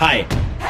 Hi, 0.00 0.24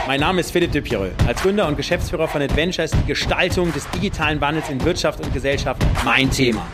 mein 0.08 0.18
Name 0.18 0.40
ist 0.40 0.50
Philipp 0.50 0.72
Dupierreux. 0.72 1.12
Als 1.24 1.40
Gründer 1.40 1.68
und 1.68 1.76
Geschäftsführer 1.76 2.26
von 2.26 2.42
Adventure 2.42 2.84
ist 2.84 2.96
die 3.00 3.06
Gestaltung 3.06 3.72
des 3.72 3.88
digitalen 3.90 4.40
Wandels 4.40 4.68
in 4.70 4.84
Wirtschaft 4.84 5.20
und 5.20 5.32
Gesellschaft 5.32 5.80
mein 6.04 6.28
Thema. 6.32 6.66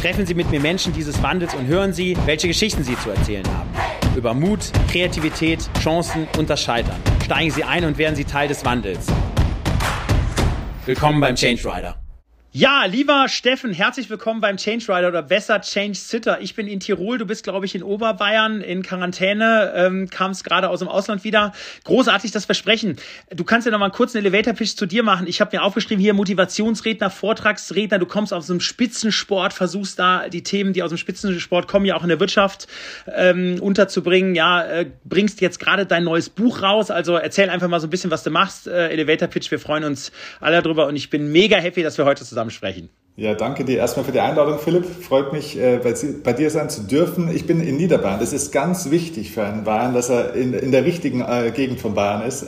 Treffen 0.00 0.24
Sie 0.24 0.32
mit 0.32 0.50
mir 0.50 0.58
Menschen 0.58 0.94
dieses 0.94 1.22
Wandels 1.22 1.54
und 1.54 1.66
hören 1.66 1.92
Sie, 1.92 2.16
welche 2.24 2.48
Geschichten 2.48 2.82
sie 2.82 2.98
zu 2.98 3.10
erzählen 3.10 3.46
haben. 3.46 3.68
Über 4.16 4.32
Mut, 4.32 4.72
Kreativität, 4.90 5.68
Chancen 5.82 6.26
und 6.38 6.48
das 6.48 6.62
Scheitern. 6.62 6.96
Steigen 7.26 7.50
Sie 7.50 7.62
ein 7.62 7.84
und 7.84 7.98
werden 7.98 8.16
Sie 8.16 8.24
Teil 8.24 8.48
des 8.48 8.64
Wandels. 8.64 9.06
Willkommen 10.86 11.20
beim 11.20 11.34
Change 11.34 11.62
Rider. 11.66 11.99
Ja, 12.52 12.84
lieber 12.84 13.28
Steffen, 13.28 13.72
herzlich 13.72 14.10
willkommen 14.10 14.40
beim 14.40 14.56
Change 14.56 14.86
Rider 14.88 15.06
oder 15.06 15.22
besser 15.22 15.60
Change 15.60 15.94
Sitter. 15.94 16.40
Ich 16.40 16.56
bin 16.56 16.66
in 16.66 16.80
Tirol, 16.80 17.16
du 17.16 17.24
bist, 17.24 17.44
glaube 17.44 17.64
ich, 17.64 17.76
in 17.76 17.84
Oberbayern 17.84 18.60
in 18.60 18.82
Quarantäne, 18.82 19.72
ähm, 19.76 20.10
kamst 20.10 20.42
gerade 20.42 20.68
aus 20.68 20.80
dem 20.80 20.88
Ausland 20.88 21.22
wieder. 21.22 21.52
Großartig 21.84 22.32
das 22.32 22.46
Versprechen. 22.46 22.96
Du 23.32 23.44
kannst 23.44 23.66
ja 23.66 23.70
noch 23.70 23.78
mal 23.78 23.92
einen 23.92 24.16
Elevator-Pitch 24.16 24.74
zu 24.74 24.86
dir 24.86 25.04
machen. 25.04 25.28
Ich 25.28 25.40
habe 25.40 25.56
mir 25.56 25.62
aufgeschrieben 25.62 26.02
hier 26.02 26.12
Motivationsredner, 26.12 27.08
Vortragsredner. 27.08 28.00
Du 28.00 28.06
kommst 28.06 28.34
aus 28.34 28.48
dem 28.48 28.58
Spitzensport, 28.58 29.52
versuchst 29.52 30.00
da 30.00 30.28
die 30.28 30.42
Themen, 30.42 30.72
die 30.72 30.82
aus 30.82 30.90
dem 30.90 30.98
Spitzensport 30.98 31.68
kommen, 31.68 31.86
ja 31.86 31.94
auch 31.94 32.02
in 32.02 32.08
der 32.08 32.18
Wirtschaft 32.18 32.66
ähm, 33.14 33.58
unterzubringen. 33.60 34.34
Ja, 34.34 34.64
äh, 34.64 34.86
bringst 35.04 35.40
jetzt 35.40 35.60
gerade 35.60 35.86
dein 35.86 36.02
neues 36.02 36.28
Buch 36.28 36.62
raus. 36.62 36.90
Also 36.90 37.14
erzähl 37.14 37.48
einfach 37.48 37.68
mal 37.68 37.78
so 37.78 37.86
ein 37.86 37.90
bisschen, 37.90 38.10
was 38.10 38.24
du 38.24 38.30
machst. 38.30 38.66
Äh, 38.66 38.88
Elevator-Pitch, 38.88 39.52
wir 39.52 39.60
freuen 39.60 39.84
uns 39.84 40.10
alle 40.40 40.60
drüber 40.62 40.88
und 40.88 40.96
ich 40.96 41.10
bin 41.10 41.30
mega 41.30 41.56
happy, 41.56 41.84
dass 41.84 41.96
wir 41.96 42.04
heute 42.06 42.24
zusammen 42.24 42.39
zusammen 42.40 42.50
sprechen. 42.50 42.90
Ja, 43.16 43.34
danke 43.34 43.64
dir 43.64 43.76
erstmal 43.78 44.04
für 44.06 44.12
die 44.12 44.20
Einladung, 44.20 44.58
Philipp. 44.58 44.86
Freut 44.86 45.32
mich, 45.32 45.58
äh, 45.58 45.80
bei, 46.22 46.32
dir 46.32 46.48
sein 46.48 46.70
zu 46.70 46.82
dürfen. 46.82 47.28
Ich 47.34 47.44
bin 47.44 47.60
in 47.60 47.76
Niederbayern. 47.76 48.20
Das 48.20 48.32
ist 48.32 48.52
ganz 48.52 48.90
wichtig 48.90 49.32
für 49.32 49.44
einen 49.44 49.64
Bayern, 49.64 49.92
dass 49.92 50.08
er 50.08 50.34
in, 50.34 50.54
in 50.54 50.70
der 50.70 50.84
richtigen 50.84 51.20
äh, 51.20 51.52
Gegend 51.54 51.80
von 51.80 51.92
Bayern 51.92 52.22
ist. 52.22 52.46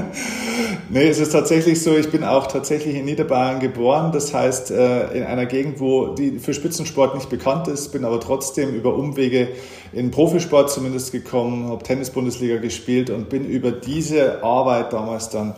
nee, 0.88 1.08
es 1.08 1.18
ist 1.18 1.32
tatsächlich 1.32 1.82
so, 1.82 1.96
ich 1.96 2.10
bin 2.10 2.22
auch 2.22 2.46
tatsächlich 2.46 2.94
in 2.94 3.04
Niederbayern 3.04 3.58
geboren. 3.58 4.12
Das 4.12 4.32
heißt, 4.32 4.70
äh, 4.70 5.18
in 5.18 5.24
einer 5.24 5.46
Gegend, 5.46 5.80
wo 5.80 6.14
die 6.14 6.38
für 6.38 6.54
Spitzensport 6.54 7.16
nicht 7.16 7.28
bekannt 7.28 7.66
ist, 7.68 7.88
bin 7.88 8.04
aber 8.04 8.20
trotzdem 8.20 8.72
über 8.72 8.94
Umwege 8.94 9.48
in 9.92 10.10
Profisport 10.10 10.70
zumindest 10.70 11.12
gekommen, 11.12 11.68
habe 11.68 11.82
Tennis-Bundesliga 11.82 12.58
gespielt 12.58 13.10
und 13.10 13.28
bin 13.28 13.44
über 13.44 13.72
diese 13.72 14.42
Arbeit 14.44 14.92
damals 14.92 15.28
dann 15.28 15.54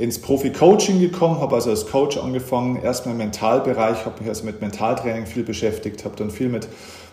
ins 0.00 0.18
Profi-Coaching 0.18 0.98
gekommen, 0.98 1.40
habe 1.40 1.56
also 1.56 1.70
als 1.70 1.86
Coach 1.86 2.16
angefangen, 2.16 2.82
erstmal 2.82 3.14
im 3.14 3.20
Mentalbereich, 3.50 4.06
habe 4.06 4.20
mich 4.20 4.28
also 4.28 4.44
mit 4.44 4.60
Mentaltraining 4.60 5.26
viel 5.26 5.42
beschäftigt, 5.42 6.04
habe 6.04 6.14
dann 6.16 6.30
viel 6.30 6.48
mit 6.48 6.68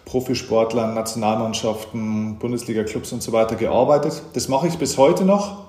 Profisportlern, 0.06 0.94
Nationalmannschaften, 0.94 2.38
Bundesliga-Clubs 2.38 3.12
und 3.12 3.24
so 3.24 3.32
weiter 3.32 3.56
gearbeitet. 3.56 4.22
Das 4.34 4.48
mache 4.48 4.68
ich 4.68 4.78
bis 4.78 4.98
heute 4.98 5.26
noch, 5.26 5.66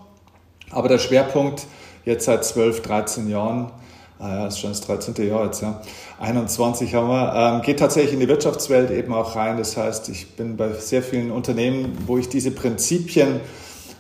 aber 0.71 0.89
der 0.89 0.99
Schwerpunkt 0.99 1.67
jetzt 2.05 2.27
seit 2.27 2.45
12, 2.45 2.83
13 2.83 3.31
Jahren, 3.31 3.71
ah 4.19 4.47
ist 4.47 4.61
schon 4.61 4.71
das 4.71 4.83
13. 4.83 5.27
Jahr 5.27 5.47
jetzt, 5.47 5.63
ja, 5.63 5.81
21 6.21 6.95
haben 6.95 7.09
wir, 7.09 7.33
ähm, 7.35 7.63
geht 7.63 7.79
tatsächlich 7.79 8.13
in 8.13 8.21
die 8.21 8.29
Wirtschaftswelt 8.29 8.91
eben 8.91 9.13
auch 9.15 9.37
rein. 9.37 9.57
Das 9.57 9.77
heißt, 9.77 10.09
ich 10.11 10.37
bin 10.37 10.57
bei 10.57 10.73
sehr 10.75 11.03
vielen 11.03 11.31
Unternehmen, 11.31 11.97
wo 12.07 12.19
ich 12.19 12.29
diese 12.29 12.51
Prinzipien 12.51 13.41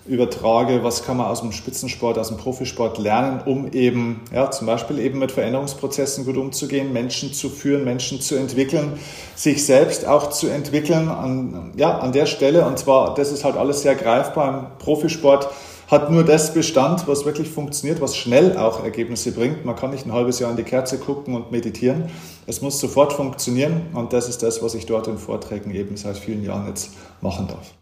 übertrage, 0.09 0.83
was 0.83 1.05
kann 1.05 1.17
man 1.17 1.27
aus 1.27 1.41
dem 1.41 1.53
Spitzensport, 1.53 2.19
aus 2.19 2.28
dem 2.28 2.37
Profisport 2.37 2.98
lernen, 2.98 3.41
um 3.45 3.70
eben, 3.73 4.23
ja, 4.33 4.51
zum 4.51 4.67
Beispiel 4.67 4.98
eben 4.98 5.19
mit 5.19 5.33
Veränderungsprozessen 5.33 6.25
gut 6.25 6.37
umzugehen, 6.37 6.92
Menschen 6.92 7.33
zu 7.33 7.48
führen, 7.48 7.84
Menschen 7.84 8.20
zu 8.20 8.36
entwickeln, 8.36 8.98
sich 9.36 9.64
selbst 9.64 10.06
auch 10.06 10.31
zu 10.31 10.48
entwickeln 10.48 11.09
an, 11.09 11.73
ja, 11.77 11.98
an 11.98 12.12
der 12.12 12.27
Stelle. 12.27 12.67
Und 12.67 12.79
zwar, 12.79 13.14
das 13.14 13.31
ist 13.33 13.45
halt 13.45 13.56
alles 13.56 13.83
sehr 13.83 13.95
greifbar 13.95 14.48
im 14.48 14.79
Profisport 14.79 15.48
hat 15.89 16.11
nur 16.11 16.23
das 16.23 16.53
Bestand, 16.53 17.09
was 17.09 17.25
wirklich 17.25 17.48
funktioniert, 17.48 18.01
was 18.01 18.14
schnell 18.14 18.59
auch 18.59 18.84
Ergebnisse 18.84 19.33
bringt. 19.33 19.64
Man 19.64 19.75
kann 19.75 19.91
nicht 19.91 20.05
ein 20.06 20.12
halbes 20.12 20.39
Jahr 20.39 20.51
in 20.51 20.56
die 20.56 20.62
Kerze 20.62 20.98
gucken 20.98 21.35
und 21.35 21.51
meditieren. 21.51 22.11
Es 22.47 22.61
muss 22.61 22.79
sofort 22.79 23.14
funktionieren 23.14 23.86
und 23.95 24.13
das 24.13 24.29
ist 24.29 24.42
das, 24.42 24.63
was 24.63 24.74
ich 24.74 24.85
dort 24.85 25.08
in 25.08 25.17
Vorträgen 25.17 25.74
eben 25.74 25.97
seit 25.97 26.18
vielen 26.18 26.45
Jahren 26.45 26.67
jetzt 26.68 26.91
machen 27.23 27.48
darf. 27.48 27.73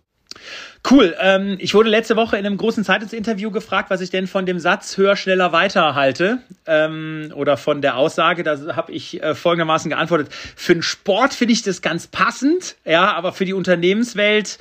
Cool. 0.88 1.16
Ähm, 1.20 1.56
ich 1.58 1.74
wurde 1.74 1.90
letzte 1.90 2.14
Woche 2.14 2.36
in 2.36 2.46
einem 2.46 2.56
großen 2.56 2.84
Zeitungsinterview 2.84 3.50
gefragt, 3.50 3.90
was 3.90 4.00
ich 4.00 4.10
denn 4.10 4.28
von 4.28 4.46
dem 4.46 4.60
Satz 4.60 4.96
höher, 4.96 5.16
schneller, 5.16 5.50
weiter 5.50 5.96
halte. 5.96 6.38
Ähm, 6.64 7.32
oder 7.34 7.56
von 7.56 7.82
der 7.82 7.96
Aussage. 7.96 8.44
Da 8.44 8.76
habe 8.76 8.92
ich 8.92 9.20
äh, 9.20 9.34
folgendermaßen 9.34 9.90
geantwortet. 9.90 10.28
Für 10.54 10.74
den 10.74 10.82
Sport 10.82 11.34
finde 11.34 11.54
ich 11.54 11.62
das 11.62 11.82
ganz 11.82 12.06
passend, 12.06 12.76
ja, 12.84 13.12
aber 13.14 13.32
für 13.32 13.44
die 13.44 13.52
Unternehmenswelt 13.52 14.58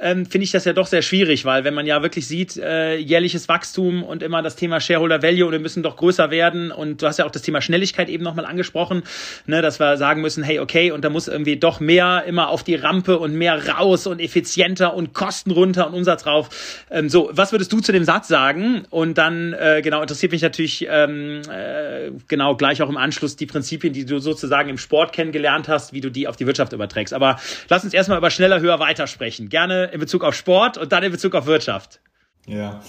ähm, 0.00 0.26
finde 0.26 0.44
ich 0.44 0.50
das 0.50 0.64
ja 0.64 0.72
doch 0.72 0.86
sehr 0.86 1.02
schwierig, 1.02 1.44
weil 1.44 1.64
wenn 1.64 1.74
man 1.74 1.86
ja 1.86 2.02
wirklich 2.02 2.26
sieht, 2.26 2.56
äh, 2.56 2.96
jährliches 2.96 3.48
Wachstum 3.48 4.02
und 4.02 4.22
immer 4.22 4.42
das 4.42 4.56
Thema 4.56 4.80
Shareholder 4.80 5.22
Value 5.22 5.46
und 5.46 5.52
wir 5.52 5.58
müssen 5.58 5.82
doch 5.82 5.96
größer 5.96 6.30
werden 6.30 6.70
und 6.70 7.02
du 7.02 7.06
hast 7.06 7.18
ja 7.18 7.24
auch 7.24 7.30
das 7.30 7.42
Thema 7.42 7.60
Schnelligkeit 7.60 8.08
eben 8.08 8.24
nochmal 8.24 8.44
angesprochen, 8.44 9.02
ne, 9.46 9.62
dass 9.62 9.80
wir 9.80 9.96
sagen 9.96 10.20
müssen, 10.20 10.42
hey, 10.42 10.60
okay, 10.60 10.90
und 10.90 11.04
da 11.04 11.10
muss 11.10 11.28
irgendwie 11.28 11.56
doch 11.56 11.80
mehr 11.80 12.24
immer 12.26 12.48
auf 12.48 12.62
die 12.62 12.74
Rampe 12.74 13.18
und 13.18 13.34
mehr 13.34 13.68
raus 13.68 14.06
und 14.06 14.20
effizienter 14.20 14.94
und 14.94 15.14
Kosten 15.14 15.50
und 15.76 15.94
Umsatz 15.94 16.22
drauf. 16.22 16.48
Ähm, 16.90 17.08
so, 17.08 17.30
was 17.32 17.52
würdest 17.52 17.72
du 17.72 17.80
zu 17.80 17.92
dem 17.92 18.04
Satz 18.04 18.28
sagen? 18.28 18.84
Und 18.90 19.18
dann, 19.18 19.52
äh, 19.52 19.80
genau, 19.82 20.00
interessiert 20.00 20.32
mich 20.32 20.42
natürlich 20.42 20.86
ähm, 20.88 21.42
äh, 21.50 22.10
genau 22.26 22.56
gleich 22.56 22.82
auch 22.82 22.88
im 22.88 22.96
Anschluss 22.96 23.36
die 23.36 23.46
Prinzipien, 23.46 23.92
die 23.92 24.04
du 24.04 24.18
sozusagen 24.18 24.68
im 24.68 24.78
Sport 24.78 25.12
kennengelernt 25.12 25.68
hast, 25.68 25.92
wie 25.92 26.00
du 26.00 26.10
die 26.10 26.28
auf 26.28 26.36
die 26.36 26.46
Wirtschaft 26.46 26.72
überträgst. 26.72 27.14
Aber 27.14 27.38
lass 27.68 27.84
uns 27.84 27.94
erstmal 27.94 28.18
über 28.18 28.30
schneller, 28.30 28.60
höher, 28.60 28.78
weiter 28.78 29.06
sprechen. 29.06 29.48
Gerne 29.48 29.86
in 29.92 30.00
Bezug 30.00 30.24
auf 30.24 30.34
Sport 30.34 30.78
und 30.78 30.92
dann 30.92 31.02
in 31.02 31.12
Bezug 31.12 31.34
auf 31.34 31.46
Wirtschaft. 31.46 32.00
Ja. 32.46 32.80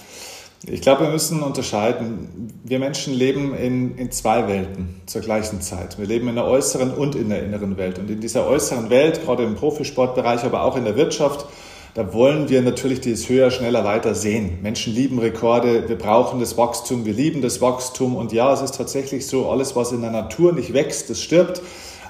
Ich 0.66 0.82
glaube, 0.82 1.04
wir 1.04 1.10
müssen 1.10 1.42
unterscheiden. 1.42 2.52
Wir 2.64 2.78
Menschen 2.78 3.14
leben 3.14 3.54
in, 3.54 3.96
in 3.96 4.10
zwei 4.10 4.46
Welten 4.46 5.00
zur 5.06 5.22
gleichen 5.22 5.62
Zeit. 5.62 5.98
Wir 5.98 6.06
leben 6.06 6.28
in 6.28 6.34
der 6.34 6.44
äußeren 6.44 6.92
und 6.92 7.14
in 7.14 7.30
der 7.30 7.42
inneren 7.42 7.78
Welt. 7.78 7.98
Und 7.98 8.10
in 8.10 8.20
dieser 8.20 8.46
äußeren 8.46 8.90
Welt, 8.90 9.24
gerade 9.24 9.42
im 9.42 9.54
Profisportbereich, 9.54 10.44
aber 10.44 10.62
auch 10.62 10.76
in 10.76 10.84
der 10.84 10.96
Wirtschaft, 10.96 11.46
da 11.94 12.12
wollen 12.12 12.48
wir 12.48 12.62
natürlich 12.62 13.00
dieses 13.00 13.28
höher, 13.28 13.50
schneller, 13.50 13.84
weiter 13.84 14.14
sehen. 14.14 14.58
Menschen 14.62 14.94
lieben 14.94 15.18
Rekorde, 15.18 15.88
wir 15.88 15.98
brauchen 15.98 16.38
das 16.38 16.56
Wachstum, 16.56 17.04
wir 17.04 17.12
lieben 17.12 17.42
das 17.42 17.60
Wachstum. 17.60 18.14
Und 18.14 18.32
ja, 18.32 18.52
es 18.52 18.60
ist 18.60 18.76
tatsächlich 18.76 19.26
so, 19.26 19.50
alles, 19.50 19.74
was 19.74 19.90
in 19.90 20.00
der 20.00 20.12
Natur 20.12 20.52
nicht 20.52 20.72
wächst, 20.72 21.10
das 21.10 21.20
stirbt. 21.20 21.60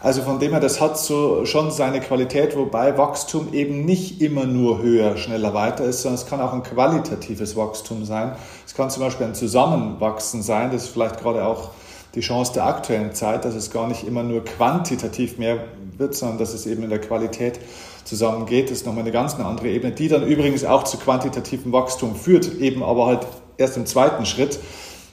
Also 0.02 0.22
von 0.22 0.38
dem 0.38 0.52
her, 0.52 0.60
das 0.60 0.80
hat 0.80 0.98
so 0.98 1.44
schon 1.44 1.70
seine 1.70 2.00
Qualität, 2.00 2.56
wobei 2.56 2.96
Wachstum 2.96 3.52
eben 3.52 3.84
nicht 3.84 4.22
immer 4.22 4.46
nur 4.46 4.82
höher, 4.82 5.16
schneller, 5.18 5.52
weiter 5.52 5.84
ist, 5.84 6.02
sondern 6.02 6.20
es 6.20 6.26
kann 6.26 6.40
auch 6.40 6.54
ein 6.54 6.62
qualitatives 6.62 7.54
Wachstum 7.54 8.04
sein. 8.04 8.32
Es 8.66 8.74
kann 8.74 8.88
zum 8.88 9.02
Beispiel 9.02 9.26
ein 9.26 9.34
Zusammenwachsen 9.34 10.42
sein, 10.42 10.70
das 10.72 10.84
ist 10.84 10.88
vielleicht 10.90 11.20
gerade 11.20 11.44
auch 11.44 11.70
die 12.14 12.20
Chance 12.20 12.52
der 12.54 12.66
aktuellen 12.66 13.14
Zeit, 13.14 13.44
dass 13.44 13.54
es 13.54 13.70
gar 13.70 13.86
nicht 13.86 14.06
immer 14.06 14.22
nur 14.22 14.44
quantitativ 14.44 15.38
mehr 15.38 15.64
wird, 15.96 16.14
sondern 16.14 16.38
dass 16.38 16.54
es 16.54 16.66
eben 16.66 16.82
in 16.82 16.90
der 16.90 17.00
Qualität 17.00 17.60
zusammengeht. 18.04 18.70
Ist 18.70 18.86
nochmal 18.86 19.02
eine 19.02 19.12
ganz 19.12 19.34
andere 19.34 19.68
Ebene, 19.68 19.92
die 19.92 20.08
dann 20.08 20.26
übrigens 20.26 20.64
auch 20.64 20.84
zu 20.84 20.98
quantitativem 20.98 21.72
Wachstum 21.72 22.16
führt, 22.16 22.60
eben 22.60 22.82
aber 22.82 23.06
halt 23.06 23.26
erst 23.56 23.76
im 23.76 23.86
zweiten 23.86 24.26
Schritt. 24.26 24.58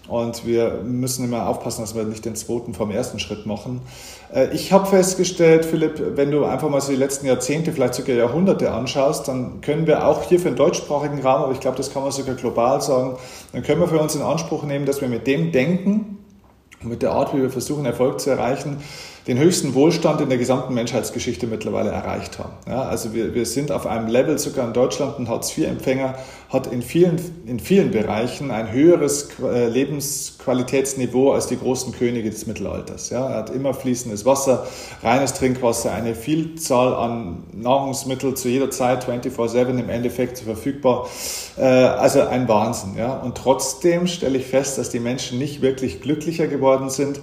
Und 0.07 0.45
wir 0.45 0.83
müssen 0.85 1.25
immer 1.25 1.47
aufpassen, 1.47 1.81
dass 1.81 1.93
wir 1.93 2.03
nicht 2.05 2.23
den 2.23 2.35
zweiten 2.35 2.73
vom 2.73 2.91
ersten 2.91 3.19
Schritt 3.19 3.45
machen. 3.45 3.81
Äh, 4.33 4.53
ich 4.53 4.71
habe 4.71 4.85
festgestellt, 4.85 5.65
Philipp, 5.65 6.01
wenn 6.15 6.31
du 6.31 6.45
einfach 6.45 6.69
mal 6.69 6.79
so 6.79 6.91
die 6.91 6.97
letzten 6.97 7.27
Jahrzehnte, 7.27 7.73
vielleicht 7.73 7.95
sogar 7.95 8.15
Jahrhunderte 8.15 8.71
anschaust, 8.71 9.27
dann 9.27 9.59
können 9.59 9.85
wir 9.85 10.07
auch 10.07 10.23
hier 10.23 10.39
für 10.39 10.47
den 10.47 10.55
deutschsprachigen 10.55 11.21
Raum, 11.21 11.43
aber 11.43 11.51
ich 11.51 11.59
glaube, 11.59 11.75
das 11.75 11.91
kann 11.91 12.03
man 12.03 12.11
sogar 12.11 12.35
global 12.35 12.81
sagen, 12.81 13.17
dann 13.51 13.63
können 13.63 13.81
wir 13.81 13.89
für 13.89 13.99
uns 13.99 14.15
in 14.15 14.21
Anspruch 14.21 14.63
nehmen, 14.63 14.85
dass 14.85 15.01
wir 15.01 15.09
mit 15.09 15.27
dem 15.27 15.51
Denken, 15.51 16.19
mit 16.81 17.01
der 17.01 17.11
Art, 17.11 17.33
wie 17.33 17.41
wir 17.41 17.49
versuchen, 17.49 17.85
Erfolg 17.85 18.19
zu 18.19 18.29
erreichen, 18.29 18.77
den 19.27 19.37
höchsten 19.37 19.73
Wohlstand 19.73 20.21
in 20.21 20.29
der 20.29 20.37
gesamten 20.37 20.73
Menschheitsgeschichte 20.73 21.47
mittlerweile 21.47 21.89
erreicht 21.89 22.39
haben. 22.39 22.53
Ja, 22.65 22.83
also 22.83 23.13
wir, 23.13 23.33
wir 23.33 23.45
sind 23.45 23.71
auf 23.71 23.85
einem 23.85 24.07
Level, 24.07 24.37
sogar 24.37 24.65
in 24.67 24.73
Deutschland, 24.73 25.19
ein 25.19 25.27
Hartz-IV-Empfänger 25.27 26.15
hat 26.49 26.67
in 26.67 26.81
vielen, 26.81 27.19
in 27.45 27.59
vielen 27.59 27.91
Bereichen 27.91 28.51
ein 28.51 28.71
höheres 28.71 29.29
äh, 29.41 29.67
Lebensqualitätsniveau 29.67 31.33
als 31.33 31.47
die 31.47 31.57
großen 31.57 31.91
Könige 31.93 32.29
des 32.29 32.47
Mittelalters. 32.47 33.09
Ja, 33.09 33.27
er 33.29 33.37
hat 33.39 33.49
immer 33.49 33.73
fließendes 33.73 34.25
Wasser, 34.25 34.65
reines 35.03 35.33
Trinkwasser, 35.33 35.91
eine 35.91 36.15
Vielzahl 36.15 36.93
an 36.93 37.43
Nahrungsmitteln 37.51 38.37
zu 38.37 38.47
jeder 38.47 38.71
Zeit 38.71 39.05
24-7 39.05 39.77
im 39.77 39.89
Endeffekt 39.89 40.39
verfügbar. 40.39 41.09
Äh, 41.57 41.63
also 41.63 42.21
ein 42.21 42.47
Wahnsinn. 42.47 42.95
Ja. 42.97 43.17
Und 43.17 43.35
trotzdem 43.35 44.07
stelle 44.07 44.37
ich 44.37 44.45
fest, 44.45 44.77
dass 44.77 44.89
die 44.89 45.01
Menschen 45.01 45.39
nicht 45.39 45.61
wirklich 45.61 46.01
glücklicher 46.01 46.47
geworden 46.47 46.89
sind, 46.89 47.19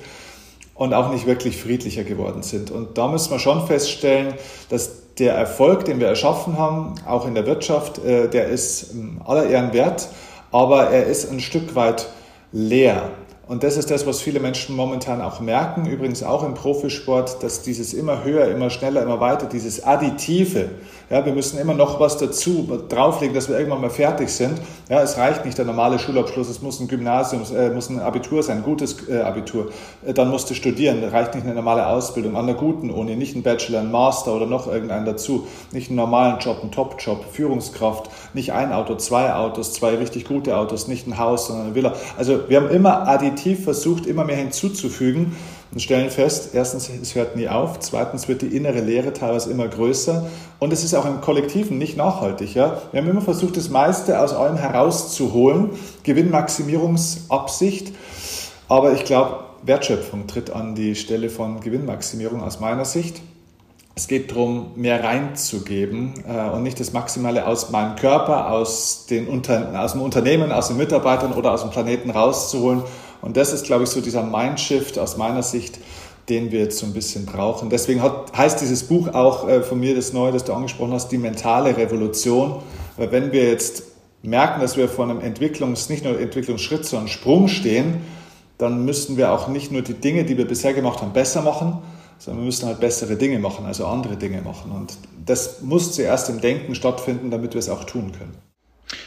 und 0.75 0.93
auch 0.93 1.13
nicht 1.13 1.27
wirklich 1.27 1.57
friedlicher 1.57 2.03
geworden 2.03 2.43
sind. 2.43 2.71
Und 2.71 2.99
da 2.99 3.09
müssen 3.09 3.31
wir 3.31 3.39
schon 3.39 3.67
feststellen, 3.67 4.35
dass 4.69 5.04
der 5.19 5.35
Erfolg, 5.35 5.85
den 5.85 6.01
wir 6.01 6.09
erschaffen 6.09 6.59
haben, 6.59 6.95
auch 7.07 7.27
in 7.27 7.35
der 7.35 7.47
Wirtschaft, 7.47 8.05
äh, 8.05 8.29
der 8.29 8.49
ist 8.49 8.95
aller 9.25 9.47
Ehren 9.47 9.73
wert, 9.73 10.09
aber 10.51 10.91
er 10.91 11.07
ist 11.07 11.31
ein 11.31 11.41
Stück 11.41 11.75
weit 11.75 12.09
leer. 12.53 13.11
Und 13.47 13.63
das 13.63 13.77
ist 13.77 13.91
das, 13.91 14.07
was 14.07 14.23
viele 14.23 14.41
Menschen 14.41 14.75
momentan 14.75 15.21
auch 15.21 15.41
merken, 15.41 15.85
übrigens 15.85 16.23
auch 16.23 16.45
im 16.45 16.55
Profisport, 16.55 17.43
dass 17.43 17.61
dieses 17.61 17.93
immer 17.93 18.25
höher, 18.25 18.49
immer 18.49 18.71
schneller, 18.71 19.03
immer 19.03 19.21
weiter, 19.21 19.47
dieses 19.47 19.85
Additive, 19.85 20.71
ja, 21.11 21.25
wir 21.27 21.35
müssen 21.35 21.59
immer 21.59 21.75
noch 21.75 22.01
was 22.01 22.17
dazu 22.17 22.67
drauflegen, 22.89 23.35
dass 23.35 23.51
wir 23.51 23.59
irgendwann 23.59 23.83
mal 23.83 23.91
fertig 23.91 24.31
sind. 24.31 24.59
Ja, 24.89 25.03
es 25.03 25.19
reicht 25.19 25.45
nicht 25.45 25.59
der 25.59 25.67
normale 25.67 25.99
Schulabschluss, 25.99 26.49
es 26.49 26.63
muss 26.63 26.81
ein 26.81 26.89
Gymnasium, 26.89 27.43
äh, 27.55 27.69
muss 27.69 27.91
ein 27.91 28.01
Abitur 28.01 28.43
sein, 28.43 28.59
ein 28.59 28.63
gutes 28.63 29.07
äh, 29.09 29.21
Abitur. 29.21 29.71
Äh, 30.07 30.15
dann 30.15 30.31
musst 30.31 30.49
du 30.49 30.55
studieren, 30.55 31.05
reicht 31.05 31.35
nicht 31.35 31.45
eine 31.45 31.55
normale 31.55 31.87
Ausbildung 31.87 32.37
an 32.37 32.49
einer 32.49 32.59
guten 32.59 32.91
Uni, 32.91 33.17
nicht 33.17 33.37
ein 33.37 33.43
Bachelor, 33.43 33.81
ein 33.81 33.93
Master 33.93 34.35
oder 34.35 34.47
noch 34.47 34.67
irgendeinen 34.67 35.05
dazu, 35.05 35.47
nicht 35.73 35.91
einen 35.91 35.97
normalen 35.97 36.39
Job, 36.39 36.61
einen 36.63 36.73
Top-Job, 36.73 37.27
Führungskraft, 37.31 38.09
nicht 38.33 38.53
ein 38.53 38.73
Auto, 38.73 38.95
zwei 38.95 39.35
Autos, 39.35 39.75
zwei 39.75 39.97
richtig 39.97 40.25
gute 40.25 40.57
Autos, 40.57 40.89
nicht 40.89 41.07
ein 41.07 41.19
Haus, 41.19 41.49
sondern 41.49 41.67
eine 41.67 41.75
Villa. 41.75 41.93
Also 42.17 42.49
wir 42.49 42.63
haben 42.63 42.71
immer 42.71 43.07
additiv 43.35 43.65
versucht, 43.65 44.07
immer 44.07 44.25
mehr 44.25 44.37
hinzuzufügen 44.37 45.37
und 45.73 45.81
stellen 45.81 46.11
fest, 46.11 46.51
erstens, 46.55 46.89
es 46.89 47.15
hört 47.15 47.37
nie 47.37 47.49
auf, 47.49 47.81
zweitens 47.81 48.29
wird 48.29 48.43
die 48.43 48.57
innere 48.57 48.81
Leere 48.81 49.13
teilweise 49.13 49.51
immer 49.51 49.67
größer 49.67 50.27
und 50.61 50.73
es 50.73 50.85
ist 50.85 50.95
auch 50.95 51.05
im 51.05 51.21
Kollektiven 51.21 51.79
nicht 51.79 51.97
nachhaltig. 51.97 52.55
Ja? 52.55 52.81
Wir 52.93 53.01
haben 53.01 53.11
immer 53.11 53.21
versucht, 53.21 53.57
das 53.57 53.69
meiste 53.71 54.21
aus 54.21 54.33
allem 54.33 54.57
herauszuholen, 54.57 55.71
Gewinnmaximierungsabsicht, 56.05 57.93
aber 58.69 58.93
ich 58.93 59.05
glaube, 59.05 59.41
Wertschöpfung 59.63 60.27
tritt 60.27 60.51
an 60.51 60.75
die 60.75 60.95
Stelle 60.95 61.31
von 61.31 61.61
Gewinnmaximierung 61.61 62.43
aus 62.43 62.61
meiner 62.61 62.85
Sicht. 62.85 63.21
Es 63.97 64.09
geht 64.09 64.33
darum, 64.33 64.73
mehr 64.75 65.05
reinzugeben 65.05 66.15
äh, 66.29 66.51
und 66.51 66.65
nicht 66.65 66.81
das 66.81 66.93
Maximale 66.93 67.47
aus 67.47 67.71
meinem 67.71 67.95
Körper, 67.95 68.51
aus, 68.51 69.07
den 69.09 69.29
Unter 69.29 69.81
aus 69.81 69.93
dem 69.93 70.03
Unternehmen, 70.03 70.51
aus 70.51 70.67
den 70.67 70.77
Mitarbeitern 70.79 71.33
oder 71.33 71.53
aus 71.53 71.63
dem 71.63 71.71
Planeten 71.71 72.11
rauszuholen 72.11 72.83
und 73.25 73.39
das 73.39 73.55
ist, 73.55 73.65
glaube 73.65 73.85
ich, 73.85 73.89
so 73.89 74.03
dieser 74.03 74.23
Mindshift 74.23 74.99
aus 74.99 75.17
meiner 75.17 75.43
Sicht, 75.43 75.79
den 76.29 76.53
wir 76.53 76.61
jetzt 76.61 76.79
so 76.79 76.85
ein 76.85 76.93
bisschen 76.93 77.25
brauchen. 77.25 77.71
Deswegen 77.71 78.03
hat, 78.03 78.37
heißt 78.37 78.61
dieses 78.61 78.85
Buch 78.85 79.09
auch 79.09 79.49
äh, 79.49 79.63
von 79.63 79.81
mir, 79.81 79.95
das 79.95 80.13
Neue, 80.13 80.33
das 80.33 80.45
du 80.45 80.53
angesprochen 80.53 80.93
hast, 80.93 81.09
die 81.09 81.17
mentale 81.17 81.75
Revolution. 81.75 82.63
Weil 82.99 83.13
wenn 83.13 83.33
wir 83.33 83.49
jetzt 83.49 83.85
merken, 84.23 84.61
dass 84.61 84.77
wir 84.77 84.91
vor 84.91 85.07
einem 85.07 85.21
Entwicklungs-, 85.21 85.91
nicht 85.91 86.05
nur 86.05 86.21
Entwicklungsschritt, 86.21 86.85
sondern 86.85 87.09
Sprung 87.09 87.49
stehen, 87.49 88.03
dann 88.59 88.85
müssten 88.85 89.17
wir 89.17 89.33
auch 89.33 89.49
nicht 89.49 89.73
nur 89.73 89.81
die 89.81 89.95
Dinge, 89.95 90.25
die 90.25 90.37
wir 90.37 90.47
bisher 90.47 90.75
gemacht 90.75 91.01
haben, 91.01 91.15
besser 91.15 91.41
machen, 91.41 91.79
sondern 92.19 92.43
wir 92.43 92.47
müssen 92.47 92.67
halt 92.67 92.81
bessere 92.81 93.17
Dinge 93.17 93.39
machen, 93.39 93.65
also 93.65 93.87
andere 93.87 94.17
Dinge 94.17 94.43
machen. 94.43 94.71
Und 94.71 94.99
das 95.25 95.63
muss 95.63 95.93
zuerst 95.93 96.29
im 96.29 96.43
Denken 96.43 96.75
stattfinden, 96.75 97.31
damit 97.31 97.55
wir 97.55 97.59
es 97.59 97.71
auch 97.71 97.85
tun 97.85 98.13
können. 98.13 98.35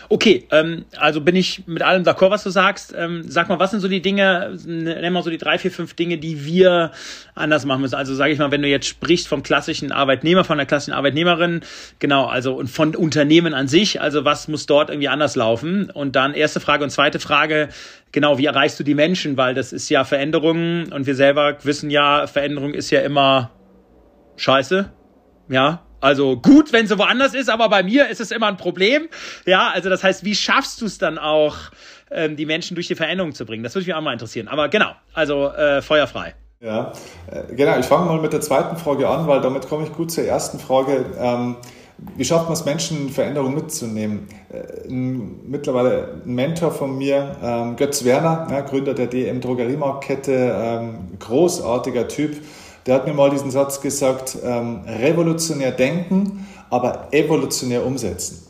Okay, 0.10 0.48
ähm, 0.52 0.86
also 0.98 1.20
bin 1.20 1.36
ich 1.36 1.68
mit 1.68 1.82
allem 1.82 2.04
d'accord, 2.04 2.30
was 2.30 2.44
du 2.44 2.50
sagst. 2.50 2.94
Ähm, 2.98 3.24
sag 3.28 3.50
mal, 3.50 3.60
was 3.60 3.72
sind 3.72 3.82
so 3.82 3.90
die 3.90 4.02
Dinge, 4.02 4.58
nenn 4.66 5.12
mal 5.12 5.22
so 5.22 5.30
die 5.30 5.38
drei, 5.38 5.58
vier, 5.58 5.72
fünf 5.72 5.96
Dinge, 5.96 6.18
die 6.18 6.46
wir 6.46 6.92
anders 7.36 7.66
machen 7.66 7.82
müssen. 7.82 7.96
Also 7.96 8.16
sage 8.16 8.32
ich 8.32 8.40
mal, 8.40 8.52
wenn 8.52 8.62
du 8.62 8.70
jetzt 8.70 8.88
sprichst 8.88 9.28
vom 9.28 9.44
klassischen 9.44 9.92
Arbeitnehmer, 9.92 10.46
von 10.46 10.58
der 10.58 10.66
klassischen 10.66 10.94
Arbeitnehmerin, 10.94 11.62
genau, 12.00 12.26
also 12.26 12.54
und 12.56 12.70
von 12.70 12.96
Unternehmen 12.96 13.54
an 13.54 13.68
sich, 13.68 14.00
also 14.00 14.24
was 14.24 14.48
muss 14.48 14.66
dort 14.66 14.90
irgendwie 14.90 15.10
anders 15.10 15.36
laufen? 15.36 15.90
Und 15.90 16.16
dann 16.16 16.34
erste 16.34 16.62
Frage 16.62 16.86
und 16.86 16.90
zweite 16.90 17.20
Frage, 17.20 17.68
genau, 18.14 18.38
wie 18.38 18.46
erreichst 18.46 18.80
du 18.80 18.84
die 18.84 18.96
Menschen? 18.96 19.36
Weil 19.36 19.56
das 19.56 19.74
ist 19.74 19.90
ja 19.90 20.06
Veränderung 20.06 20.90
und 20.92 21.06
wir 21.06 21.16
selber 21.16 21.58
wissen 21.64 21.90
ja, 21.90 22.28
Veränderung 22.28 22.74
ist 22.74 22.92
ja 22.92 23.02
immer 23.02 23.52
scheiße. 24.38 24.90
Ja, 25.50 25.87
also 26.00 26.38
gut, 26.38 26.74
wenn 26.74 26.88
sie 26.88 26.98
woanders 26.98 27.34
ist, 27.34 27.50
aber 27.50 27.70
bei 27.70 27.84
mir 27.84 28.10
ist 28.10 28.22
es 28.22 28.32
immer 28.32 28.48
ein 28.48 28.58
Problem. 28.58 29.08
Ja, 29.46 29.70
also 29.70 29.90
das 29.90 30.04
heißt, 30.04 30.24
wie 30.24 30.36
schaffst 30.36 30.82
du 30.82 30.86
es 30.86 30.98
dann 30.98 31.18
auch, 31.18 31.56
ähm, 32.12 32.36
die 32.36 32.46
Menschen 32.46 32.76
durch 32.76 32.88
die 32.88 32.96
Veränderung 32.96 33.34
zu 33.34 33.46
bringen? 33.46 33.64
Das 33.64 33.76
würde 33.76 33.88
mich 33.88 33.96
auch 33.96 34.02
mal 34.02 34.14
interessieren. 34.14 34.48
Aber 34.48 34.70
genau, 34.70 34.92
also 35.14 35.48
äh, 35.48 35.82
feuerfrei. 35.82 36.36
Ja, 36.60 36.92
äh, 37.32 37.54
genau. 37.54 37.78
Ich 37.80 37.86
fange 37.86 38.06
mal 38.08 38.20
mit 38.20 38.34
der 38.34 38.42
zweiten 38.42 38.78
Frage 38.78 39.08
an, 39.08 39.28
weil 39.28 39.42
damit 39.42 39.68
komme 39.68 39.84
ich 39.84 39.94
gut 39.94 40.12
zur 40.12 40.24
ersten 40.24 40.60
Frage. 40.60 41.06
Ähm, 41.20 41.58
wie 42.16 42.26
schafft 42.26 42.46
man 42.46 42.54
es, 42.54 42.66
Menschen 42.66 43.10
Veränderung 43.10 43.56
mitzunehmen? 43.56 44.28
Äh, 44.50 44.88
ein, 44.88 45.50
mittlerweile 45.50 46.22
ein 46.26 46.34
Mentor 46.34 46.72
von 46.72 46.98
mir, 46.98 47.36
ähm, 47.44 47.76
Götz 47.76 48.04
Werner, 48.06 48.48
ja, 48.50 48.62
Gründer 48.62 48.94
der 48.94 49.08
DM 49.08 49.42
Drogeriemarktkette, 49.42 50.56
ähm, 50.56 51.18
großartiger 51.20 52.08
Typ 52.08 52.38
der 52.88 52.96
hat 52.96 53.06
mir 53.06 53.14
mal 53.14 53.30
diesen 53.30 53.52
Satz 53.52 53.82
gesagt, 53.82 54.38
ähm, 54.44 54.82
revolutionär 54.88 55.72
denken, 55.72 56.48
aber 56.70 57.10
evolutionär 57.12 57.86
umsetzen. 57.86 58.48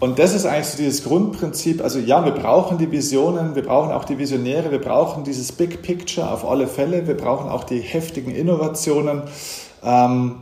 Und 0.00 0.18
das 0.18 0.34
ist 0.34 0.44
eigentlich 0.44 0.66
so 0.66 0.76
dieses 0.78 1.04
Grundprinzip. 1.04 1.82
Also 1.82 1.98
ja, 1.98 2.24
wir 2.24 2.32
brauchen 2.32 2.78
die 2.78 2.90
Visionen, 2.90 3.54
wir 3.54 3.62
brauchen 3.62 3.92
auch 3.92 4.04
die 4.04 4.18
Visionäre, 4.18 4.70
wir 4.70 4.80
brauchen 4.80 5.24
dieses 5.24 5.52
Big 5.52 5.82
Picture 5.82 6.30
auf 6.30 6.44
alle 6.44 6.66
Fälle, 6.66 7.06
wir 7.06 7.16
brauchen 7.16 7.48
auch 7.48 7.64
die 7.64 7.80
heftigen 7.80 8.34
Innovationen. 8.34 9.22
Ähm, 9.82 10.36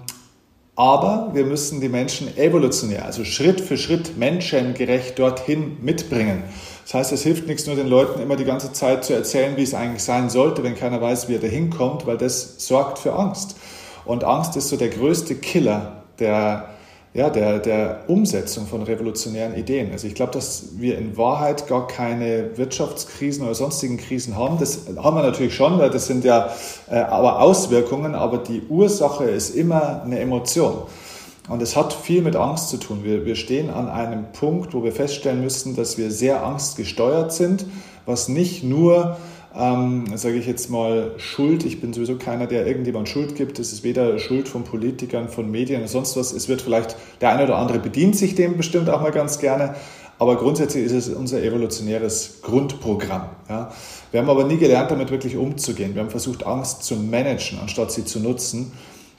aber 0.74 1.30
wir 1.34 1.44
müssen 1.44 1.80
die 1.82 1.90
Menschen 1.90 2.34
evolutionär, 2.36 3.04
also 3.04 3.24
Schritt 3.24 3.60
für 3.60 3.76
Schritt 3.76 4.16
menschengerecht 4.16 5.18
dorthin 5.18 5.76
mitbringen. 5.82 6.44
Das 6.84 6.94
heißt, 6.94 7.12
es 7.12 7.22
hilft 7.22 7.46
nichts, 7.46 7.66
nur 7.66 7.76
den 7.76 7.86
Leuten 7.86 8.20
immer 8.20 8.36
die 8.36 8.44
ganze 8.44 8.72
Zeit 8.72 9.04
zu 9.04 9.14
erzählen, 9.14 9.56
wie 9.56 9.62
es 9.62 9.74
eigentlich 9.74 10.02
sein 10.02 10.30
sollte, 10.30 10.62
wenn 10.62 10.74
keiner 10.74 11.00
weiß, 11.00 11.28
wie 11.28 11.34
er 11.34 11.40
da 11.40 11.46
hinkommt, 11.46 12.06
weil 12.06 12.18
das 12.18 12.56
sorgt 12.58 12.98
für 12.98 13.14
Angst. 13.14 13.56
Und 14.04 14.24
Angst 14.24 14.56
ist 14.56 14.68
so 14.68 14.76
der 14.76 14.88
größte 14.88 15.36
Killer 15.36 16.02
der, 16.18 16.68
ja, 17.14 17.30
der, 17.30 17.58
der 17.58 18.04
Umsetzung 18.08 18.66
von 18.66 18.82
revolutionären 18.82 19.54
Ideen. 19.54 19.92
Also 19.92 20.06
ich 20.06 20.14
glaube, 20.14 20.32
dass 20.32 20.78
wir 20.78 20.98
in 20.98 21.16
Wahrheit 21.16 21.66
gar 21.66 21.86
keine 21.86 22.56
Wirtschaftskrisen 22.56 23.44
oder 23.44 23.54
sonstigen 23.54 23.98
Krisen 23.98 24.36
haben. 24.36 24.58
Das 24.58 24.86
haben 24.96 25.16
wir 25.16 25.22
natürlich 25.22 25.54
schon, 25.54 25.78
weil 25.78 25.90
das 25.90 26.06
sind 26.06 26.24
ja 26.24 26.50
äh, 26.90 26.96
aber 26.96 27.40
Auswirkungen, 27.40 28.14
aber 28.14 28.38
die 28.38 28.62
Ursache 28.68 29.24
ist 29.24 29.50
immer 29.50 30.02
eine 30.02 30.18
Emotion. 30.18 30.84
Und 31.52 31.60
es 31.60 31.76
hat 31.76 31.92
viel 31.92 32.22
mit 32.22 32.34
Angst 32.34 32.70
zu 32.70 32.78
tun. 32.78 33.00
Wir, 33.02 33.26
wir 33.26 33.36
stehen 33.36 33.68
an 33.68 33.86
einem 33.90 34.32
Punkt, 34.32 34.72
wo 34.72 34.82
wir 34.84 34.90
feststellen 34.90 35.42
müssen, 35.42 35.76
dass 35.76 35.98
wir 35.98 36.10
sehr 36.10 36.42
angstgesteuert 36.46 37.30
sind, 37.30 37.66
was 38.06 38.30
nicht 38.30 38.64
nur, 38.64 39.18
ähm, 39.54 40.06
sage 40.14 40.36
ich 40.36 40.46
jetzt 40.46 40.70
mal, 40.70 41.10
Schuld, 41.18 41.66
ich 41.66 41.82
bin 41.82 41.92
sowieso 41.92 42.16
keiner, 42.16 42.46
der 42.46 42.66
irgendjemand 42.66 43.10
Schuld 43.10 43.34
gibt, 43.34 43.58
es 43.58 43.70
ist 43.70 43.84
weder 43.84 44.18
Schuld 44.18 44.48
von 44.48 44.64
Politikern, 44.64 45.28
von 45.28 45.50
Medien 45.50 45.80
oder 45.80 45.88
sonst 45.88 46.16
was. 46.16 46.32
Es 46.32 46.48
wird 46.48 46.62
vielleicht, 46.62 46.96
der 47.20 47.34
eine 47.34 47.44
oder 47.44 47.58
andere 47.58 47.80
bedient 47.80 48.16
sich 48.16 48.34
dem 48.34 48.56
bestimmt 48.56 48.88
auch 48.88 49.02
mal 49.02 49.12
ganz 49.12 49.38
gerne, 49.38 49.74
aber 50.18 50.36
grundsätzlich 50.36 50.86
ist 50.86 50.92
es 50.92 51.10
unser 51.10 51.42
evolutionäres 51.42 52.40
Grundprogramm. 52.40 53.26
Ja. 53.50 53.70
Wir 54.10 54.20
haben 54.20 54.30
aber 54.30 54.44
nie 54.44 54.56
gelernt, 54.56 54.90
damit 54.90 55.10
wirklich 55.10 55.36
umzugehen. 55.36 55.94
Wir 55.94 56.00
haben 56.00 56.10
versucht, 56.10 56.46
Angst 56.46 56.84
zu 56.84 56.96
managen, 56.96 57.58
anstatt 57.60 57.92
sie 57.92 58.06
zu 58.06 58.20
nutzen. 58.20 58.72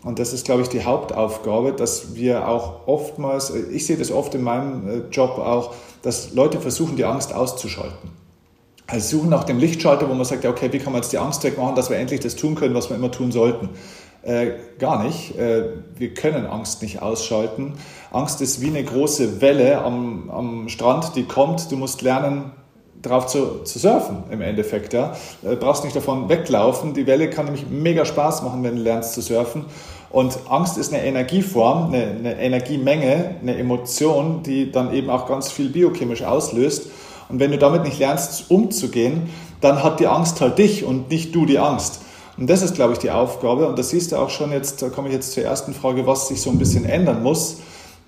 Und 0.03 0.19
das 0.19 0.33
ist, 0.33 0.45
glaube 0.45 0.61
ich, 0.63 0.69
die 0.69 0.83
Hauptaufgabe, 0.83 1.71
dass 1.71 2.13
wir 2.13 2.47
auch 2.47 2.87
oftmals, 2.87 3.51
ich 3.51 3.85
sehe 3.85 3.97
das 3.97 4.11
oft 4.11 4.35
in 4.35 4.43
meinem 4.43 4.87
äh, 4.87 4.97
Job 5.11 5.37
auch, 5.37 5.73
dass 6.01 6.33
Leute 6.33 6.59
versuchen, 6.59 6.97
die 6.97 7.05
Angst 7.05 7.33
auszuschalten. 7.33 8.11
Also 8.85 9.17
suchen 9.17 9.29
nach 9.29 9.45
dem 9.45 9.59
Lichtschalter, 9.59 10.09
wo 10.09 10.13
man 10.13 10.25
sagt, 10.25 10.43
ja, 10.43 10.49
okay, 10.49 10.71
wie 10.71 10.79
kann 10.79 10.91
man 10.91 11.01
jetzt 11.01 11.13
die 11.13 11.17
Angst 11.17 11.43
wegmachen, 11.43 11.75
dass 11.75 11.89
wir 11.89 11.97
endlich 11.97 12.19
das 12.19 12.35
tun 12.35 12.55
können, 12.55 12.75
was 12.75 12.89
wir 12.89 12.97
immer 12.97 13.11
tun 13.11 13.31
sollten. 13.31 13.69
Äh, 14.23 14.51
gar 14.77 15.03
nicht. 15.03 15.37
Äh, 15.37 15.69
wir 15.95 16.13
können 16.13 16.45
Angst 16.45 16.81
nicht 16.81 17.01
ausschalten. 17.01 17.73
Angst 18.11 18.41
ist 18.41 18.61
wie 18.61 18.67
eine 18.67 18.83
große 18.83 19.41
Welle 19.41 19.81
am, 19.81 20.29
am 20.29 20.69
Strand, 20.69 21.15
die 21.15 21.23
kommt. 21.23 21.71
Du 21.71 21.77
musst 21.77 22.01
lernen, 22.01 22.51
drauf 23.01 23.27
zu, 23.27 23.63
zu 23.63 23.79
surfen 23.79 24.23
im 24.31 24.41
Endeffekt. 24.41 24.93
Ja. 24.93 25.15
Du 25.41 25.49
äh, 25.49 25.55
brauchst 25.55 25.83
nicht 25.83 25.95
davon 25.95 26.29
weglaufen. 26.29 26.93
Die 26.93 27.05
Welle 27.05 27.29
kann 27.29 27.45
nämlich 27.45 27.67
mega 27.69 28.05
Spaß 28.05 28.43
machen, 28.43 28.63
wenn 28.63 28.77
du 28.77 28.81
lernst 28.81 29.13
zu 29.13 29.21
surfen. 29.21 29.65
Und 30.13 30.37
Angst 30.47 30.77
ist 30.77 30.93
eine 30.93 31.03
Energieform, 31.03 31.87
eine, 31.87 32.03
eine 32.03 32.39
Energiemenge, 32.39 33.33
eine 33.41 33.57
Emotion, 33.57 34.43
die 34.43 34.71
dann 34.71 34.93
eben 34.93 35.09
auch 35.09 35.27
ganz 35.27 35.51
viel 35.51 35.69
biochemisch 35.69 36.21
auslöst. 36.21 36.91
Und 37.29 37.39
wenn 37.39 37.49
du 37.49 37.57
damit 37.57 37.83
nicht 37.83 37.97
lernst, 37.97 38.51
umzugehen, 38.51 39.31
dann 39.59 39.81
hat 39.81 39.99
die 39.99 40.05
Angst 40.05 40.39
halt 40.39 40.59
dich 40.59 40.83
und 40.85 41.09
nicht 41.09 41.33
du 41.33 41.47
die 41.47 41.57
Angst. 41.57 42.01
Und 42.37 42.47
das 42.47 42.61
ist, 42.61 42.75
glaube 42.75 42.93
ich, 42.93 42.99
die 42.99 43.09
Aufgabe. 43.09 43.67
Und 43.67 43.79
das 43.79 43.89
siehst 43.89 44.11
du 44.11 44.17
auch 44.17 44.29
schon 44.29 44.51
jetzt, 44.51 44.83
da 44.83 44.89
komme 44.89 45.07
ich 45.07 45.15
jetzt 45.15 45.31
zur 45.31 45.45
ersten 45.45 45.73
Frage, 45.73 46.05
was 46.05 46.27
sich 46.27 46.39
so 46.39 46.51
ein 46.51 46.59
bisschen 46.59 46.85
ändern 46.85 47.23
muss. 47.23 47.57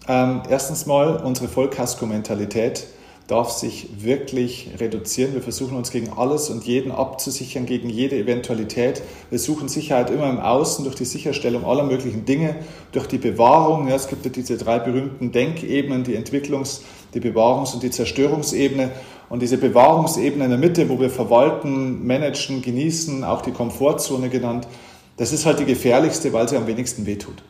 Ähm, 0.08 0.44
erstens 0.48 0.86
mal 0.86 1.18
unsere 1.18 1.48
Vollkasko-Mentalität 1.48 2.86
darf 3.28 3.50
sich 3.50 3.88
wirklich 4.04 4.70
reduzieren. 4.80 5.34
Wir 5.34 5.42
versuchen 5.42 5.76
uns 5.76 5.90
gegen 5.90 6.10
alles 6.16 6.50
und 6.50 6.64
jeden 6.66 6.92
abzusichern, 6.92 7.66
gegen 7.66 7.90
jede 7.90 8.18
Eventualität. 8.18 9.02
Wir 9.32 9.40
suchen 9.40 9.68
Sicherheit 9.68 10.12
immer 10.12 10.30
im 10.30 10.40
Außen 10.40 10.84
durch 10.86 10.96
die 10.96 11.06
Sicherstellung 11.06 11.66
aller 11.66 11.84
möglichen 11.84 12.26
Dinge, 12.26 12.58
durch 12.92 13.08
die 13.08 13.18
Bewahrung. 13.18 13.88
Ja, 13.88 13.96
es 13.96 14.08
gibt 14.08 14.26
ja 14.26 14.32
diese 14.32 14.58
drei 14.58 14.78
berühmten 14.78 15.32
Denkebenen, 15.32 16.04
die 16.04 16.16
Entwicklungs-, 16.16 16.82
die 17.16 17.20
Bewahrungs- 17.20 17.74
und 17.74 17.82
die 17.82 17.90
Zerstörungsebene. 17.90 18.92
Und 19.28 19.42
diese 19.42 19.58
Bewahrungsebene 19.58 20.44
in 20.44 20.52
der 20.52 20.60
Mitte, 20.60 20.88
wo 20.88 21.00
wir 21.00 21.10
verwalten, 21.10 22.06
managen, 22.06 22.62
genießen, 22.62 23.24
auch 23.24 23.42
die 23.42 23.52
Komfortzone 23.52 24.30
genannt, 24.30 24.68
das 25.18 25.32
ist 25.32 25.48
halt 25.48 25.60
die 25.60 25.66
gefährlichste, 25.66 26.32
weil 26.32 26.48
sie 26.48 26.58
am 26.58 26.68
wenigsten 26.68 27.08
wehtut. 27.08 27.42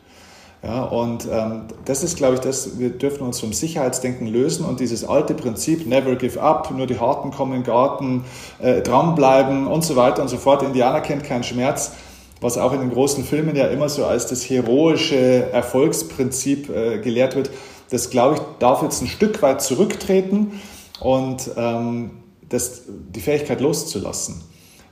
Ja, 0.66 0.82
und 0.82 1.28
ähm, 1.30 1.66
das 1.84 2.02
ist, 2.02 2.16
glaube 2.16 2.34
ich, 2.34 2.40
das, 2.40 2.80
wir 2.80 2.90
dürfen 2.90 3.24
uns 3.24 3.38
vom 3.38 3.52
Sicherheitsdenken 3.52 4.26
lösen 4.26 4.66
und 4.66 4.80
dieses 4.80 5.04
alte 5.04 5.34
Prinzip, 5.34 5.86
never 5.86 6.16
give 6.16 6.42
up, 6.42 6.72
nur 6.72 6.88
die 6.88 6.98
Harten 6.98 7.30
kommen 7.30 7.52
in 7.52 7.60
den 7.60 7.66
Garten, 7.66 8.24
äh, 8.58 8.82
dranbleiben 8.82 9.68
und 9.68 9.84
so 9.84 9.94
weiter 9.94 10.22
und 10.22 10.28
so 10.28 10.38
fort. 10.38 10.64
Indianer 10.64 11.02
kennt 11.02 11.22
keinen 11.22 11.44
Schmerz, 11.44 11.92
was 12.40 12.58
auch 12.58 12.72
in 12.72 12.80
den 12.80 12.90
großen 12.90 13.22
Filmen 13.22 13.54
ja 13.54 13.68
immer 13.68 13.88
so 13.88 14.06
als 14.06 14.26
das 14.26 14.50
heroische 14.50 15.52
Erfolgsprinzip 15.52 16.68
äh, 16.68 16.98
gelehrt 16.98 17.36
wird. 17.36 17.50
Das, 17.90 18.10
glaube 18.10 18.34
ich, 18.34 18.40
darf 18.58 18.82
jetzt 18.82 19.02
ein 19.02 19.06
Stück 19.06 19.42
weit 19.42 19.62
zurücktreten 19.62 20.60
und 20.98 21.48
ähm, 21.56 22.10
das, 22.48 22.82
die 22.88 23.20
Fähigkeit 23.20 23.60
loszulassen, 23.60 24.42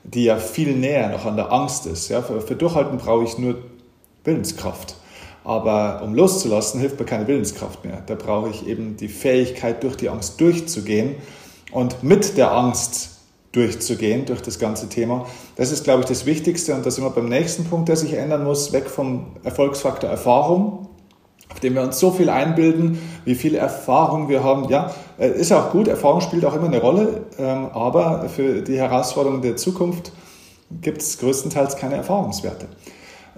die 0.04 0.22
ja 0.22 0.36
viel 0.36 0.76
näher 0.76 1.08
noch 1.08 1.24
an 1.24 1.34
der 1.34 1.50
Angst 1.50 1.86
ist. 1.86 2.10
Ja, 2.10 2.22
für, 2.22 2.40
für 2.40 2.54
Durchhalten 2.54 2.96
brauche 2.96 3.24
ich 3.24 3.38
nur 3.38 3.56
Willenskraft. 4.22 4.98
Aber 5.44 6.00
um 6.02 6.14
loszulassen, 6.14 6.80
hilft 6.80 6.98
mir 6.98 7.04
keine 7.04 7.28
Willenskraft 7.28 7.84
mehr. 7.84 8.02
Da 8.06 8.14
brauche 8.14 8.48
ich 8.48 8.66
eben 8.66 8.96
die 8.96 9.08
Fähigkeit, 9.08 9.82
durch 9.82 9.96
die 9.96 10.08
Angst 10.08 10.40
durchzugehen 10.40 11.16
und 11.70 12.02
mit 12.02 12.38
der 12.38 12.52
Angst 12.52 13.10
durchzugehen, 13.52 14.24
durch 14.24 14.42
das 14.42 14.58
ganze 14.58 14.88
Thema. 14.88 15.26
Das 15.56 15.70
ist, 15.70 15.84
glaube 15.84 16.00
ich, 16.00 16.06
das 16.06 16.26
Wichtigste. 16.26 16.74
Und 16.74 16.84
da 16.84 16.90
sind 16.90 17.04
wir 17.04 17.10
beim 17.10 17.28
nächsten 17.28 17.64
Punkt, 17.64 17.88
der 17.88 17.96
sich 17.96 18.14
ändern 18.14 18.44
muss, 18.44 18.72
weg 18.72 18.88
vom 18.88 19.26
Erfolgsfaktor 19.44 20.10
Erfahrung, 20.10 20.88
auf 21.50 21.60
dem 21.60 21.74
wir 21.74 21.82
uns 21.82 22.00
so 22.00 22.10
viel 22.10 22.30
einbilden, 22.30 22.98
wie 23.24 23.34
viel 23.34 23.54
Erfahrung 23.54 24.28
wir 24.28 24.42
haben. 24.42 24.68
Ja, 24.70 24.92
äh, 25.18 25.28
ist 25.28 25.52
auch 25.52 25.70
gut, 25.70 25.88
Erfahrung 25.88 26.20
spielt 26.20 26.44
auch 26.44 26.54
immer 26.54 26.66
eine 26.66 26.80
Rolle, 26.80 27.26
ähm, 27.38 27.66
aber 27.72 28.28
für 28.28 28.62
die 28.62 28.78
Herausforderungen 28.78 29.42
der 29.42 29.56
Zukunft 29.56 30.10
gibt 30.80 31.02
es 31.02 31.18
größtenteils 31.18 31.76
keine 31.76 31.96
Erfahrungswerte. 31.96 32.66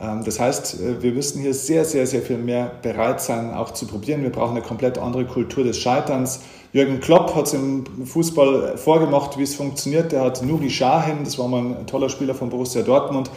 Ähm, 0.01 0.23
das 0.25 0.39
heißt, 0.39 0.81
äh, 0.81 1.03
wir 1.03 1.13
müssen 1.13 1.41
hier 1.41 1.55
sehr, 1.55 1.85
sehr, 1.85 2.07
sehr 2.07 2.23
viel 2.23 2.39
mehr 2.39 2.73
bereit 2.83 3.21
sein, 3.21 3.53
auch 3.53 3.73
zu 3.73 3.87
probieren. 3.87 4.23
Wir 4.23 4.31
brauchen 4.31 4.57
eine 4.57 4.63
komplett 4.63 4.99
andere 4.99 5.25
Kultur 5.25 5.65
des 5.65 5.79
Scheiterns. 5.79 6.41
Jürgen 6.73 7.01
Klopp 7.01 7.35
hat 7.35 7.47
es 7.47 7.55
im 7.55 7.85
Fußball 8.05 8.77
vorgemacht, 8.77 9.39
wie 9.39 9.45
es 9.45 9.55
funktioniert. 9.55 10.13
Der 10.13 10.23
hat 10.23 10.43
Nuri 10.43 10.69
Sahin, 10.69 11.25
das 11.25 11.39
war 11.39 11.49
mal 11.49 11.61
ein 11.61 11.87
toller 11.87 12.09
Spieler 12.11 12.35
von 12.35 12.51
Borussia 12.51 12.83
Dortmund, 12.83 13.31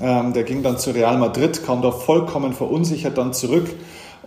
ähm, 0.00 0.32
der 0.32 0.44
ging 0.44 0.62
dann 0.62 0.78
zu 0.78 0.90
Real 0.90 1.18
Madrid, 1.18 1.64
kam 1.64 1.82
da 1.82 1.90
vollkommen 1.90 2.52
verunsichert 2.52 3.18
dann 3.18 3.32
zurück 3.32 3.68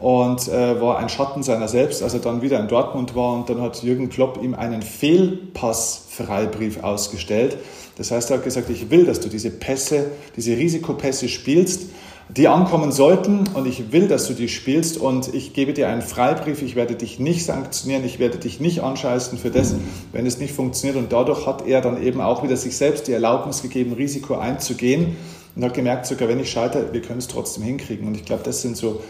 und 0.01 0.48
äh, 0.48 0.82
war 0.82 0.98
ein 0.98 1.10
Schatten 1.10 1.44
seiner 1.44 1.68
selbst, 1.68 2.01
als 2.01 2.16
er 2.16 2.22
dann 2.22 2.42
wieder 2.42 2.60
in 2.60 2.68
Dortmund 2.68 3.16
war. 3.16 3.34
Und 3.34 3.50
dann 3.50 3.62
hat 3.62 3.84
Jürgen 3.84 4.10
Klopp 4.10 4.42
ihm 4.42 4.56
einen 4.56 4.82
Fehlpass-Freibrief 4.82 6.84
ausgestellt. 6.84 7.58
Das 7.98 8.12
heißt, 8.12 8.32
er 8.32 8.38
hat 8.38 8.44
gesagt, 8.44 8.72
ich 8.72 8.90
will, 8.90 9.06
dass 9.06 9.20
du 9.20 9.30
diese 9.30 9.51
Pässe, 9.51 10.10
diese 10.36 10.58
Risikopässe 10.58 11.30
spielst, 11.30 11.90
die 12.36 12.48
ankommen 12.48 12.92
sollten 12.92 13.44
und 13.54 13.68
ich 13.68 13.92
will, 13.92 14.08
dass 14.08 14.28
du 14.28 14.34
die 14.34 14.48
spielst 14.48 14.98
und 14.98 15.32
ich 15.34 15.54
gebe 15.54 15.74
dir 15.74 15.90
einen 15.90 16.01
Freibrief, 16.01 16.62
ich 16.62 16.75
werde 16.75 16.96
dich 16.96 17.20
nicht 17.20 17.46
sanktionieren, 17.46 18.06
ich 18.06 18.20
werde 18.20 18.38
dich 18.38 18.62
nicht 18.62 18.82
anscheißen 18.82 19.38
für 19.38 19.50
das, 19.50 19.75
wenn 20.13 20.25
es 20.25 20.40
nicht 20.40 20.54
funktioniert 20.54 20.98
und 20.98 21.12
dadurch 21.12 21.46
hat 21.46 21.68
er 21.68 21.82
dann 21.82 22.01
eben 22.01 22.22
auch 22.22 22.42
wieder 22.42 22.56
sich 22.56 22.78
selbst 22.78 23.10
die 23.10 23.12
Erlaubnis 23.12 23.62
gegeben, 23.62 23.92
Risiko 23.92 24.36
einzugehen 24.36 25.18
und 25.55 25.63
hat 25.63 25.74
gemerkt, 25.74 26.05
sogar 26.05 26.29
wenn 26.29 26.39
ich 26.39 26.51
scheitere, 26.51 26.93
wir 26.93 27.01
können 27.01 27.20
es 27.20 27.27
trotzdem 27.27 27.63
hinkriegen 27.63 28.08
und 28.08 28.15
ich 28.15 28.25
glaube, 28.25 28.43
das 28.43 28.62
sind 28.62 28.77
so 28.77 29.03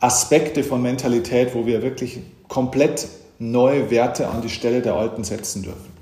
Aspekte 0.00 0.64
von 0.64 0.82
Mentalität, 0.82 1.54
wo 1.54 1.66
wir 1.66 1.82
wirklich 1.82 2.20
komplett 2.48 3.08
neue 3.38 3.90
Werte 3.90 4.28
an 4.28 4.42
die 4.42 4.48
Stelle 4.48 4.82
der 4.82 4.94
alten 4.94 5.24
setzen 5.24 5.62
dürfen. 5.62 5.92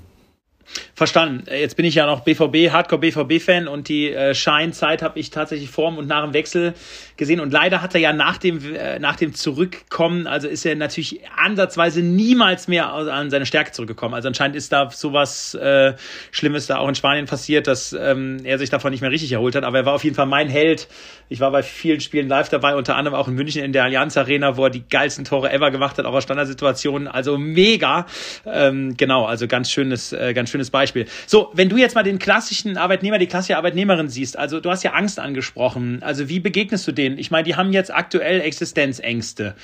Verstanden. 1.01 1.45
Jetzt 1.49 1.77
bin 1.77 1.85
ich 1.85 1.95
ja 1.95 2.05
noch 2.05 2.19
BVB, 2.19 2.71
Hardcore 2.71 2.99
BVB-Fan 2.99 3.67
und 3.67 3.89
die 3.89 4.13
äh, 4.13 4.35
Scheinzeit 4.35 5.01
habe 5.01 5.17
ich 5.17 5.31
tatsächlich 5.31 5.71
vor 5.71 5.97
und 5.97 6.07
nach 6.07 6.23
dem 6.23 6.35
Wechsel 6.35 6.75
gesehen. 7.17 7.39
Und 7.39 7.51
leider 7.51 7.81
hat 7.81 7.95
er 7.95 8.01
ja 8.01 8.13
nach 8.13 8.37
dem, 8.37 8.75
äh, 8.75 8.99
nach 8.99 9.15
dem 9.15 9.33
Zurückkommen, 9.33 10.27
also 10.27 10.47
ist 10.47 10.63
er 10.63 10.75
natürlich 10.75 11.21
ansatzweise 11.35 12.03
niemals 12.03 12.67
mehr 12.67 12.93
an 12.93 13.31
seine 13.31 13.47
Stärke 13.47 13.71
zurückgekommen. 13.71 14.13
Also 14.13 14.27
anscheinend 14.27 14.55
ist 14.55 14.71
da 14.71 14.91
sowas 14.91 15.55
äh, 15.55 15.93
Schlimmes 16.29 16.67
da 16.67 16.77
auch 16.77 16.87
in 16.87 16.93
Spanien 16.93 17.25
passiert, 17.25 17.65
dass 17.65 17.93
ähm, 17.93 18.37
er 18.43 18.59
sich 18.59 18.69
davon 18.69 18.91
nicht 18.91 19.01
mehr 19.01 19.09
richtig 19.09 19.31
erholt 19.31 19.55
hat. 19.55 19.63
Aber 19.63 19.79
er 19.79 19.85
war 19.87 19.93
auf 19.93 20.03
jeden 20.03 20.15
Fall 20.15 20.27
mein 20.27 20.49
Held. 20.49 20.87
Ich 21.29 21.39
war 21.39 21.49
bei 21.49 21.63
vielen 21.63 22.01
Spielen 22.01 22.27
live 22.27 22.49
dabei, 22.49 22.75
unter 22.75 22.95
anderem 22.95 23.17
auch 23.17 23.27
in 23.27 23.33
München 23.33 23.63
in 23.63 23.73
der 23.73 23.85
Allianz 23.85 24.17
Arena, 24.17 24.55
wo 24.55 24.65
er 24.65 24.69
die 24.69 24.87
geilsten 24.87 25.25
Tore 25.25 25.51
ever 25.51 25.71
gemacht 25.71 25.97
hat, 25.97 26.05
auch 26.05 26.13
aus 26.13 26.23
Standardsituationen. 26.23 27.07
Also 27.07 27.39
mega. 27.39 28.05
Ähm, 28.45 28.97
genau, 28.97 29.25
also 29.25 29.47
ganz 29.47 29.71
schönes, 29.71 30.13
äh, 30.13 30.35
ganz 30.35 30.51
schönes 30.51 30.69
Beispiel. 30.69 30.90
Beispiel. 30.91 31.05
So, 31.27 31.49
wenn 31.53 31.69
du 31.69 31.77
jetzt 31.77 31.95
mal 31.95 32.03
den 32.03 32.19
klassischen 32.19 32.77
Arbeitnehmer, 32.77 33.17
die 33.17 33.27
klassische 33.27 33.57
Arbeitnehmerin 33.57 34.09
siehst, 34.09 34.37
also 34.37 34.59
du 34.59 34.69
hast 34.69 34.83
ja 34.83 34.91
Angst 34.91 35.19
angesprochen. 35.19 35.99
Also 36.01 36.29
wie 36.29 36.39
begegnest 36.39 36.87
du 36.87 36.91
denen? 36.91 37.17
Ich 37.17 37.31
meine, 37.31 37.43
die 37.43 37.55
haben 37.55 37.71
jetzt 37.71 37.93
aktuell 37.93 38.41
Existenzängste. 38.41 39.55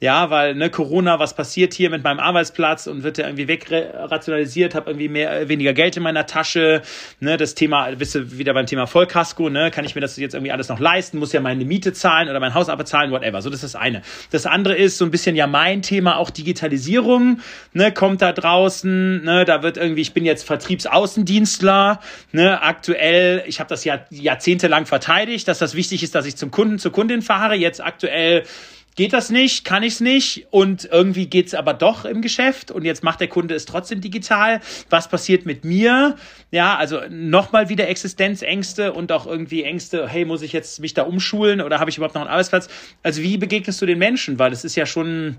Ja, 0.00 0.30
weil 0.30 0.54
ne, 0.54 0.70
Corona, 0.70 1.18
was 1.18 1.34
passiert 1.34 1.74
hier 1.74 1.90
mit 1.90 2.04
meinem 2.04 2.20
Arbeitsplatz 2.20 2.86
und 2.86 3.02
wird 3.02 3.18
der 3.18 3.26
irgendwie 3.26 3.48
wegrationalisiert, 3.48 4.74
habe 4.74 4.90
irgendwie 4.90 5.08
mehr 5.08 5.40
äh, 5.40 5.48
weniger 5.48 5.72
Geld 5.72 5.96
in 5.96 6.02
meiner 6.02 6.26
Tasche. 6.26 6.82
Ne, 7.20 7.36
das 7.36 7.54
Thema, 7.54 7.90
bist 7.92 8.14
du 8.14 8.38
wieder 8.38 8.54
beim 8.54 8.66
Thema 8.66 8.86
Vollkasko, 8.86 9.50
ne? 9.50 9.70
Kann 9.70 9.84
ich 9.84 9.94
mir 9.94 10.00
das 10.00 10.16
jetzt 10.16 10.34
irgendwie 10.34 10.52
alles 10.52 10.68
noch 10.68 10.80
leisten? 10.80 11.18
Muss 11.18 11.32
ja 11.32 11.40
meine 11.40 11.64
Miete 11.64 11.92
zahlen 11.92 12.28
oder 12.28 12.40
mein 12.40 12.54
Haus 12.54 12.68
abbezahlen, 12.68 13.10
whatever. 13.10 13.42
So, 13.42 13.50
das 13.50 13.62
ist 13.62 13.74
das 13.74 13.80
eine. 13.80 14.02
Das 14.30 14.46
andere 14.46 14.76
ist 14.76 14.98
so 14.98 15.04
ein 15.04 15.10
bisschen 15.10 15.36
ja 15.36 15.46
mein 15.46 15.82
Thema, 15.82 16.16
auch 16.16 16.30
Digitalisierung, 16.30 17.40
ne, 17.72 17.92
kommt 17.92 18.22
da 18.22 18.32
draußen, 18.32 19.24
ne, 19.24 19.44
da 19.44 19.62
wird 19.62 19.76
irgendwie, 19.76 20.02
ich 20.02 20.12
bin 20.12 20.24
jetzt 20.24 20.44
Vertrieb 20.44 20.75
Vertriebsaußendienstler. 20.76 22.00
Ne, 22.32 22.62
aktuell, 22.62 23.44
ich 23.46 23.60
habe 23.60 23.68
das 23.68 23.84
ja 23.84 24.04
jahrzehntelang 24.10 24.86
verteidigt, 24.86 25.48
dass 25.48 25.58
das 25.58 25.74
wichtig 25.74 26.02
ist, 26.02 26.14
dass 26.14 26.26
ich 26.26 26.36
zum 26.36 26.50
Kunden, 26.50 26.78
zur 26.78 26.92
Kundin 26.92 27.22
fahre. 27.22 27.54
Jetzt 27.54 27.82
aktuell 27.82 28.44
geht 28.96 29.12
das 29.12 29.28
nicht, 29.28 29.64
kann 29.66 29.82
ich 29.82 29.94
es 29.94 30.00
nicht 30.00 30.46
und 30.50 30.88
irgendwie 30.90 31.26
geht 31.26 31.48
es 31.48 31.54
aber 31.54 31.74
doch 31.74 32.06
im 32.06 32.22
Geschäft 32.22 32.70
und 32.70 32.82
jetzt 32.84 33.04
macht 33.04 33.20
der 33.20 33.28
Kunde 33.28 33.54
es 33.54 33.66
trotzdem 33.66 34.00
digital. 34.00 34.60
Was 34.88 35.08
passiert 35.08 35.44
mit 35.44 35.64
mir? 35.64 36.16
Ja, 36.50 36.76
also 36.76 37.00
nochmal 37.10 37.68
wieder 37.68 37.88
Existenzängste 37.88 38.94
und 38.94 39.12
auch 39.12 39.26
irgendwie 39.26 39.64
Ängste, 39.64 40.08
hey, 40.08 40.24
muss 40.24 40.40
ich 40.40 40.52
jetzt 40.52 40.80
mich 40.80 40.94
da 40.94 41.02
umschulen 41.02 41.60
oder 41.60 41.78
habe 41.78 41.90
ich 41.90 41.98
überhaupt 41.98 42.14
noch 42.14 42.22
einen 42.22 42.30
Arbeitsplatz? 42.30 42.68
Also 43.02 43.22
wie 43.22 43.36
begegnest 43.36 43.82
du 43.82 43.86
den 43.86 43.98
Menschen? 43.98 44.38
Weil 44.38 44.52
es 44.52 44.64
ist 44.64 44.76
ja 44.76 44.86
schon 44.86 45.38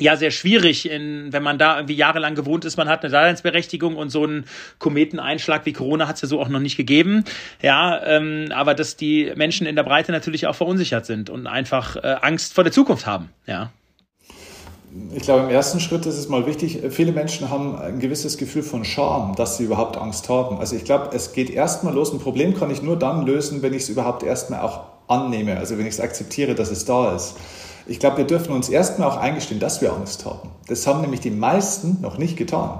ja 0.00 0.16
sehr 0.16 0.30
schwierig, 0.30 0.88
in, 0.90 1.32
wenn 1.32 1.42
man 1.42 1.58
da 1.58 1.76
irgendwie 1.76 1.94
jahrelang 1.94 2.34
gewohnt 2.34 2.64
ist, 2.64 2.76
man 2.76 2.88
hat 2.88 3.02
eine 3.02 3.12
Daseinsberechtigung 3.12 3.96
und 3.96 4.10
so 4.10 4.24
einen 4.24 4.44
Kometeneinschlag 4.78 5.66
wie 5.66 5.72
Corona 5.72 6.08
hat 6.08 6.16
es 6.16 6.22
ja 6.22 6.28
so 6.28 6.40
auch 6.40 6.48
noch 6.48 6.60
nicht 6.60 6.76
gegeben. 6.76 7.24
Ja, 7.62 8.02
ähm, 8.04 8.46
aber 8.54 8.74
dass 8.74 8.96
die 8.96 9.32
Menschen 9.34 9.66
in 9.66 9.76
der 9.76 9.82
Breite 9.82 10.12
natürlich 10.12 10.46
auch 10.46 10.54
verunsichert 10.54 11.06
sind 11.06 11.30
und 11.30 11.46
einfach 11.46 11.96
äh, 11.96 12.16
Angst 12.20 12.54
vor 12.54 12.64
der 12.64 12.72
Zukunft 12.72 13.06
haben. 13.06 13.30
Ja. 13.46 13.70
Ich 15.14 15.22
glaube, 15.22 15.44
im 15.44 15.50
ersten 15.50 15.78
Schritt 15.78 16.04
ist 16.06 16.18
es 16.18 16.28
mal 16.28 16.46
wichtig, 16.46 16.80
viele 16.90 17.12
Menschen 17.12 17.48
haben 17.48 17.76
ein 17.76 18.00
gewisses 18.00 18.38
Gefühl 18.38 18.64
von 18.64 18.84
Scham, 18.84 19.36
dass 19.36 19.56
sie 19.56 19.64
überhaupt 19.64 19.96
Angst 19.96 20.28
haben. 20.28 20.58
Also 20.58 20.74
ich 20.74 20.84
glaube, 20.84 21.14
es 21.14 21.32
geht 21.32 21.48
erstmal 21.48 21.94
los. 21.94 22.12
Ein 22.12 22.18
Problem 22.18 22.54
kann 22.54 22.70
ich 22.70 22.82
nur 22.82 22.98
dann 22.98 23.24
lösen, 23.24 23.62
wenn 23.62 23.72
ich 23.72 23.82
es 23.82 23.88
überhaupt 23.88 24.24
erstmal 24.24 24.60
auch 24.60 24.80
annehme, 25.06 25.58
also 25.58 25.78
wenn 25.78 25.86
ich 25.86 25.94
es 25.94 26.00
akzeptiere, 26.00 26.56
dass 26.56 26.70
es 26.70 26.84
da 26.84 27.14
ist. 27.14 27.36
Ich 27.90 27.98
glaube, 27.98 28.18
wir 28.18 28.24
dürfen 28.24 28.54
uns 28.54 28.68
erstmal 28.68 29.08
auch 29.10 29.16
eingestehen, 29.16 29.58
dass 29.58 29.80
wir 29.80 29.92
Angst 29.92 30.24
haben. 30.24 30.50
Das 30.68 30.86
haben 30.86 31.00
nämlich 31.00 31.18
die 31.18 31.32
meisten 31.32 31.98
noch 32.00 32.18
nicht 32.18 32.36
getan. 32.36 32.78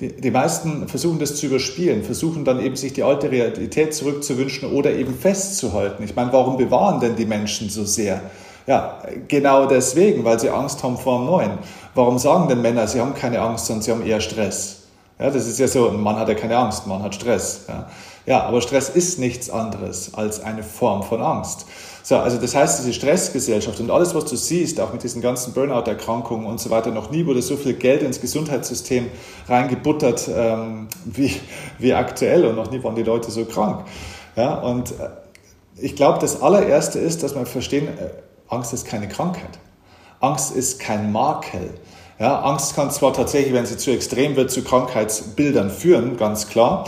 Die, 0.00 0.08
die 0.08 0.30
meisten 0.30 0.88
versuchen 0.88 1.18
das 1.18 1.36
zu 1.36 1.46
überspielen, 1.46 2.02
versuchen 2.02 2.46
dann 2.46 2.58
eben 2.58 2.74
sich 2.74 2.94
die 2.94 3.02
alte 3.02 3.30
Realität 3.30 3.92
zurückzuwünschen 3.92 4.72
oder 4.72 4.90
eben 4.92 5.14
festzuhalten. 5.14 6.02
Ich 6.02 6.16
meine, 6.16 6.32
warum 6.32 6.56
bewahren 6.56 6.98
denn 6.98 7.14
die 7.14 7.26
Menschen 7.26 7.68
so 7.68 7.84
sehr? 7.84 8.22
Ja, 8.66 9.02
genau 9.28 9.66
deswegen, 9.66 10.24
weil 10.24 10.40
sie 10.40 10.48
Angst 10.48 10.82
haben 10.82 10.96
vor 10.96 11.18
dem 11.18 11.26
Neuen. 11.26 11.58
Warum 11.94 12.18
sagen 12.18 12.48
denn 12.48 12.62
Männer, 12.62 12.88
sie 12.88 13.02
haben 13.02 13.12
keine 13.12 13.42
Angst, 13.42 13.66
sondern 13.66 13.82
sie 13.82 13.90
haben 13.90 14.06
eher 14.06 14.22
Stress? 14.22 14.84
Ja, 15.18 15.30
das 15.30 15.46
ist 15.46 15.58
ja 15.58 15.68
so, 15.68 15.90
ein 15.90 16.00
Mann 16.00 16.16
hat 16.16 16.28
ja 16.28 16.34
keine 16.34 16.56
Angst, 16.56 16.86
ein 16.86 16.88
Mann 16.88 17.02
hat 17.02 17.14
Stress. 17.14 17.66
Ja. 17.68 17.90
Ja, 18.28 18.42
aber 18.42 18.60
Stress 18.60 18.90
ist 18.90 19.18
nichts 19.18 19.48
anderes 19.48 20.12
als 20.12 20.40
eine 20.40 20.62
Form 20.62 21.02
von 21.02 21.22
Angst. 21.22 21.64
So, 22.02 22.18
also 22.18 22.36
das 22.36 22.54
heißt, 22.54 22.80
diese 22.80 22.92
Stressgesellschaft 22.92 23.80
und 23.80 23.90
alles, 23.90 24.14
was 24.14 24.26
du 24.26 24.36
siehst, 24.36 24.78
auch 24.80 24.92
mit 24.92 25.02
diesen 25.02 25.22
ganzen 25.22 25.54
Burnout-Erkrankungen 25.54 26.44
und 26.44 26.60
so 26.60 26.68
weiter, 26.68 26.90
noch 26.90 27.10
nie 27.10 27.24
wurde 27.24 27.40
so 27.40 27.56
viel 27.56 27.72
Geld 27.72 28.02
ins 28.02 28.20
Gesundheitssystem 28.20 29.06
reingebuttert 29.48 30.28
ähm, 30.28 30.88
wie, 31.06 31.40
wie 31.78 31.94
aktuell 31.94 32.44
und 32.44 32.56
noch 32.56 32.70
nie 32.70 32.84
waren 32.84 32.96
die 32.96 33.02
Leute 33.02 33.30
so 33.30 33.46
krank. 33.46 33.86
Ja, 34.36 34.56
und 34.56 34.90
äh, 34.90 35.08
ich 35.76 35.96
glaube, 35.96 36.18
das 36.18 36.42
allererste 36.42 36.98
ist, 36.98 37.22
dass 37.22 37.34
wir 37.34 37.46
verstehen, 37.46 37.88
äh, 37.88 38.10
Angst 38.48 38.74
ist 38.74 38.84
keine 38.84 39.08
Krankheit. 39.08 39.58
Angst 40.20 40.54
ist 40.54 40.80
kein 40.80 41.12
Makel. 41.12 41.70
Ja, 42.18 42.42
Angst 42.42 42.74
kann 42.74 42.90
zwar 42.90 43.14
tatsächlich, 43.14 43.54
wenn 43.54 43.64
sie 43.64 43.78
zu 43.78 43.90
extrem 43.90 44.36
wird, 44.36 44.50
zu 44.50 44.62
Krankheitsbildern 44.64 45.70
führen, 45.70 46.18
ganz 46.18 46.48
klar. 46.48 46.84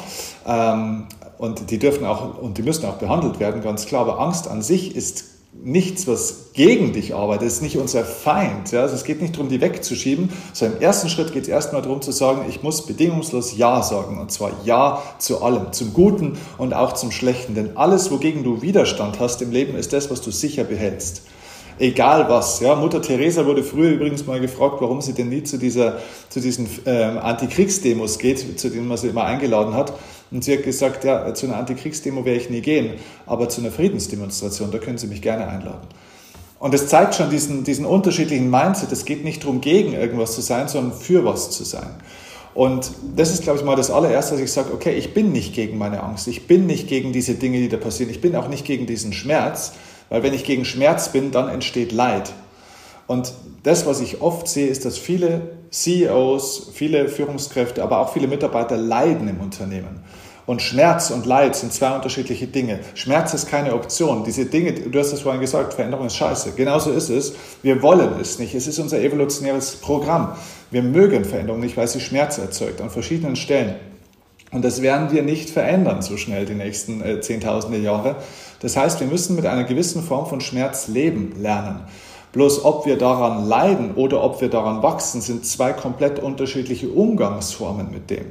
Ähm, 0.46 1.06
und 1.40 1.70
die 1.70 1.78
dürfen 1.78 2.04
auch 2.04 2.38
und 2.38 2.58
die 2.58 2.62
müssen 2.62 2.84
auch 2.84 2.98
behandelt 2.98 3.40
werden, 3.40 3.62
ganz 3.62 3.86
klar. 3.86 4.02
Aber 4.02 4.20
Angst 4.20 4.46
an 4.46 4.60
sich 4.60 4.94
ist 4.94 5.24
nichts, 5.52 6.06
was 6.06 6.50
gegen 6.52 6.92
dich 6.92 7.14
arbeitet, 7.14 7.48
es 7.48 7.54
ist 7.54 7.62
nicht 7.62 7.78
unser 7.78 8.04
Feind. 8.04 8.70
Ja? 8.72 8.82
Also 8.82 8.94
es 8.94 9.04
geht 9.04 9.22
nicht 9.22 9.34
darum, 9.34 9.48
die 9.48 9.62
wegzuschieben, 9.62 10.30
sondern 10.52 10.76
im 10.76 10.82
ersten 10.82 11.08
Schritt 11.08 11.32
geht 11.32 11.44
es 11.44 11.48
erstmal 11.48 11.80
darum 11.80 12.02
zu 12.02 12.12
sagen, 12.12 12.44
ich 12.48 12.62
muss 12.62 12.84
bedingungslos 12.86 13.56
Ja 13.56 13.82
sagen. 13.82 14.20
Und 14.20 14.30
zwar 14.30 14.52
Ja 14.64 15.02
zu 15.18 15.42
allem, 15.42 15.72
zum 15.72 15.94
Guten 15.94 16.38
und 16.58 16.74
auch 16.74 16.92
zum 16.92 17.10
Schlechten. 17.10 17.54
Denn 17.54 17.74
alles, 17.76 18.10
wogegen 18.10 18.44
du 18.44 18.60
Widerstand 18.60 19.18
hast 19.18 19.40
im 19.40 19.50
Leben, 19.50 19.76
ist 19.76 19.94
das, 19.94 20.10
was 20.10 20.20
du 20.20 20.30
sicher 20.30 20.64
behältst. 20.64 21.22
egal 21.78 22.28
was. 22.28 22.60
Ja, 22.60 22.74
Mutter 22.74 23.00
Teresa 23.00 23.46
wurde 23.46 23.64
früher 23.64 23.92
übrigens 23.92 24.26
mal 24.26 24.40
gefragt, 24.40 24.76
warum 24.80 25.00
sie 25.00 25.14
denn 25.14 25.30
nie 25.30 25.42
zu, 25.42 25.56
dieser, 25.56 25.98
zu 26.28 26.38
diesen 26.38 26.68
ähm, 26.84 27.16
Antikriegsdemos 27.16 28.18
geht, 28.18 28.60
zu 28.60 28.68
denen 28.68 28.86
man 28.86 28.98
sie 28.98 29.08
immer 29.08 29.24
eingeladen 29.24 29.72
hat. 29.72 29.94
Und 30.30 30.44
sie 30.44 30.56
hat 30.56 30.62
gesagt, 30.62 31.04
ja, 31.04 31.34
zu 31.34 31.46
einer 31.46 31.56
Antikriegsdemo 31.56 32.24
werde 32.24 32.40
ich 32.40 32.50
nie 32.50 32.60
gehen, 32.60 32.94
aber 33.26 33.48
zu 33.48 33.60
einer 33.60 33.70
Friedensdemonstration, 33.70 34.70
da 34.70 34.78
können 34.78 34.98
Sie 34.98 35.08
mich 35.08 35.22
gerne 35.22 35.48
einladen. 35.48 35.88
Und 36.60 36.74
das 36.74 36.88
zeigt 36.88 37.14
schon 37.14 37.30
diesen, 37.30 37.64
diesen 37.64 37.86
unterschiedlichen 37.86 38.50
Mindset. 38.50 38.92
Es 38.92 39.04
geht 39.04 39.24
nicht 39.24 39.42
darum, 39.42 39.60
gegen 39.60 39.94
irgendwas 39.94 40.34
zu 40.34 40.42
sein, 40.42 40.68
sondern 40.68 40.92
für 40.92 41.24
was 41.24 41.50
zu 41.50 41.64
sein. 41.64 41.88
Und 42.54 42.90
das 43.16 43.32
ist, 43.32 43.44
glaube 43.44 43.58
ich, 43.58 43.64
mal 43.64 43.76
das 43.76 43.90
allererste, 43.90 44.34
dass 44.34 44.42
ich 44.42 44.52
sage, 44.52 44.72
okay, 44.74 44.92
ich 44.92 45.14
bin 45.14 45.32
nicht 45.32 45.54
gegen 45.54 45.78
meine 45.78 46.02
Angst, 46.02 46.28
ich 46.28 46.46
bin 46.46 46.66
nicht 46.66 46.88
gegen 46.88 47.12
diese 47.12 47.34
Dinge, 47.34 47.58
die 47.58 47.68
da 47.68 47.76
passieren, 47.76 48.10
ich 48.10 48.20
bin 48.20 48.36
auch 48.36 48.48
nicht 48.48 48.66
gegen 48.66 48.86
diesen 48.86 49.12
Schmerz, 49.12 49.72
weil 50.10 50.22
wenn 50.22 50.34
ich 50.34 50.44
gegen 50.44 50.64
Schmerz 50.64 51.10
bin, 51.10 51.30
dann 51.30 51.48
entsteht 51.48 51.92
Leid. 51.92 52.32
Und 53.10 53.32
das, 53.64 53.86
was 53.86 54.00
ich 54.00 54.20
oft 54.20 54.46
sehe, 54.46 54.68
ist, 54.68 54.84
dass 54.84 54.96
viele 54.96 55.40
CEOs, 55.72 56.70
viele 56.72 57.08
Führungskräfte, 57.08 57.82
aber 57.82 57.98
auch 57.98 58.12
viele 58.12 58.28
Mitarbeiter 58.28 58.76
leiden 58.76 59.26
im 59.26 59.40
Unternehmen. 59.40 60.04
Und 60.46 60.62
Schmerz 60.62 61.10
und 61.10 61.26
Leid 61.26 61.56
sind 61.56 61.72
zwei 61.72 61.92
unterschiedliche 61.92 62.46
Dinge. 62.46 62.78
Schmerz 62.94 63.34
ist 63.34 63.48
keine 63.48 63.74
Option. 63.74 64.22
Diese 64.22 64.46
Dinge, 64.46 64.74
du 64.74 64.96
hast 64.96 65.12
es 65.12 65.22
vorhin 65.22 65.40
gesagt, 65.40 65.74
Veränderung 65.74 66.06
ist 66.06 66.14
scheiße. 66.14 66.52
Genauso 66.52 66.92
ist 66.92 67.08
es. 67.08 67.32
Wir 67.64 67.82
wollen 67.82 68.10
es 68.20 68.38
nicht. 68.38 68.54
Es 68.54 68.68
ist 68.68 68.78
unser 68.78 69.00
evolutionäres 69.00 69.74
Programm. 69.74 70.36
Wir 70.70 70.84
mögen 70.84 71.24
Veränderung 71.24 71.62
nicht, 71.62 71.76
weil 71.76 71.88
sie 71.88 71.98
Schmerz 71.98 72.38
erzeugt 72.38 72.80
an 72.80 72.90
verschiedenen 72.90 73.34
Stellen. 73.34 73.74
Und 74.52 74.64
das 74.64 74.82
werden 74.82 75.10
wir 75.10 75.24
nicht 75.24 75.50
verändern 75.50 76.02
so 76.02 76.16
schnell 76.16 76.46
die 76.46 76.54
nächsten 76.54 77.02
äh, 77.02 77.20
Zehntausende 77.20 77.78
Jahre. 77.78 78.16
Das 78.60 78.76
heißt, 78.76 79.00
wir 79.00 79.08
müssen 79.08 79.34
mit 79.34 79.46
einer 79.46 79.64
gewissen 79.64 80.04
Form 80.04 80.26
von 80.26 80.40
Schmerz 80.40 80.86
leben 80.86 81.34
lernen. 81.40 81.80
Bloß 82.32 82.64
ob 82.64 82.86
wir 82.86 82.96
daran 82.96 83.48
leiden 83.48 83.94
oder 83.96 84.22
ob 84.22 84.40
wir 84.40 84.48
daran 84.48 84.82
wachsen, 84.82 85.20
sind 85.20 85.44
zwei 85.44 85.72
komplett 85.72 86.20
unterschiedliche 86.20 86.88
Umgangsformen 86.88 87.90
mit 87.90 88.10
dem. 88.10 88.26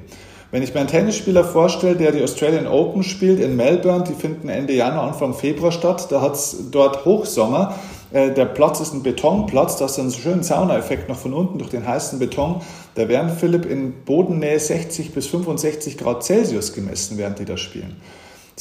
Wenn 0.52 0.64
ich 0.64 0.74
mir 0.74 0.80
einen 0.80 0.90
Tennisspieler 0.90 1.44
vorstelle, 1.44 1.96
der 1.96 2.12
die 2.12 2.24
Australian 2.24 2.66
Open 2.66 3.04
spielt 3.04 3.40
in 3.40 3.56
Melbourne, 3.56 4.04
die 4.06 4.14
finden 4.14 4.50
Ende 4.50 4.74
Januar, 4.74 5.04
Anfang 5.04 5.36
Februar 5.36 5.72
statt, 5.72 6.08
da 6.10 6.22
hat 6.22 6.34
es 6.34 6.72
dort 6.72 7.06
Hochsommer. 7.06 7.76
Äh, 8.12 8.32
der 8.32 8.46
Platz 8.46 8.80
ist 8.80 8.94
ein 8.94 9.04
Betonplatz, 9.04 9.78
da 9.78 9.86
ist 9.86 10.00
einen 10.00 10.12
schönen 10.12 10.42
Saunaeffekt 10.42 11.08
noch 11.08 11.18
von 11.18 11.34
unten 11.34 11.60
durch 11.60 11.70
den 11.70 11.88
heißen 11.88 12.18
Beton. 12.18 12.62
Da 12.96 13.08
werden 13.08 13.30
Philipp 13.30 13.66
in 13.66 14.04
Bodennähe 14.06 14.60
60 14.60 15.14
bis 15.14 15.28
65 15.28 16.00
Grad 16.00 16.24
Celsius 16.24 16.74
gemessen, 16.74 17.20
während 17.20 17.38
die 17.38 17.46
da 17.46 17.56
spielen. 17.56 17.98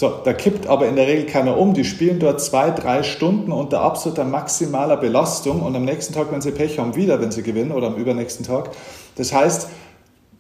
So, 0.00 0.12
da 0.22 0.32
kippt 0.32 0.68
aber 0.68 0.86
in 0.86 0.94
der 0.94 1.08
Regel 1.08 1.26
keiner 1.26 1.56
um. 1.58 1.74
Die 1.74 1.82
spielen 1.82 2.20
dort 2.20 2.40
zwei, 2.40 2.70
drei 2.70 3.02
Stunden 3.02 3.50
unter 3.50 3.80
absoluter 3.80 4.24
maximaler 4.24 4.96
Belastung 4.96 5.60
und 5.60 5.74
am 5.74 5.84
nächsten 5.84 6.14
Tag, 6.14 6.30
wenn 6.30 6.40
sie 6.40 6.52
Pech 6.52 6.78
haben, 6.78 6.94
wieder, 6.94 7.20
wenn 7.20 7.32
sie 7.32 7.42
gewinnen 7.42 7.72
oder 7.72 7.88
am 7.88 7.96
übernächsten 7.96 8.46
Tag. 8.46 8.70
Das 9.16 9.32
heißt, 9.32 9.66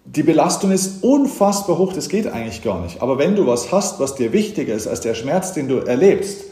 die 0.04 0.22
Belastung 0.22 0.70
ist 0.70 1.02
unfassbar 1.02 1.76
hoch, 1.76 1.92
das 1.92 2.08
geht 2.08 2.28
eigentlich 2.28 2.62
gar 2.62 2.80
nicht. 2.80 3.02
Aber 3.02 3.18
wenn 3.18 3.34
du 3.34 3.48
was 3.48 3.72
hast, 3.72 3.98
was 3.98 4.14
dir 4.14 4.32
wichtiger 4.32 4.74
ist 4.74 4.86
als 4.86 5.00
der 5.00 5.14
Schmerz, 5.14 5.54
den 5.54 5.66
du 5.66 5.78
erlebst, 5.78 6.44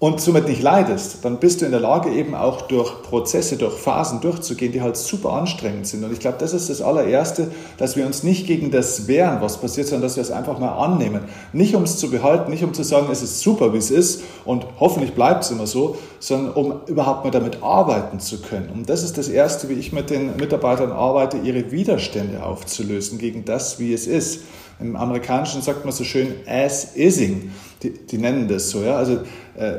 und 0.00 0.20
somit 0.20 0.46
nicht 0.46 0.62
leidest, 0.62 1.24
dann 1.24 1.40
bist 1.40 1.60
du 1.60 1.64
in 1.64 1.72
der 1.72 1.80
Lage, 1.80 2.10
eben 2.10 2.36
auch 2.36 2.62
durch 2.62 3.02
Prozesse, 3.02 3.56
durch 3.56 3.74
Phasen 3.74 4.20
durchzugehen, 4.20 4.70
die 4.70 4.80
halt 4.80 4.96
super 4.96 5.32
anstrengend 5.32 5.88
sind. 5.88 6.04
Und 6.04 6.12
ich 6.12 6.20
glaube, 6.20 6.36
das 6.38 6.52
ist 6.52 6.70
das 6.70 6.80
allererste, 6.80 7.50
dass 7.78 7.96
wir 7.96 8.06
uns 8.06 8.22
nicht 8.22 8.46
gegen 8.46 8.70
das 8.70 9.08
wehren, 9.08 9.38
was 9.40 9.60
passiert, 9.60 9.88
sondern 9.88 10.02
dass 10.02 10.14
wir 10.14 10.22
es 10.22 10.30
einfach 10.30 10.60
mal 10.60 10.70
annehmen. 10.70 11.22
Nicht 11.52 11.74
um 11.74 11.82
es 11.82 11.96
zu 11.96 12.10
behalten, 12.10 12.52
nicht 12.52 12.62
um 12.62 12.74
zu 12.74 12.84
sagen, 12.84 13.08
es 13.10 13.22
ist 13.22 13.40
super, 13.40 13.72
wie 13.72 13.78
es 13.78 13.90
ist 13.90 14.22
und 14.44 14.66
hoffentlich 14.78 15.14
bleibt 15.14 15.42
es 15.42 15.50
immer 15.50 15.66
so, 15.66 15.96
sondern 16.20 16.54
um 16.54 16.74
überhaupt 16.86 17.24
mal 17.24 17.32
damit 17.32 17.60
arbeiten 17.64 18.20
zu 18.20 18.40
können. 18.40 18.70
Und 18.72 18.88
das 18.88 19.02
ist 19.02 19.18
das 19.18 19.28
erste, 19.28 19.68
wie 19.68 19.74
ich 19.74 19.92
mit 19.92 20.10
den 20.10 20.36
Mitarbeitern 20.36 20.92
arbeite, 20.92 21.38
ihre 21.38 21.72
Widerstände 21.72 22.44
aufzulösen 22.44 23.18
gegen 23.18 23.44
das, 23.44 23.80
wie 23.80 23.92
es 23.92 24.06
ist. 24.06 24.42
Im 24.80 24.96
Amerikanischen 24.96 25.60
sagt 25.60 25.84
man 25.84 25.92
so 25.92 26.04
schön 26.04 26.34
as-ising. 26.46 27.50
Die, 27.82 27.90
die, 27.90 28.18
nennen 28.18 28.48
das 28.48 28.70
so, 28.70 28.82
ja. 28.82 28.96
Also 28.96 29.20
äh, 29.56 29.74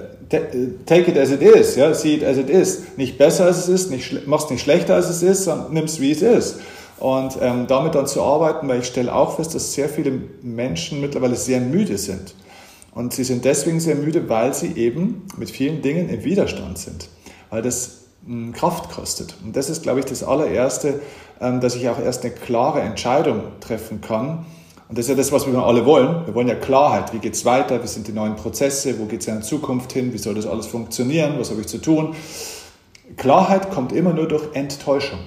take 0.85 1.11
it 1.11 1.17
as 1.17 1.31
it 1.31 1.41
is, 1.41 1.75
ja, 1.75 1.93
see 1.93 2.15
it 2.15 2.23
as 2.23 2.37
it 2.37 2.49
is. 2.49 2.83
Nicht 2.97 3.17
besser 3.17 3.45
als 3.45 3.57
es 3.59 3.69
ist, 3.69 3.91
nicht, 3.91 4.27
mach's 4.27 4.49
nicht 4.49 4.61
schlechter 4.61 4.95
als 4.95 5.09
es 5.09 5.23
ist, 5.23 5.45
sondern 5.45 5.73
nimm's 5.73 5.99
wie 5.99 6.11
es 6.11 6.21
ist. 6.21 6.59
Und 6.99 7.37
ähm, 7.41 7.67
damit 7.67 7.95
dann 7.95 8.07
zu 8.07 8.21
arbeiten, 8.21 8.67
weil 8.67 8.79
ich 8.79 8.87
stelle 8.87 9.13
auch 9.13 9.37
fest, 9.37 9.55
dass 9.55 9.73
sehr 9.73 9.87
viele 9.87 10.11
Menschen 10.41 10.99
mittlerweile 10.99 11.35
sehr 11.35 11.61
müde 11.61 11.97
sind. 11.97 12.35
Und 12.93 13.13
sie 13.13 13.23
sind 13.23 13.45
deswegen 13.45 13.79
sehr 13.79 13.95
müde, 13.95 14.27
weil 14.27 14.53
sie 14.53 14.73
eben 14.73 15.25
mit 15.37 15.49
vielen 15.49 15.81
Dingen 15.81 16.09
im 16.09 16.23
Widerstand 16.25 16.77
sind. 16.77 17.07
Weil 17.49 17.61
das 17.61 18.07
mh, 18.25 18.47
hm, 18.47 18.53
Kraft 18.53 18.91
kostet. 18.91 19.35
Und 19.45 19.55
das 19.55 19.69
ist, 19.69 19.83
glaube 19.83 19.99
ich, 19.99 20.05
das 20.05 20.23
allererste, 20.23 20.99
ähm, 21.39 21.61
dass 21.61 21.75
ich 21.75 21.87
auch 21.87 21.99
erst 21.99 22.25
eine 22.25 22.33
klare 22.33 22.81
Entscheidung 22.81 23.43
treffen 23.61 24.01
kann, 24.01 24.45
und 24.89 24.97
das 24.97 25.05
ist 25.05 25.09
ja 25.09 25.15
das, 25.15 25.31
was 25.31 25.45
wir 25.45 25.55
alle 25.59 25.85
wollen. 25.85 26.25
Wir 26.25 26.33
wollen 26.33 26.47
ja 26.47 26.55
Klarheit. 26.55 27.13
Wie 27.13 27.19
geht 27.19 27.35
es 27.35 27.45
weiter? 27.45 27.83
Wie 27.83 27.87
sind 27.87 28.07
die 28.07 28.11
neuen 28.11 28.35
Prozesse? 28.35 28.99
Wo 28.99 29.05
geht 29.05 29.21
es 29.21 29.27
in 29.27 29.43
Zukunft 29.43 29.93
hin? 29.93 30.13
Wie 30.13 30.17
soll 30.17 30.33
das 30.33 30.47
alles 30.47 30.65
funktionieren? 30.65 31.35
Was 31.37 31.51
habe 31.51 31.61
ich 31.61 31.67
zu 31.67 31.77
tun? 31.77 32.15
Klarheit 33.15 33.69
kommt 33.69 33.91
immer 33.91 34.13
nur 34.13 34.27
durch 34.27 34.55
Enttäuschung. 34.55 35.19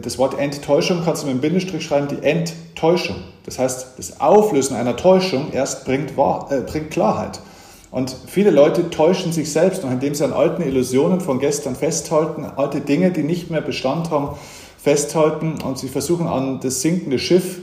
Das 0.00 0.16
Wort 0.18 0.38
Enttäuschung 0.38 1.02
kannst 1.04 1.22
du 1.22 1.26
mit 1.26 1.32
einem 1.32 1.40
Bindestrich 1.40 1.84
schreiben, 1.84 2.06
die 2.06 2.24
Enttäuschung. 2.24 3.16
Das 3.44 3.58
heißt, 3.58 3.94
das 3.98 4.20
Auflösen 4.20 4.76
einer 4.76 4.96
Täuschung 4.96 5.52
erst 5.52 5.84
bringt, 5.84 6.16
Wahr, 6.16 6.46
äh, 6.52 6.60
bringt 6.60 6.92
Klarheit. 6.92 7.40
Und 7.90 8.14
viele 8.28 8.50
Leute 8.50 8.90
täuschen 8.90 9.32
sich 9.32 9.50
selbst 9.50 9.82
noch, 9.82 9.90
indem 9.90 10.14
sie 10.14 10.24
an 10.24 10.32
alten 10.32 10.62
Illusionen 10.62 11.20
von 11.20 11.40
gestern 11.40 11.74
festhalten, 11.74 12.44
alte 12.44 12.80
Dinge, 12.80 13.10
die 13.10 13.24
nicht 13.24 13.50
mehr 13.50 13.60
Bestand 13.60 14.10
haben, 14.10 14.36
festhalten 14.80 15.58
und 15.64 15.78
sie 15.78 15.88
versuchen 15.88 16.28
an 16.28 16.60
das 16.60 16.80
sinkende 16.80 17.18
Schiff 17.18 17.58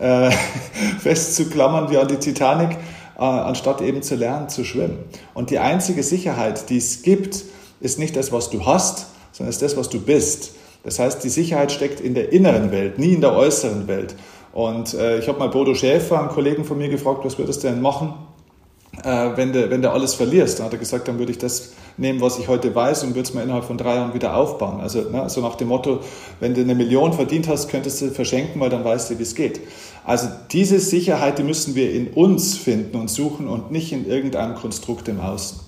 äh, 0.00 0.30
festzuklammern 0.98 1.90
wie 1.90 1.98
an 1.98 2.08
die 2.08 2.16
Titanic, 2.16 2.76
äh, 3.16 3.22
anstatt 3.22 3.80
eben 3.80 4.02
zu 4.02 4.16
lernen 4.16 4.48
zu 4.48 4.64
schwimmen. 4.64 4.98
Und 5.34 5.50
die 5.50 5.58
einzige 5.58 6.02
Sicherheit, 6.02 6.70
die 6.70 6.78
es 6.78 7.02
gibt, 7.02 7.44
ist 7.80 7.98
nicht 7.98 8.16
das, 8.16 8.32
was 8.32 8.50
du 8.50 8.66
hast, 8.66 9.06
sondern 9.32 9.50
ist 9.50 9.62
das, 9.62 9.76
was 9.76 9.88
du 9.88 10.00
bist. 10.00 10.54
Das 10.82 10.98
heißt, 10.98 11.22
die 11.22 11.28
Sicherheit 11.28 11.72
steckt 11.72 12.00
in 12.00 12.14
der 12.14 12.32
inneren 12.32 12.72
Welt, 12.72 12.98
nie 12.98 13.12
in 13.12 13.20
der 13.20 13.34
äußeren 13.34 13.86
Welt. 13.86 14.16
Und 14.52 14.94
äh, 14.94 15.18
ich 15.18 15.28
habe 15.28 15.38
mal 15.38 15.48
Bodo 15.48 15.74
Schäfer, 15.74 16.18
einen 16.18 16.28
Kollegen 16.28 16.64
von 16.64 16.78
mir, 16.78 16.88
gefragt, 16.88 17.20
was 17.22 17.38
würdest 17.38 17.62
du 17.62 17.68
denn 17.68 17.80
machen, 17.80 18.14
äh, 19.04 19.36
wenn, 19.36 19.52
du, 19.52 19.70
wenn 19.70 19.82
du 19.82 19.90
alles 19.90 20.14
verlierst. 20.14 20.60
Da 20.60 20.64
hat 20.64 20.72
er 20.72 20.78
gesagt, 20.78 21.08
dann 21.08 21.18
würde 21.18 21.32
ich 21.32 21.38
das 21.38 21.72
nehmen, 21.96 22.20
was 22.20 22.38
ich 22.38 22.48
heute 22.48 22.74
weiß 22.74 23.04
und 23.04 23.10
würde 23.10 23.28
es 23.28 23.34
mir 23.34 23.42
innerhalb 23.42 23.64
von 23.64 23.78
drei 23.78 23.96
Jahren 23.96 24.14
wieder 24.14 24.36
aufbauen. 24.36 24.80
Also 24.80 25.02
ne, 25.02 25.28
so 25.28 25.40
nach 25.40 25.56
dem 25.56 25.68
Motto, 25.68 26.00
wenn 26.40 26.54
du 26.54 26.60
eine 26.60 26.74
Million 26.74 27.12
verdient 27.12 27.48
hast, 27.48 27.68
könntest 27.68 28.00
du 28.00 28.10
verschenken, 28.10 28.60
weil 28.60 28.70
dann 28.70 28.84
weißt 28.84 29.10
du, 29.10 29.18
wie 29.18 29.22
es 29.22 29.34
geht. 29.34 29.60
Also 30.04 30.28
diese 30.50 30.80
Sicherheit, 30.80 31.38
die 31.38 31.42
müssen 31.42 31.74
wir 31.74 31.92
in 31.92 32.08
uns 32.08 32.56
finden 32.56 32.96
und 32.96 33.10
suchen 33.10 33.48
und 33.48 33.70
nicht 33.70 33.92
in 33.92 34.06
irgendeinem 34.06 34.54
Konstrukt 34.54 35.08
im 35.08 35.20
Außen 35.20 35.60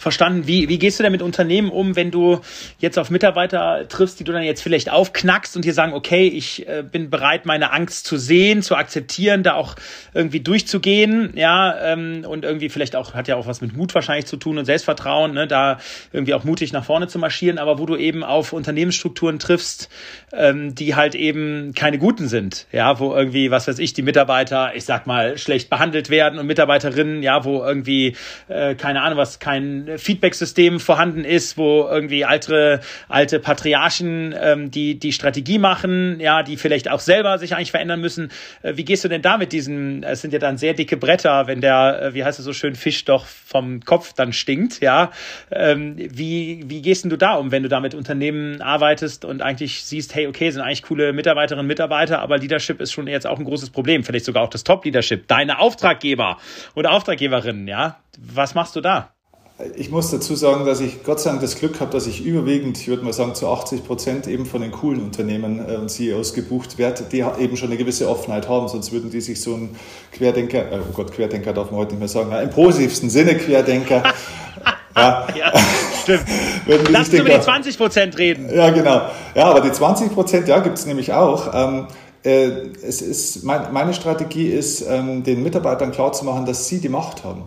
verstanden. 0.00 0.46
Wie, 0.46 0.68
wie 0.68 0.78
gehst 0.78 0.98
du 0.98 1.02
denn 1.02 1.12
mit 1.12 1.20
Unternehmen 1.20 1.70
um, 1.70 1.94
wenn 1.94 2.10
du 2.10 2.40
jetzt 2.78 2.98
auf 2.98 3.10
Mitarbeiter 3.10 3.86
triffst, 3.86 4.18
die 4.18 4.24
du 4.24 4.32
dann 4.32 4.42
jetzt 4.42 4.62
vielleicht 4.62 4.90
aufknackst 4.90 5.56
und 5.56 5.64
dir 5.64 5.74
sagen, 5.74 5.92
okay, 5.92 6.26
ich 6.26 6.66
äh, 6.66 6.82
bin 6.82 7.10
bereit, 7.10 7.44
meine 7.44 7.72
Angst 7.72 8.06
zu 8.06 8.16
sehen, 8.16 8.62
zu 8.62 8.76
akzeptieren, 8.76 9.42
da 9.42 9.54
auch 9.54 9.76
irgendwie 10.14 10.40
durchzugehen, 10.40 11.32
ja, 11.36 11.92
ähm, 11.92 12.24
und 12.26 12.44
irgendwie 12.44 12.70
vielleicht 12.70 12.96
auch, 12.96 13.12
hat 13.12 13.28
ja 13.28 13.36
auch 13.36 13.46
was 13.46 13.60
mit 13.60 13.76
Mut 13.76 13.94
wahrscheinlich 13.94 14.24
zu 14.24 14.38
tun 14.38 14.56
und 14.56 14.64
Selbstvertrauen, 14.64 15.34
ne, 15.34 15.46
da 15.46 15.78
irgendwie 16.12 16.32
auch 16.32 16.44
mutig 16.44 16.72
nach 16.72 16.84
vorne 16.84 17.06
zu 17.06 17.18
marschieren, 17.18 17.58
aber 17.58 17.78
wo 17.78 17.84
du 17.84 17.96
eben 17.96 18.24
auf 18.24 18.54
Unternehmensstrukturen 18.54 19.38
triffst, 19.38 19.90
ähm, 20.32 20.74
die 20.74 20.94
halt 20.94 21.14
eben 21.14 21.74
keine 21.74 21.98
guten 21.98 22.26
sind, 22.26 22.66
ja, 22.72 22.98
wo 22.98 23.14
irgendwie, 23.14 23.50
was 23.50 23.68
weiß 23.68 23.78
ich, 23.78 23.92
die 23.92 24.02
Mitarbeiter, 24.02 24.74
ich 24.74 24.86
sag 24.86 25.06
mal, 25.06 25.36
schlecht 25.36 25.68
behandelt 25.68 26.08
werden 26.08 26.38
und 26.38 26.46
Mitarbeiterinnen, 26.46 27.22
ja, 27.22 27.44
wo 27.44 27.62
irgendwie, 27.62 28.16
äh, 28.48 28.74
keine 28.74 29.02
Ahnung 29.02 29.18
was, 29.18 29.40
kein 29.40 29.89
Feedback-System 29.98 30.80
vorhanden 30.80 31.24
ist, 31.24 31.56
wo 31.56 31.86
irgendwie 31.88 32.24
alte, 32.24 32.80
alte 33.08 33.40
Patriarchen 33.40 34.34
ähm, 34.40 34.70
die, 34.70 34.98
die 34.98 35.12
Strategie 35.12 35.58
machen, 35.58 36.20
ja, 36.20 36.42
die 36.42 36.56
vielleicht 36.56 36.90
auch 36.90 37.00
selber 37.00 37.38
sich 37.38 37.54
eigentlich 37.54 37.70
verändern 37.70 38.00
müssen. 38.00 38.30
Äh, 38.62 38.76
wie 38.76 38.84
gehst 38.84 39.04
du 39.04 39.08
denn 39.08 39.22
da 39.22 39.38
mit 39.38 39.52
diesen, 39.52 40.02
es 40.02 40.20
sind 40.20 40.32
ja 40.32 40.38
dann 40.38 40.58
sehr 40.58 40.74
dicke 40.74 40.96
Bretter, 40.96 41.46
wenn 41.46 41.60
der, 41.60 42.02
äh, 42.02 42.14
wie 42.14 42.24
heißt 42.24 42.38
es 42.38 42.44
so 42.44 42.52
schön, 42.52 42.74
Fisch 42.74 43.04
doch 43.04 43.26
vom 43.26 43.80
Kopf 43.80 44.12
dann 44.12 44.32
stinkt, 44.32 44.80
ja. 44.80 45.10
Ähm, 45.50 45.96
wie, 45.96 46.64
wie 46.66 46.82
gehst 46.82 47.04
denn 47.04 47.10
du 47.10 47.16
da 47.16 47.34
um, 47.34 47.52
wenn 47.52 47.62
du 47.62 47.68
da 47.68 47.80
mit 47.80 47.94
Unternehmen 47.94 48.60
arbeitest 48.62 49.24
und 49.24 49.42
eigentlich 49.42 49.84
siehst, 49.84 50.14
hey, 50.14 50.26
okay, 50.26 50.50
sind 50.50 50.62
eigentlich 50.62 50.82
coole 50.82 51.12
Mitarbeiterinnen 51.12 51.64
und 51.64 51.68
Mitarbeiter, 51.68 52.20
aber 52.20 52.38
Leadership 52.38 52.80
ist 52.80 52.92
schon 52.92 53.06
jetzt 53.06 53.26
auch 53.26 53.38
ein 53.38 53.44
großes 53.44 53.70
Problem, 53.70 54.04
vielleicht 54.04 54.24
sogar 54.24 54.42
auch 54.42 54.50
das 54.50 54.64
Top-Leadership, 54.64 55.28
deine 55.28 55.58
Auftraggeber 55.58 56.38
oder 56.74 56.92
Auftraggeberinnen, 56.92 57.68
ja. 57.68 58.00
Was 58.18 58.54
machst 58.54 58.76
du 58.76 58.80
da? 58.80 59.14
Ich 59.76 59.90
muss 59.90 60.10
dazu 60.10 60.34
sagen, 60.34 60.64
dass 60.64 60.80
ich 60.80 61.02
Gott 61.04 61.20
sei 61.20 61.30
Dank 61.30 61.42
das 61.42 61.56
Glück 61.56 61.80
habe, 61.80 61.90
dass 61.90 62.06
ich 62.06 62.24
überwiegend, 62.24 62.78
ich 62.78 62.88
würde 62.88 63.04
mal 63.04 63.12
sagen, 63.12 63.34
zu 63.34 63.48
80 63.48 63.84
Prozent 63.84 64.26
eben 64.26 64.46
von 64.46 64.62
den 64.62 64.70
coolen 64.70 65.02
Unternehmen 65.02 65.64
äh, 65.68 65.76
und 65.76 65.90
CEOs 65.90 66.34
gebucht 66.34 66.78
werde, 66.78 67.04
die 67.10 67.24
eben 67.38 67.56
schon 67.56 67.68
eine 67.68 67.76
gewisse 67.76 68.08
Offenheit 68.08 68.48
haben, 68.48 68.68
sonst 68.68 68.92
würden 68.92 69.10
die 69.10 69.20
sich 69.20 69.40
so 69.40 69.54
ein 69.54 69.76
Querdenker, 70.12 70.72
äh, 70.72 70.78
oh 70.78 70.92
Gott, 70.92 71.12
Querdenker 71.12 71.52
darf 71.52 71.70
man 71.70 71.80
heute 71.80 71.92
nicht 71.92 72.00
mehr 72.00 72.08
sagen, 72.08 72.32
im 72.32 72.50
positivsten 72.50 73.10
Sinne 73.10 73.36
Querdenker, 73.36 74.02
ja. 74.96 75.26
ja, 75.36 75.52
stimmt. 76.02 76.24
Lass 76.90 77.08
uns 77.08 77.18
über 77.18 77.30
die 77.30 77.40
20 77.40 77.76
Prozent 77.76 78.18
reden. 78.18 78.48
Ja, 78.54 78.70
genau. 78.70 79.02
Ja, 79.34 79.46
aber 79.46 79.60
die 79.60 79.72
20 79.72 80.14
Prozent, 80.14 80.48
ja, 80.48 80.60
gibt 80.60 80.78
es 80.78 80.86
nämlich 80.86 81.12
auch. 81.12 81.52
Ähm, 81.54 81.86
äh, 82.22 82.48
es 82.86 83.00
ist, 83.00 83.44
mein, 83.44 83.72
meine 83.72 83.94
Strategie 83.94 84.48
ist, 84.48 84.82
ähm, 84.82 85.22
den 85.22 85.42
Mitarbeitern 85.42 85.90
klarzumachen, 85.90 86.44
dass 86.44 86.68
sie 86.68 86.80
die 86.80 86.88
Macht 86.88 87.24
haben. 87.24 87.44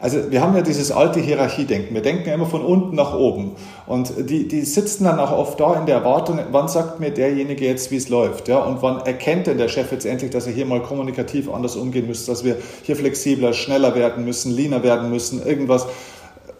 Also 0.00 0.30
wir 0.30 0.40
haben 0.40 0.54
ja 0.54 0.62
dieses 0.62 0.92
alte 0.92 1.18
Hierarchiedenken. 1.18 1.92
Wir 1.92 2.02
denken 2.02 2.28
ja 2.28 2.34
immer 2.34 2.46
von 2.46 2.64
unten 2.64 2.94
nach 2.94 3.14
oben. 3.14 3.56
Und 3.86 4.12
die, 4.30 4.46
die 4.46 4.60
sitzen 4.60 5.04
dann 5.04 5.18
auch 5.18 5.32
oft 5.32 5.58
da 5.58 5.74
in 5.74 5.86
der 5.86 5.96
Erwartung, 5.96 6.38
wann 6.52 6.68
sagt 6.68 7.00
mir 7.00 7.10
derjenige 7.10 7.64
jetzt, 7.64 7.90
wie 7.90 7.96
es 7.96 8.08
läuft? 8.08 8.46
Ja? 8.46 8.58
Und 8.58 8.80
wann 8.80 9.00
erkennt 9.00 9.48
denn 9.48 9.58
der 9.58 9.68
Chef 9.68 9.90
jetzt 9.90 10.06
endlich, 10.06 10.30
dass 10.30 10.46
er 10.46 10.52
hier 10.52 10.66
mal 10.66 10.82
kommunikativ 10.82 11.50
anders 11.50 11.74
umgehen 11.74 12.06
müsste, 12.06 12.30
dass 12.30 12.44
wir 12.44 12.56
hier 12.84 12.94
flexibler, 12.94 13.52
schneller 13.52 13.96
werden 13.96 14.24
müssen, 14.24 14.52
leaner 14.52 14.84
werden 14.84 15.10
müssen, 15.10 15.44
irgendwas. 15.44 15.86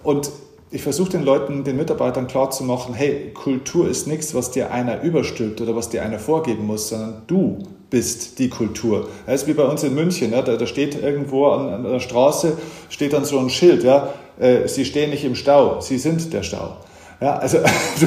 Und 0.03 0.31
ich 0.71 0.83
versuche 0.83 1.11
den 1.11 1.23
Leuten, 1.23 1.63
den 1.63 1.77
Mitarbeitern 1.77 2.27
klarzumachen, 2.27 2.93
hey, 2.93 3.31
Kultur 3.33 3.89
ist 3.89 4.09
nichts, 4.09 4.35
was 4.35 4.51
dir 4.51 4.73
einer 4.73 5.03
überstülpt 5.03 5.61
oder 5.61 5.77
was 5.77 5.91
dir 5.91 6.03
einer 6.03 6.19
vorgeben 6.19 6.67
muss, 6.67 6.89
sondern 6.89 7.23
du 7.29 7.59
bist 7.91 8.39
die 8.39 8.49
Kultur. 8.49 9.09
Das 9.27 9.43
ist 9.43 9.49
wie 9.49 9.55
bei 9.55 9.65
uns 9.65 9.83
in 9.83 9.95
München, 9.95 10.33
ja, 10.33 10.43
da, 10.43 10.57
da, 10.57 10.67
steht 10.67 11.03
irgendwo 11.03 11.47
an, 11.47 11.69
an, 11.69 11.83
der 11.85 12.01
Straße, 12.01 12.59
steht 12.91 13.13
dann 13.13 13.25
so 13.25 13.39
ein 13.39 13.51
Schild, 13.51 13.83
ja, 13.83 14.13
äh, 14.39 14.69
Sie 14.69 14.85
stehen 14.85 15.11
nicht 15.11 15.25
im 15.25 15.35
Stau, 15.35 15.81
Sie 15.81 15.99
sind 15.99 16.33
der 16.33 16.43
Stau. 16.43 16.77
Ja, 17.21 17.37
also 17.37 17.59
du, 18.01 18.07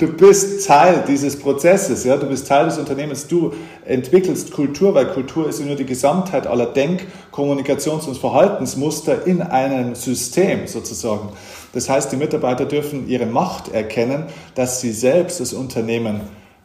du 0.00 0.12
bist 0.12 0.66
Teil 0.66 1.04
dieses 1.06 1.38
Prozesses, 1.38 2.04
ja, 2.04 2.16
du 2.16 2.26
bist 2.26 2.48
Teil 2.48 2.64
des 2.64 2.78
Unternehmens, 2.78 3.28
du 3.28 3.52
entwickelst 3.84 4.50
Kultur, 4.50 4.94
weil 4.94 5.06
Kultur 5.06 5.48
ist 5.48 5.60
ja 5.60 5.66
nur 5.66 5.76
die 5.76 5.86
Gesamtheit 5.86 6.46
aller 6.46 6.66
Denk-, 6.66 7.06
Kommunikations- 7.30 8.08
und 8.08 8.16
Verhaltensmuster 8.16 9.26
in 9.26 9.42
einem 9.42 9.94
System 9.94 10.66
sozusagen. 10.66 11.28
Das 11.72 11.88
heißt, 11.88 12.10
die 12.10 12.16
Mitarbeiter 12.16 12.64
dürfen 12.64 13.08
ihre 13.08 13.26
Macht 13.26 13.72
erkennen, 13.72 14.24
dass 14.56 14.80
sie 14.80 14.90
selbst 14.92 15.38
das 15.38 15.52
Unternehmen 15.52 16.22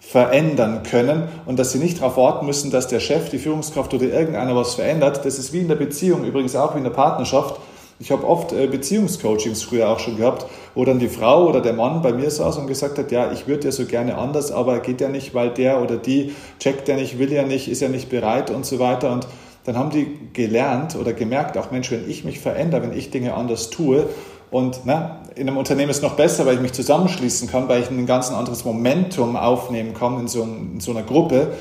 verändern 0.08 0.84
können 0.84 1.24
und 1.48 1.58
dass 1.58 1.72
sie 1.72 1.80
nicht 1.80 2.00
darauf 2.00 2.15
warten 2.15 2.46
müssen, 2.46 2.70
dass 2.70 2.88
der 2.88 3.00
Chef, 3.00 3.30
die 3.30 3.39
Führungskraft 3.39 3.94
oder 3.94 4.06
irgendeiner 4.06 4.56
was 4.56 4.76
verändert. 4.76 5.26
Das 5.26 5.39
ist 5.39 5.52
wie 5.52 5.60
in 5.60 5.68
der 5.68 5.76
Beziehung, 5.76 6.24
übrigens 6.26 6.56
auch 6.56 6.76
wie 6.76 6.78
in 6.78 6.84
der 6.84 6.91
Partnerschaft. 6.91 7.60
Ich 7.98 8.12
habe 8.12 8.28
oft 8.28 8.52
äh, 8.54 8.68
Beziehungscoachings 8.68 9.63
früher 9.63 9.89
auch 9.89 10.00
schon 10.00 10.18
gehabt, 10.18 10.46
wo 10.76 10.86
dann 10.86 11.00
die 11.00 11.08
Frau 11.08 11.48
oder 11.48 11.60
der 11.60 11.74
Mann 11.74 12.02
bei 12.02 12.13
mir 12.13 12.30
saß 12.30 12.58
und 12.58 12.68
gesagt 12.68 13.00
hat, 13.00 13.12
ja, 13.12 13.32
ich 13.32 13.48
würde 13.48 13.65
ja 13.65 13.72
so 13.72 13.86
gerne 13.86 14.18
anders, 14.18 14.52
aber 14.52 14.80
geht 14.80 15.02
ja 15.02 15.10
nicht, 15.10 15.34
weil 15.34 15.50
der 15.50 15.82
oder 15.82 15.98
die 15.98 16.36
checkt 16.60 16.88
ja 16.88 16.96
nicht, 16.96 17.18
will 17.18 17.32
ja 17.32 17.44
nicht, 17.44 17.68
ist 17.68 17.82
ja 17.82 17.89
nicht 17.89 18.10
bereit 18.10 18.52
und 18.52 18.65
so 18.65 18.80
weiter. 18.80 19.12
Und 19.12 19.28
dann 19.63 19.78
haben 19.78 19.89
die 19.89 20.08
gelernt 20.34 20.96
oder 20.96 21.13
gemerkt, 21.13 21.58
auch 21.58 21.72
Mensch, 21.72 21.89
wenn 21.89 22.08
ich 22.08 22.24
mich 22.26 22.39
verändere, 22.39 22.84
wenn 22.84 22.98
ich 22.98 23.10
Dinge 23.10 23.34
anders 23.34 23.72
tue, 23.72 24.08
und 24.52 24.82
na, 24.86 25.22
in 25.36 25.50
einem 25.50 25.58
Unternehmen 25.58 25.89
ist 25.89 25.98
es 25.98 26.04
noch 26.04 26.15
besser, 26.15 26.45
weil 26.45 26.56
ich 26.56 26.62
mich 26.62 26.74
zusammenschließen 26.74 27.50
kann, 27.50 27.67
weil 27.67 27.82
ich 27.82 27.89
ein 27.89 28.06
ganz 28.06 28.32
anderes 28.32 28.63
Momentum 28.63 29.36
aufnehmen 29.36 29.93
kann 29.93 30.19
in 30.19 30.28
so, 30.28 30.43
in 30.43 30.80
so 30.80 30.91
einer 30.91 31.04
Gruppe. 31.04 31.54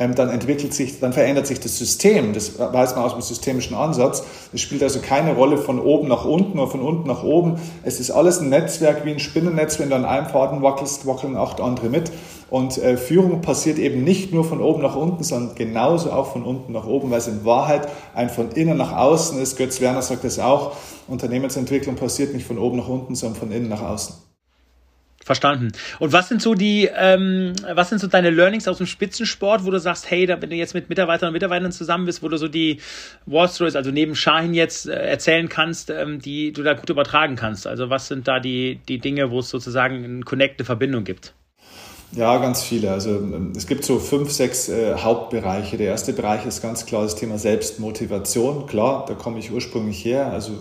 Ähm, 0.00 0.14
dann 0.14 0.30
entwickelt 0.30 0.72
sich, 0.72 0.98
dann 0.98 1.12
verändert 1.12 1.46
sich 1.46 1.60
das 1.60 1.76
System. 1.76 2.32
Das 2.32 2.58
weiß 2.58 2.96
man 2.96 3.04
aus 3.04 3.12
dem 3.12 3.20
systemischen 3.20 3.76
Ansatz. 3.76 4.24
Es 4.50 4.62
spielt 4.62 4.82
also 4.82 5.00
keine 5.00 5.34
Rolle 5.34 5.58
von 5.58 5.78
oben 5.78 6.08
nach 6.08 6.24
unten 6.24 6.58
oder 6.58 6.70
von 6.70 6.80
unten 6.80 7.06
nach 7.06 7.22
oben. 7.22 7.60
Es 7.82 8.00
ist 8.00 8.10
alles 8.10 8.40
ein 8.40 8.48
Netzwerk 8.48 9.04
wie 9.04 9.10
ein 9.10 9.18
Spinnennetz. 9.18 9.78
Wenn 9.78 9.90
du 9.90 9.96
an 9.96 10.06
einem 10.06 10.26
Faden 10.26 10.62
wackelst, 10.62 11.06
wackeln 11.06 11.36
acht 11.36 11.60
andere 11.60 11.90
mit. 11.90 12.10
Und 12.48 12.78
äh, 12.78 12.96
Führung 12.96 13.42
passiert 13.42 13.78
eben 13.78 14.02
nicht 14.02 14.32
nur 14.32 14.44
von 14.44 14.62
oben 14.62 14.80
nach 14.80 14.96
unten, 14.96 15.22
sondern 15.22 15.54
genauso 15.54 16.10
auch 16.10 16.32
von 16.32 16.44
unten 16.44 16.72
nach 16.72 16.86
oben, 16.86 17.10
weil 17.10 17.18
es 17.18 17.28
in 17.28 17.44
Wahrheit 17.44 17.86
ein 18.14 18.30
von 18.30 18.52
innen 18.52 18.78
nach 18.78 18.96
außen 18.96 19.38
ist. 19.38 19.58
Götz 19.58 19.82
Werner 19.82 20.00
sagt 20.00 20.24
das 20.24 20.38
auch. 20.38 20.72
Unternehmensentwicklung 21.08 21.96
passiert 21.96 22.32
nicht 22.32 22.46
von 22.46 22.58
oben 22.58 22.78
nach 22.78 22.88
unten, 22.88 23.14
sondern 23.14 23.38
von 23.38 23.52
innen 23.52 23.68
nach 23.68 23.82
außen. 23.82 24.29
Verstanden. 25.30 25.70
Und 26.00 26.12
was 26.12 26.28
sind 26.28 26.42
so 26.42 26.54
die, 26.54 26.90
ähm, 26.92 27.52
was 27.72 27.90
sind 27.90 28.00
so 28.00 28.08
deine 28.08 28.30
Learnings 28.30 28.66
aus 28.66 28.78
dem 28.78 28.86
Spitzensport, 28.86 29.64
wo 29.64 29.70
du 29.70 29.78
sagst, 29.78 30.10
hey, 30.10 30.26
da, 30.26 30.42
wenn 30.42 30.50
du 30.50 30.56
jetzt 30.56 30.74
mit 30.74 30.88
Mitarbeitern 30.88 31.28
und 31.28 31.34
Mitarbeitern 31.34 31.70
zusammen 31.70 32.06
bist, 32.06 32.20
wo 32.24 32.28
du 32.28 32.36
so 32.36 32.48
die 32.48 32.80
War 33.26 33.46
Stories, 33.46 33.76
also 33.76 33.92
neben 33.92 34.16
Shahin 34.16 34.54
jetzt 34.54 34.88
äh, 34.88 34.92
erzählen 34.92 35.48
kannst, 35.48 35.88
ähm, 35.90 36.20
die 36.20 36.52
du 36.52 36.64
da 36.64 36.74
gut 36.74 36.90
übertragen 36.90 37.36
kannst? 37.36 37.68
Also 37.68 37.90
was 37.90 38.08
sind 38.08 38.26
da 38.26 38.40
die, 38.40 38.80
die 38.88 38.98
Dinge, 38.98 39.30
wo 39.30 39.38
es 39.38 39.50
sozusagen 39.50 40.04
eine 40.04 40.22
Connect, 40.22 40.58
eine 40.58 40.66
Verbindung 40.66 41.04
gibt? 41.04 41.32
Ja, 42.10 42.36
ganz 42.38 42.64
viele. 42.64 42.90
Also 42.90 43.10
ähm, 43.10 43.52
es 43.56 43.68
gibt 43.68 43.84
so 43.84 44.00
fünf, 44.00 44.32
sechs 44.32 44.68
äh, 44.68 44.96
Hauptbereiche. 44.96 45.76
Der 45.76 45.86
erste 45.86 46.12
Bereich 46.12 46.44
ist 46.44 46.60
ganz 46.60 46.86
klar 46.86 47.04
das 47.04 47.14
Thema 47.14 47.38
Selbstmotivation. 47.38 48.66
Klar, 48.66 49.04
da 49.06 49.14
komme 49.14 49.38
ich 49.38 49.52
ursprünglich 49.52 50.04
her. 50.04 50.32
Also 50.32 50.54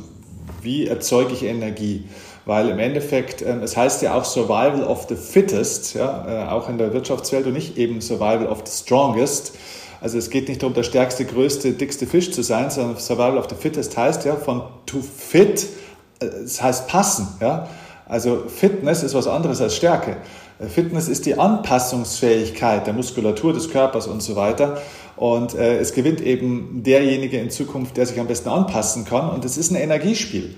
wie 0.61 0.85
erzeuge 0.85 1.33
ich 1.33 1.41
Energie? 1.41 2.03
Weil 2.49 2.69
im 2.69 2.79
Endeffekt, 2.79 3.43
ähm, 3.43 3.61
es 3.61 3.77
heißt 3.77 4.01
ja 4.01 4.15
auch 4.15 4.25
Survival 4.25 4.83
of 4.83 5.05
the 5.07 5.15
Fittest, 5.15 5.93
ja, 5.93 6.47
äh, 6.47 6.49
auch 6.49 6.67
in 6.67 6.79
der 6.79 6.91
Wirtschaftswelt 6.93 7.45
und 7.45 7.53
nicht 7.53 7.77
eben 7.77 8.01
Survival 8.01 8.47
of 8.47 8.63
the 8.65 8.71
Strongest. 8.71 9.53
Also 10.01 10.17
es 10.17 10.31
geht 10.31 10.47
nicht 10.47 10.63
darum, 10.63 10.73
der 10.73 10.81
stärkste, 10.81 11.25
größte, 11.25 11.73
dickste 11.73 12.07
Fisch 12.07 12.31
zu 12.31 12.41
sein, 12.41 12.71
sondern 12.71 12.97
Survival 12.97 13.37
of 13.37 13.45
the 13.49 13.55
Fittest 13.55 13.95
heißt 13.95 14.25
ja 14.25 14.35
von 14.35 14.63
to 14.87 14.97
fit, 14.99 15.67
äh, 16.19 16.25
es 16.25 16.59
heißt 16.59 16.87
passen. 16.87 17.27
Ja? 17.39 17.69
Also 18.07 18.45
Fitness 18.47 19.03
ist 19.03 19.13
was 19.13 19.27
anderes 19.27 19.61
als 19.61 19.75
Stärke. 19.75 20.17
Äh, 20.57 20.65
Fitness 20.69 21.07
ist 21.07 21.27
die 21.27 21.37
Anpassungsfähigkeit 21.37 22.87
der 22.87 22.95
Muskulatur 22.95 23.53
des 23.53 23.69
Körpers 23.69 24.07
und 24.07 24.23
so 24.23 24.35
weiter. 24.35 24.81
Und 25.17 25.53
äh, 25.53 25.77
es 25.77 25.93
gewinnt 25.93 26.19
eben 26.19 26.81
derjenige 26.81 27.37
in 27.37 27.51
Zukunft, 27.51 27.95
der 27.95 28.07
sich 28.07 28.19
am 28.19 28.25
besten 28.25 28.49
anpassen 28.49 29.05
kann. 29.05 29.29
Und 29.29 29.45
es 29.45 29.55
ist 29.55 29.69
ein 29.69 29.75
Energiespiel. 29.75 30.55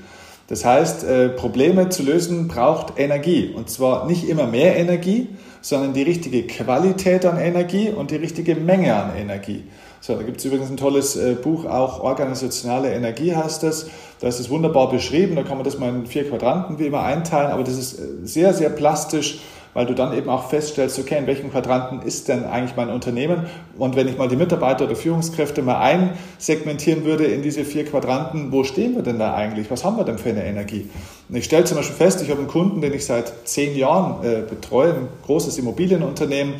Das 0.52 0.66
heißt, 0.66 1.06
äh, 1.06 1.30
Probleme 1.30 1.88
zu 1.88 2.04
lösen 2.04 2.50
braucht 2.50 3.00
Energie. 3.00 3.54
Und 3.56 3.70
zwar 3.70 4.06
nicht 4.06 4.28
immer 4.28 4.48
mehr 4.48 4.76
Energie, 4.76 5.30
sondern 5.62 5.94
die 5.94 6.02
richtige 6.02 6.46
Qualität 6.46 7.26
an 7.26 7.38
Energie 7.38 7.90
und 7.90 8.12
die 8.12 8.18
richtige 8.18 8.56
Menge 8.56 8.94
an 8.94 9.16
Energie. 9.16 9.64
So, 10.02 10.14
da 10.14 10.24
gibt 10.24 10.40
es 10.40 10.44
übrigens 10.44 10.70
ein 10.70 10.76
tolles 10.76 11.16
äh, 11.16 11.36
Buch, 11.42 11.64
auch 11.64 12.02
Organisationale 12.02 12.94
Energie 12.94 13.34
heißt 13.34 13.64
das. 13.64 13.88
Da 14.20 14.28
ist 14.28 14.42
es 14.42 14.50
wunderbar 14.50 14.90
beschrieben, 14.90 15.38
da 15.38 15.44
kann 15.44 15.56
man 15.56 15.64
das 15.64 15.80
mal 15.80 15.88
in 15.88 16.06
vier 16.06 16.28
Quadranten 16.28 16.80
wie 16.80 16.88
immer 16.88 17.04
einteilen, 17.04 17.52
aber 17.52 17.64
das 17.64 17.78
ist 17.78 17.98
äh, 17.98 18.04
sehr, 18.24 18.54
sehr 18.54 18.72
plastisch 18.72 19.40
weil 19.74 19.86
du 19.86 19.94
dann 19.94 20.16
eben 20.18 20.30
auch 20.30 20.50
feststellst, 20.50 21.00
okay, 21.00 21.18
in 21.18 21.28
welchem 21.28 21.52
Quadranten 21.52 22.02
ist 22.02 22.28
denn 22.28 22.44
eigentlich 22.44 22.76
mein 22.76 22.90
Unternehmen? 22.90 23.46
Und 23.78 23.96
wenn 23.96 24.08
ich 24.08 24.18
mal 24.18 24.28
die 24.28 24.36
Mitarbeiter 24.36 24.86
oder 24.86 24.96
Führungskräfte 24.96 25.62
mal 25.62 25.80
einsegmentieren 25.80 27.06
würde 27.06 27.26
in 27.26 27.42
diese 27.42 27.64
vier 27.64 27.86
Quadranten, 27.86 28.52
wo 28.52 28.64
stehen 28.64 28.96
wir 28.96 29.04
denn 29.04 29.20
da 29.20 29.34
eigentlich? 29.34 29.72
Was 29.72 29.84
haben 29.86 29.98
wir 29.98 30.04
denn 30.04 30.18
für 30.18 30.30
eine 30.30 30.46
Energie? 30.46 30.90
Und 31.30 31.36
ich 31.36 31.46
stelle 31.46 31.64
zum 31.64 31.78
Beispiel 31.78 31.96
fest, 31.96 32.22
ich 32.22 32.30
habe 32.30 32.40
einen 32.40 32.50
Kunden, 32.50 32.82
den 32.82 32.94
ich 32.94 33.06
seit 33.06 33.48
zehn 33.48 33.78
Jahren 33.78 34.24
äh, 34.26 34.42
betreue, 34.42 34.94
ein 34.94 35.08
großes 35.26 35.58
Immobilienunternehmen. 35.58 36.56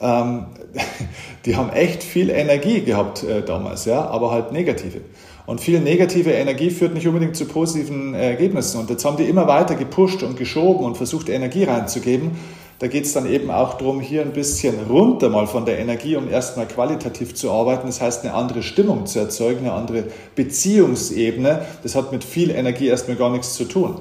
Ähm, 0.00 0.46
die 1.46 1.56
haben 1.56 1.70
echt 1.70 2.02
viel 2.02 2.30
Energie 2.30 2.80
gehabt 2.80 3.22
äh, 3.22 3.42
damals, 3.42 3.84
ja, 3.84 4.06
aber 4.06 4.30
halt 4.30 4.52
negative. 4.52 5.00
Und 5.46 5.60
viel 5.60 5.80
negative 5.80 6.32
Energie 6.32 6.70
führt 6.70 6.92
nicht 6.92 7.06
unbedingt 7.06 7.36
zu 7.36 7.46
positiven 7.46 8.14
Ergebnissen. 8.14 8.80
Und 8.80 8.90
jetzt 8.90 9.04
haben 9.04 9.16
die 9.16 9.24
immer 9.24 9.46
weiter 9.46 9.76
gepusht 9.76 10.22
und 10.24 10.36
geschoben 10.36 10.84
und 10.84 10.96
versucht, 10.96 11.28
Energie 11.28 11.64
reinzugeben. 11.64 12.32
Da 12.78 12.88
geht 12.88 13.06
es 13.06 13.14
dann 13.14 13.26
eben 13.26 13.50
auch 13.50 13.74
darum, 13.74 14.00
hier 14.00 14.20
ein 14.20 14.32
bisschen 14.32 14.74
runter 14.90 15.30
mal 15.30 15.46
von 15.46 15.64
der 15.64 15.78
Energie, 15.78 16.16
um 16.16 16.28
erstmal 16.28 16.66
qualitativ 16.66 17.34
zu 17.34 17.50
arbeiten. 17.50 17.86
Das 17.86 18.02
heißt, 18.02 18.24
eine 18.24 18.34
andere 18.34 18.62
Stimmung 18.62 19.06
zu 19.06 19.18
erzeugen, 19.20 19.60
eine 19.60 19.72
andere 19.72 20.04
Beziehungsebene. 20.34 21.64
Das 21.82 21.94
hat 21.94 22.12
mit 22.12 22.22
viel 22.22 22.50
Energie 22.50 22.88
erstmal 22.88 23.16
gar 23.16 23.30
nichts 23.30 23.54
zu 23.54 23.64
tun. 23.64 23.96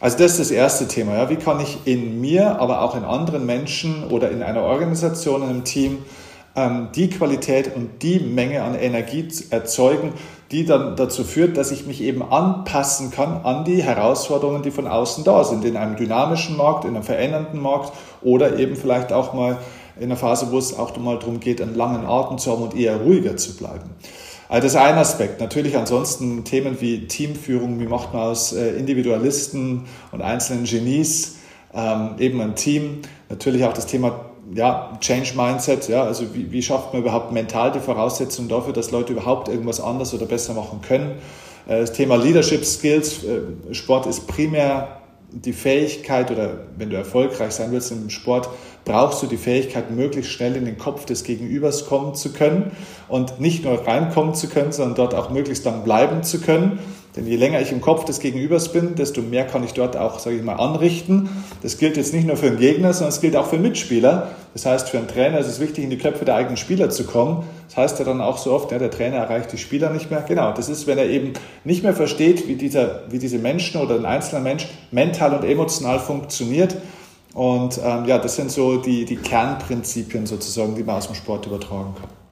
Also 0.00 0.18
das 0.18 0.32
ist 0.32 0.40
das 0.40 0.50
erste 0.50 0.88
Thema. 0.88 1.14
Ja. 1.14 1.30
Wie 1.30 1.36
kann 1.36 1.60
ich 1.60 1.78
in 1.84 2.20
mir, 2.20 2.58
aber 2.60 2.82
auch 2.82 2.96
in 2.96 3.04
anderen 3.04 3.46
Menschen 3.46 4.04
oder 4.04 4.30
in 4.30 4.42
einer 4.42 4.62
Organisation, 4.62 5.42
in 5.42 5.48
einem 5.48 5.64
Team 5.64 5.98
ähm, 6.56 6.88
die 6.94 7.08
Qualität 7.08 7.76
und 7.76 8.02
die 8.02 8.18
Menge 8.18 8.62
an 8.62 8.74
Energie 8.74 9.28
erzeugen, 9.50 10.12
die 10.52 10.64
dann 10.64 10.96
dazu 10.96 11.24
führt, 11.24 11.56
dass 11.56 11.72
ich 11.72 11.86
mich 11.86 12.00
eben 12.00 12.22
anpassen 12.22 13.10
kann 13.10 13.40
an 13.42 13.64
die 13.64 13.82
Herausforderungen, 13.82 14.62
die 14.62 14.70
von 14.70 14.86
außen 14.86 15.24
da 15.24 15.42
sind, 15.44 15.64
in 15.64 15.76
einem 15.76 15.96
dynamischen 15.96 16.56
Markt, 16.56 16.84
in 16.84 16.94
einem 16.94 17.02
verändernden 17.02 17.60
Markt 17.60 17.92
oder 18.22 18.58
eben 18.58 18.76
vielleicht 18.76 19.12
auch 19.12 19.34
mal 19.34 19.58
in 19.96 20.04
einer 20.04 20.16
Phase, 20.16 20.50
wo 20.50 20.58
es 20.58 20.78
auch 20.78 20.96
mal 20.98 21.18
darum 21.18 21.40
geht, 21.40 21.60
einen 21.60 21.74
langen 21.74 22.06
Atem 22.06 22.38
zu 22.38 22.52
haben 22.52 22.62
und 22.62 22.76
eher 22.76 23.00
ruhiger 23.00 23.36
zu 23.36 23.56
bleiben. 23.56 23.90
Also 24.48 24.66
das 24.66 24.74
ist 24.74 24.80
ein 24.80 24.96
Aspekt. 24.96 25.40
Natürlich 25.40 25.76
ansonsten 25.76 26.44
Themen 26.44 26.80
wie 26.80 27.08
Teamführung, 27.08 27.80
wie 27.80 27.86
macht 27.86 28.14
man 28.14 28.22
aus 28.22 28.52
äh, 28.52 28.76
Individualisten 28.76 29.86
und 30.12 30.22
einzelnen 30.22 30.64
Genies 30.64 31.36
ähm, 31.74 32.10
eben 32.18 32.40
ein 32.40 32.54
Team. 32.54 33.02
Natürlich 33.28 33.64
auch 33.64 33.72
das 33.72 33.86
Thema 33.86 34.26
ja, 34.54 34.96
Change 35.00 35.32
Mindset, 35.36 35.88
ja, 35.88 36.04
also 36.04 36.34
wie, 36.34 36.50
wie 36.52 36.62
schafft 36.62 36.92
man 36.92 37.02
überhaupt 37.02 37.32
mental 37.32 37.72
die 37.72 37.80
Voraussetzungen 37.80 38.48
dafür, 38.48 38.72
dass 38.72 38.90
Leute 38.90 39.12
überhaupt 39.12 39.48
irgendwas 39.48 39.80
anders 39.80 40.14
oder 40.14 40.26
besser 40.26 40.54
machen 40.54 40.80
können. 40.82 41.16
Äh, 41.66 41.80
das 41.80 41.92
Thema 41.92 42.16
Leadership 42.16 42.64
Skills, 42.64 43.24
äh, 43.24 43.74
Sport 43.74 44.06
ist 44.06 44.26
primär 44.26 45.00
die 45.32 45.52
Fähigkeit 45.52 46.30
oder 46.30 46.60
wenn 46.76 46.90
du 46.90 46.96
erfolgreich 46.96 47.52
sein 47.52 47.72
willst 47.72 47.90
im 47.90 48.08
Sport, 48.10 48.48
brauchst 48.84 49.22
du 49.22 49.26
die 49.26 49.36
Fähigkeit, 49.36 49.90
möglichst 49.90 50.30
schnell 50.30 50.56
in 50.56 50.64
den 50.64 50.78
Kopf 50.78 51.04
des 51.04 51.24
Gegenübers 51.24 51.86
kommen 51.86 52.14
zu 52.14 52.32
können 52.32 52.70
und 53.08 53.40
nicht 53.40 53.64
nur 53.64 53.86
reinkommen 53.86 54.34
zu 54.34 54.48
können, 54.48 54.72
sondern 54.72 54.94
dort 54.94 55.14
auch 55.14 55.30
möglichst 55.30 55.64
lang 55.64 55.82
bleiben 55.82 56.22
zu 56.22 56.40
können. 56.40 56.78
Denn 57.16 57.26
je 57.26 57.36
länger 57.36 57.62
ich 57.62 57.72
im 57.72 57.80
Kopf 57.80 58.04
des 58.04 58.20
Gegenübers 58.20 58.72
bin, 58.72 58.94
desto 58.94 59.22
mehr 59.22 59.46
kann 59.46 59.64
ich 59.64 59.72
dort 59.72 59.96
auch, 59.96 60.18
sage 60.18 60.36
ich 60.36 60.42
mal, 60.42 60.56
anrichten. 60.56 61.30
Das 61.62 61.78
gilt 61.78 61.96
jetzt 61.96 62.12
nicht 62.12 62.26
nur 62.26 62.36
für 62.36 62.50
den 62.50 62.58
Gegner, 62.58 62.92
sondern 62.92 63.08
es 63.08 63.22
gilt 63.22 63.36
auch 63.36 63.46
für 63.46 63.56
Mitspieler. 63.56 64.32
Das 64.52 64.66
heißt, 64.66 64.90
für 64.90 64.98
einen 64.98 65.08
Trainer 65.08 65.38
ist 65.38 65.46
es 65.46 65.58
wichtig, 65.58 65.84
in 65.84 65.90
die 65.90 65.96
Köpfe 65.96 66.26
der 66.26 66.34
eigenen 66.34 66.58
Spieler 66.58 66.90
zu 66.90 67.04
kommen. 67.04 67.44
Das 67.68 67.78
heißt 67.78 67.98
ja 68.00 68.04
dann 68.04 68.20
auch 68.20 68.36
so 68.36 68.52
oft, 68.52 68.70
ja, 68.70 68.78
der 68.78 68.90
Trainer 68.90 69.16
erreicht 69.16 69.50
die 69.50 69.58
Spieler 69.58 69.90
nicht 69.90 70.10
mehr. 70.10 70.22
Genau, 70.28 70.52
das 70.52 70.68
ist, 70.68 70.86
wenn 70.86 70.98
er 70.98 71.08
eben 71.08 71.32
nicht 71.64 71.82
mehr 71.82 71.94
versteht, 71.94 72.46
wie, 72.48 72.56
dieser, 72.56 73.04
wie 73.08 73.18
diese 73.18 73.38
Menschen 73.38 73.80
oder 73.80 73.94
ein 73.94 74.04
einzelner 74.04 74.42
Mensch 74.42 74.68
mental 74.90 75.32
und 75.34 75.44
emotional 75.44 75.98
funktioniert. 75.98 76.76
Und 77.32 77.80
ähm, 77.82 78.04
ja, 78.04 78.18
das 78.18 78.36
sind 78.36 78.50
so 78.50 78.76
die, 78.76 79.06
die 79.06 79.16
Kernprinzipien 79.16 80.26
sozusagen, 80.26 80.74
die 80.74 80.82
man 80.82 80.96
aus 80.96 81.06
dem 81.06 81.14
Sport 81.14 81.46
übertragen 81.46 81.94
kann. 81.98 82.25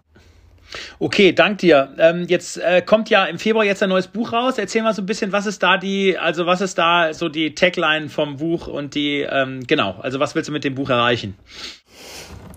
Okay, 0.98 1.32
dank 1.32 1.58
dir. 1.58 1.94
Ähm, 1.98 2.26
jetzt 2.28 2.58
äh, 2.58 2.82
kommt 2.82 3.10
ja 3.10 3.24
im 3.24 3.38
Februar 3.38 3.64
jetzt 3.64 3.82
ein 3.82 3.88
neues 3.88 4.08
Buch 4.08 4.32
raus. 4.32 4.58
Erzähl 4.58 4.82
mal 4.82 4.94
so 4.94 5.02
ein 5.02 5.06
bisschen, 5.06 5.32
was 5.32 5.46
ist 5.46 5.62
da 5.62 5.76
die, 5.76 6.18
also 6.18 6.46
was 6.46 6.60
ist 6.60 6.78
da 6.78 7.12
so 7.14 7.28
die 7.28 7.54
Tagline 7.54 8.08
vom 8.08 8.36
Buch 8.36 8.66
und 8.66 8.94
die, 8.94 9.20
ähm, 9.20 9.66
genau, 9.66 9.96
also 10.00 10.20
was 10.20 10.34
willst 10.34 10.48
du 10.48 10.52
mit 10.52 10.64
dem 10.64 10.74
Buch 10.74 10.90
erreichen? 10.90 11.36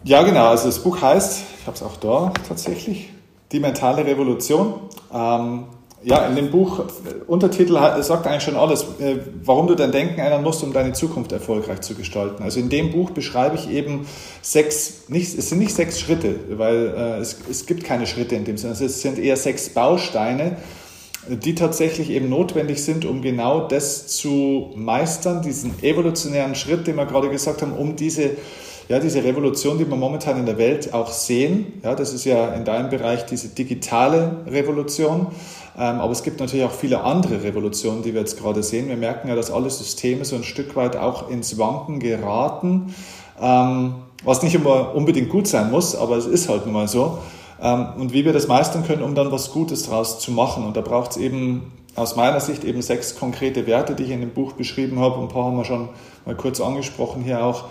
Ja, 0.04 0.24
genau. 0.24 0.48
Also 0.48 0.68
das 0.68 0.80
Buch 0.80 1.02
heißt, 1.02 1.44
ich 1.60 1.68
habe 1.68 1.76
es 1.76 1.84
auch 1.84 1.98
da 1.98 2.34
tatsächlich, 2.48 3.10
die 3.52 3.60
mentale 3.60 4.06
Revolution. 4.06 4.82
Ähm, 5.14 5.66
ja, 6.08 6.26
in 6.26 6.38
dem 6.38 6.52
Buch, 6.52 6.80
äh, 6.80 6.84
Untertitel 7.28 7.74
sagt 8.02 8.26
eigentlich 8.28 8.44
schon 8.44 8.56
alles, 8.56 8.84
äh, 9.00 9.18
warum 9.44 9.68
du 9.68 9.76
dein 9.76 9.92
Denken 9.92 10.20
ändern 10.20 10.42
musst, 10.42 10.64
um 10.64 10.72
deine 10.72 10.94
Zukunft 10.94 11.34
erfolgreich 11.34 11.82
zu 11.82 11.96
gestalten. 11.96 12.44
Also 12.44 12.62
in 12.62 12.70
dem 12.70 12.92
Buch 12.92 13.12
beschreibe 13.12 13.56
ich 13.56 13.70
eben 13.70 14.08
sechs, 14.42 15.04
nicht, 15.10 15.38
es 15.38 15.50
sind 15.50 15.60
nicht 15.60 15.76
sechs 15.76 16.00
Schritte, 16.00 16.36
weil 16.52 16.94
äh, 16.96 17.18
es, 17.20 17.38
es 17.50 17.66
gibt 17.66 17.84
keine 17.84 18.08
Schritte 18.08 18.36
in 18.36 18.46
dem 18.46 18.58
Sinne, 18.58 18.74
es 18.74 19.02
sind 19.02 19.20
eher 19.20 19.36
sechs 19.36 19.70
Bausteine, 19.70 20.56
die 21.28 21.56
tatsächlich 21.56 22.10
eben 22.10 22.30
notwendig 22.30 22.82
sind, 22.82 23.04
um 23.04 23.22
genau 23.22 23.68
das 23.68 24.08
zu 24.08 24.72
meistern, 24.76 25.42
diesen 25.42 25.84
evolutionären 25.84 26.56
Schritt, 26.56 26.88
den 26.88 26.96
wir 26.96 27.06
gerade 27.06 27.30
gesagt 27.30 27.62
haben, 27.62 27.74
um 27.74 27.98
diese 27.98 28.32
ja, 28.90 29.00
diese 29.00 29.24
Revolution, 29.24 29.78
die 29.78 29.90
wir 29.90 29.98
momentan 29.98 30.40
in 30.40 30.46
der 30.46 30.58
Welt 30.58 30.94
auch 30.94 31.12
sehen, 31.12 31.82
ja, 31.84 31.94
das 31.94 32.14
ist 32.14 32.24
ja 32.24 32.54
in 32.54 32.64
deinem 32.64 32.90
Bereich 32.90 33.26
diese 33.26 33.50
digitale 33.50 34.46
Revolution, 34.48 35.28
aber 35.84 36.12
es 36.12 36.24
gibt 36.24 36.40
natürlich 36.40 36.66
auch 36.66 36.72
viele 36.72 37.02
andere 37.04 37.44
Revolutionen, 37.44 38.02
die 38.02 38.14
wir 38.14 38.22
jetzt 38.22 38.40
gerade 38.40 38.64
sehen. 38.64 38.90
Wir 38.90 38.98
merken 38.98 39.28
ja, 39.28 39.36
dass 39.36 39.52
alle 39.52 39.70
Systeme 39.70 40.26
so 40.26 40.36
ein 40.36 40.44
Stück 40.44 40.76
weit 40.76 40.96
auch 40.96 41.30
ins 41.30 41.58
Wanken 41.58 42.00
geraten, 42.00 42.96
ähm, 43.40 43.96
was 44.24 44.42
nicht 44.42 44.56
immer 44.56 44.96
unbedingt 44.96 45.30
gut 45.30 45.48
sein 45.48 45.70
muss, 45.70 45.96
aber 45.96 46.18
es 46.18 46.26
ist 46.26 46.50
halt 46.50 46.66
nun 46.66 46.74
mal 46.74 46.88
so. 46.88 47.20
Ähm, 47.62 47.88
und 47.98 48.14
wie 48.14 48.26
wir 48.26 48.34
das 48.34 48.48
meistern 48.48 48.86
können, 48.86 49.04
um 49.04 49.14
dann 49.14 49.32
was 49.32 49.52
Gutes 49.52 49.84
daraus 49.84 50.20
zu 50.20 50.32
machen. 50.32 50.66
Und 50.66 50.76
da 50.76 50.82
braucht 50.82 51.12
es 51.12 51.18
eben 51.18 51.72
aus 51.96 52.16
meiner 52.16 52.40
Sicht 52.40 52.64
eben 52.64 52.82
sechs 52.82 53.16
konkrete 53.16 53.68
Werte, 53.68 53.96
die 53.96 54.04
ich 54.04 54.12
in 54.12 54.22
dem 54.22 54.32
Buch 54.32 54.54
beschrieben 54.54 55.00
habe. 55.00 55.20
Ein 55.20 55.30
paar 55.30 55.46
haben 55.46 55.58
wir 55.58 55.66
schon 55.66 55.90
mal 56.26 56.36
kurz 56.36 56.60
angesprochen 56.60 57.24
hier 57.24 57.44
auch 57.44 57.66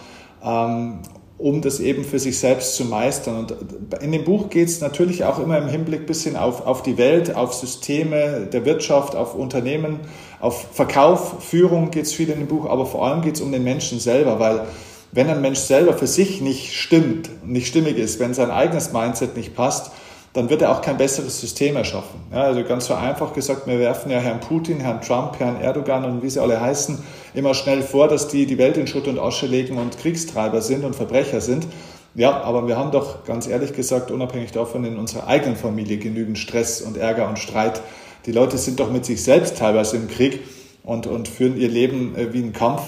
um 1.38 1.60
das 1.60 1.80
eben 1.80 2.04
für 2.04 2.18
sich 2.18 2.38
selbst 2.38 2.76
zu 2.76 2.84
meistern. 2.84 3.36
Und 3.36 3.54
in 4.02 4.12
dem 4.12 4.24
Buch 4.24 4.48
geht 4.48 4.68
es 4.68 4.80
natürlich 4.80 5.24
auch 5.24 5.38
immer 5.38 5.58
im 5.58 5.68
Hinblick 5.68 6.06
bisschen 6.06 6.36
auf, 6.36 6.66
auf 6.66 6.82
die 6.82 6.96
Welt, 6.96 7.34
auf 7.34 7.52
Systeme 7.52 8.48
der 8.50 8.64
Wirtschaft, 8.64 9.14
auf 9.14 9.34
Unternehmen, 9.34 10.00
auf 10.40 10.66
Verkauf, 10.72 11.44
Führung 11.44 11.90
geht 11.90 12.04
es 12.04 12.12
viel 12.12 12.30
in 12.30 12.38
dem 12.38 12.48
Buch, 12.48 12.66
aber 12.66 12.86
vor 12.86 13.06
allem 13.06 13.20
geht 13.20 13.34
es 13.34 13.40
um 13.40 13.52
den 13.52 13.64
Menschen 13.64 14.00
selber, 14.00 14.38
weil 14.40 14.66
wenn 15.12 15.28
ein 15.28 15.40
Mensch 15.40 15.60
selber 15.60 15.94
für 15.94 16.06
sich 16.06 16.40
nicht 16.40 16.74
stimmt, 16.74 17.30
nicht 17.46 17.66
stimmig 17.66 17.96
ist, 17.96 18.18
wenn 18.18 18.34
sein 18.34 18.50
eigenes 18.50 18.92
Mindset 18.92 19.36
nicht 19.36 19.54
passt, 19.54 19.90
dann 20.36 20.50
wird 20.50 20.60
er 20.60 20.70
auch 20.70 20.82
kein 20.82 20.98
besseres 20.98 21.40
System 21.40 21.76
erschaffen. 21.76 22.20
Ja, 22.30 22.42
also 22.42 22.62
ganz 22.62 22.86
vereinfacht 22.86 23.32
gesagt, 23.32 23.66
wir 23.66 23.78
werfen 23.78 24.10
ja 24.10 24.18
Herrn 24.18 24.40
Putin, 24.40 24.80
Herrn 24.80 25.00
Trump, 25.00 25.40
Herrn 25.40 25.58
Erdogan 25.58 26.04
und 26.04 26.22
wie 26.22 26.28
sie 26.28 26.40
alle 26.40 26.60
heißen, 26.60 26.98
immer 27.32 27.54
schnell 27.54 27.82
vor, 27.82 28.06
dass 28.08 28.28
die 28.28 28.44
die 28.44 28.58
Welt 28.58 28.76
in 28.76 28.86
Schutt 28.86 29.08
und 29.08 29.18
Asche 29.18 29.46
legen 29.46 29.78
und 29.78 29.96
Kriegstreiber 29.98 30.60
sind 30.60 30.84
und 30.84 30.94
Verbrecher 30.94 31.40
sind. 31.40 31.66
Ja, 32.14 32.42
aber 32.42 32.66
wir 32.68 32.76
haben 32.76 32.90
doch 32.90 33.24
ganz 33.24 33.46
ehrlich 33.46 33.72
gesagt, 33.72 34.10
unabhängig 34.10 34.52
davon 34.52 34.84
in 34.84 34.98
unserer 34.98 35.26
eigenen 35.26 35.56
Familie 35.56 35.96
genügend 35.96 36.38
Stress 36.38 36.82
und 36.82 36.98
Ärger 36.98 37.28
und 37.28 37.38
Streit. 37.38 37.80
Die 38.26 38.32
Leute 38.32 38.58
sind 38.58 38.78
doch 38.78 38.90
mit 38.90 39.06
sich 39.06 39.22
selbst 39.22 39.56
teilweise 39.56 39.96
im 39.96 40.08
Krieg 40.08 40.40
und, 40.82 41.06
und 41.06 41.28
führen 41.28 41.56
ihr 41.58 41.68
Leben 41.68 42.14
äh, 42.14 42.34
wie 42.34 42.42
einen 42.42 42.52
Kampf. 42.52 42.82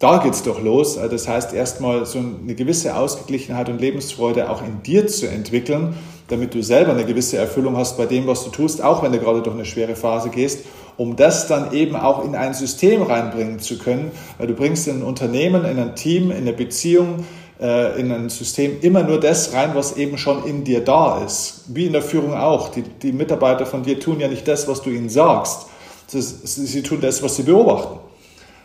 Da 0.00 0.18
geht's 0.18 0.42
doch 0.42 0.60
los. 0.60 0.98
Also 0.98 1.12
das 1.12 1.28
heißt, 1.28 1.52
erstmal 1.52 2.06
so 2.06 2.18
eine 2.18 2.54
gewisse 2.54 2.96
Ausgeglichenheit 2.96 3.68
und 3.68 3.80
Lebensfreude 3.80 4.50
auch 4.50 4.62
in 4.62 4.82
dir 4.82 5.06
zu 5.06 5.28
entwickeln 5.28 5.94
damit 6.30 6.54
du 6.54 6.62
selber 6.62 6.92
eine 6.92 7.04
gewisse 7.04 7.36
Erfüllung 7.36 7.76
hast 7.76 7.96
bei 7.96 8.06
dem, 8.06 8.26
was 8.26 8.44
du 8.44 8.50
tust, 8.50 8.82
auch 8.82 9.02
wenn 9.02 9.12
du 9.12 9.18
gerade 9.18 9.42
durch 9.42 9.54
eine 9.54 9.64
schwere 9.64 9.96
Phase 9.96 10.30
gehst, 10.30 10.60
um 10.96 11.16
das 11.16 11.46
dann 11.48 11.72
eben 11.72 11.96
auch 11.96 12.24
in 12.24 12.34
ein 12.34 12.54
System 12.54 13.02
reinbringen 13.02 13.58
zu 13.58 13.78
können, 13.78 14.12
weil 14.38 14.46
du 14.46 14.54
bringst 14.54 14.86
in 14.86 15.00
ein 15.00 15.02
Unternehmen, 15.02 15.64
in 15.64 15.78
ein 15.78 15.96
Team, 15.96 16.30
in 16.30 16.38
eine 16.38 16.52
Beziehung, 16.52 17.24
äh, 17.60 17.98
in 18.00 18.12
ein 18.12 18.28
System 18.28 18.78
immer 18.80 19.02
nur 19.02 19.18
das 19.18 19.52
rein, 19.52 19.70
was 19.74 19.96
eben 19.96 20.18
schon 20.18 20.44
in 20.44 20.64
dir 20.64 20.84
da 20.84 21.22
ist. 21.24 21.64
Wie 21.68 21.86
in 21.86 21.92
der 21.92 22.02
Führung 22.02 22.34
auch. 22.34 22.68
Die, 22.68 22.82
die 22.82 23.12
Mitarbeiter 23.12 23.66
von 23.66 23.82
dir 23.82 23.98
tun 23.98 24.20
ja 24.20 24.28
nicht 24.28 24.46
das, 24.46 24.68
was 24.68 24.82
du 24.82 24.90
ihnen 24.90 25.08
sagst. 25.08 25.66
Sie 26.06 26.82
tun 26.82 27.00
das, 27.00 27.22
was 27.22 27.36
sie 27.36 27.44
beobachten. 27.44 27.98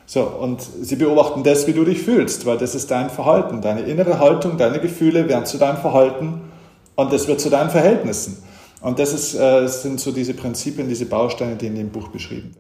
So, 0.08 0.22
und 0.22 0.62
sie 0.82 0.96
beobachten 0.96 1.44
das, 1.44 1.68
wie 1.68 1.74
du 1.74 1.84
dich 1.84 2.02
fühlst, 2.02 2.46
weil 2.46 2.58
das 2.58 2.76
ist 2.76 2.92
dein 2.92 3.10
Verhalten. 3.10 3.62
Deine 3.62 3.82
innere 3.82 4.20
Haltung, 4.20 4.58
deine 4.58 4.80
Gefühle 4.80 5.28
werden 5.28 5.46
zu 5.46 5.58
deinem 5.58 5.78
Verhalten 5.78 6.42
und 6.96 7.14
das 7.14 7.28
wird 7.28 7.42
zu 7.42 7.50
deinen 7.50 7.70
Verhältnissen. 7.70 8.44
Und 8.82 9.00
das 9.00 9.14
ist, 9.14 9.36
äh, 9.36 9.68
sind 9.68 10.00
so 10.00 10.12
diese 10.12 10.34
Prinzipien, 10.34 10.88
diese 10.88 11.06
Bausteine, 11.06 11.56
die 11.56 11.68
in 11.68 11.76
dem 11.76 11.90
Buch 11.90 12.10
beschrieben 12.10 12.54
werden. 12.54 12.60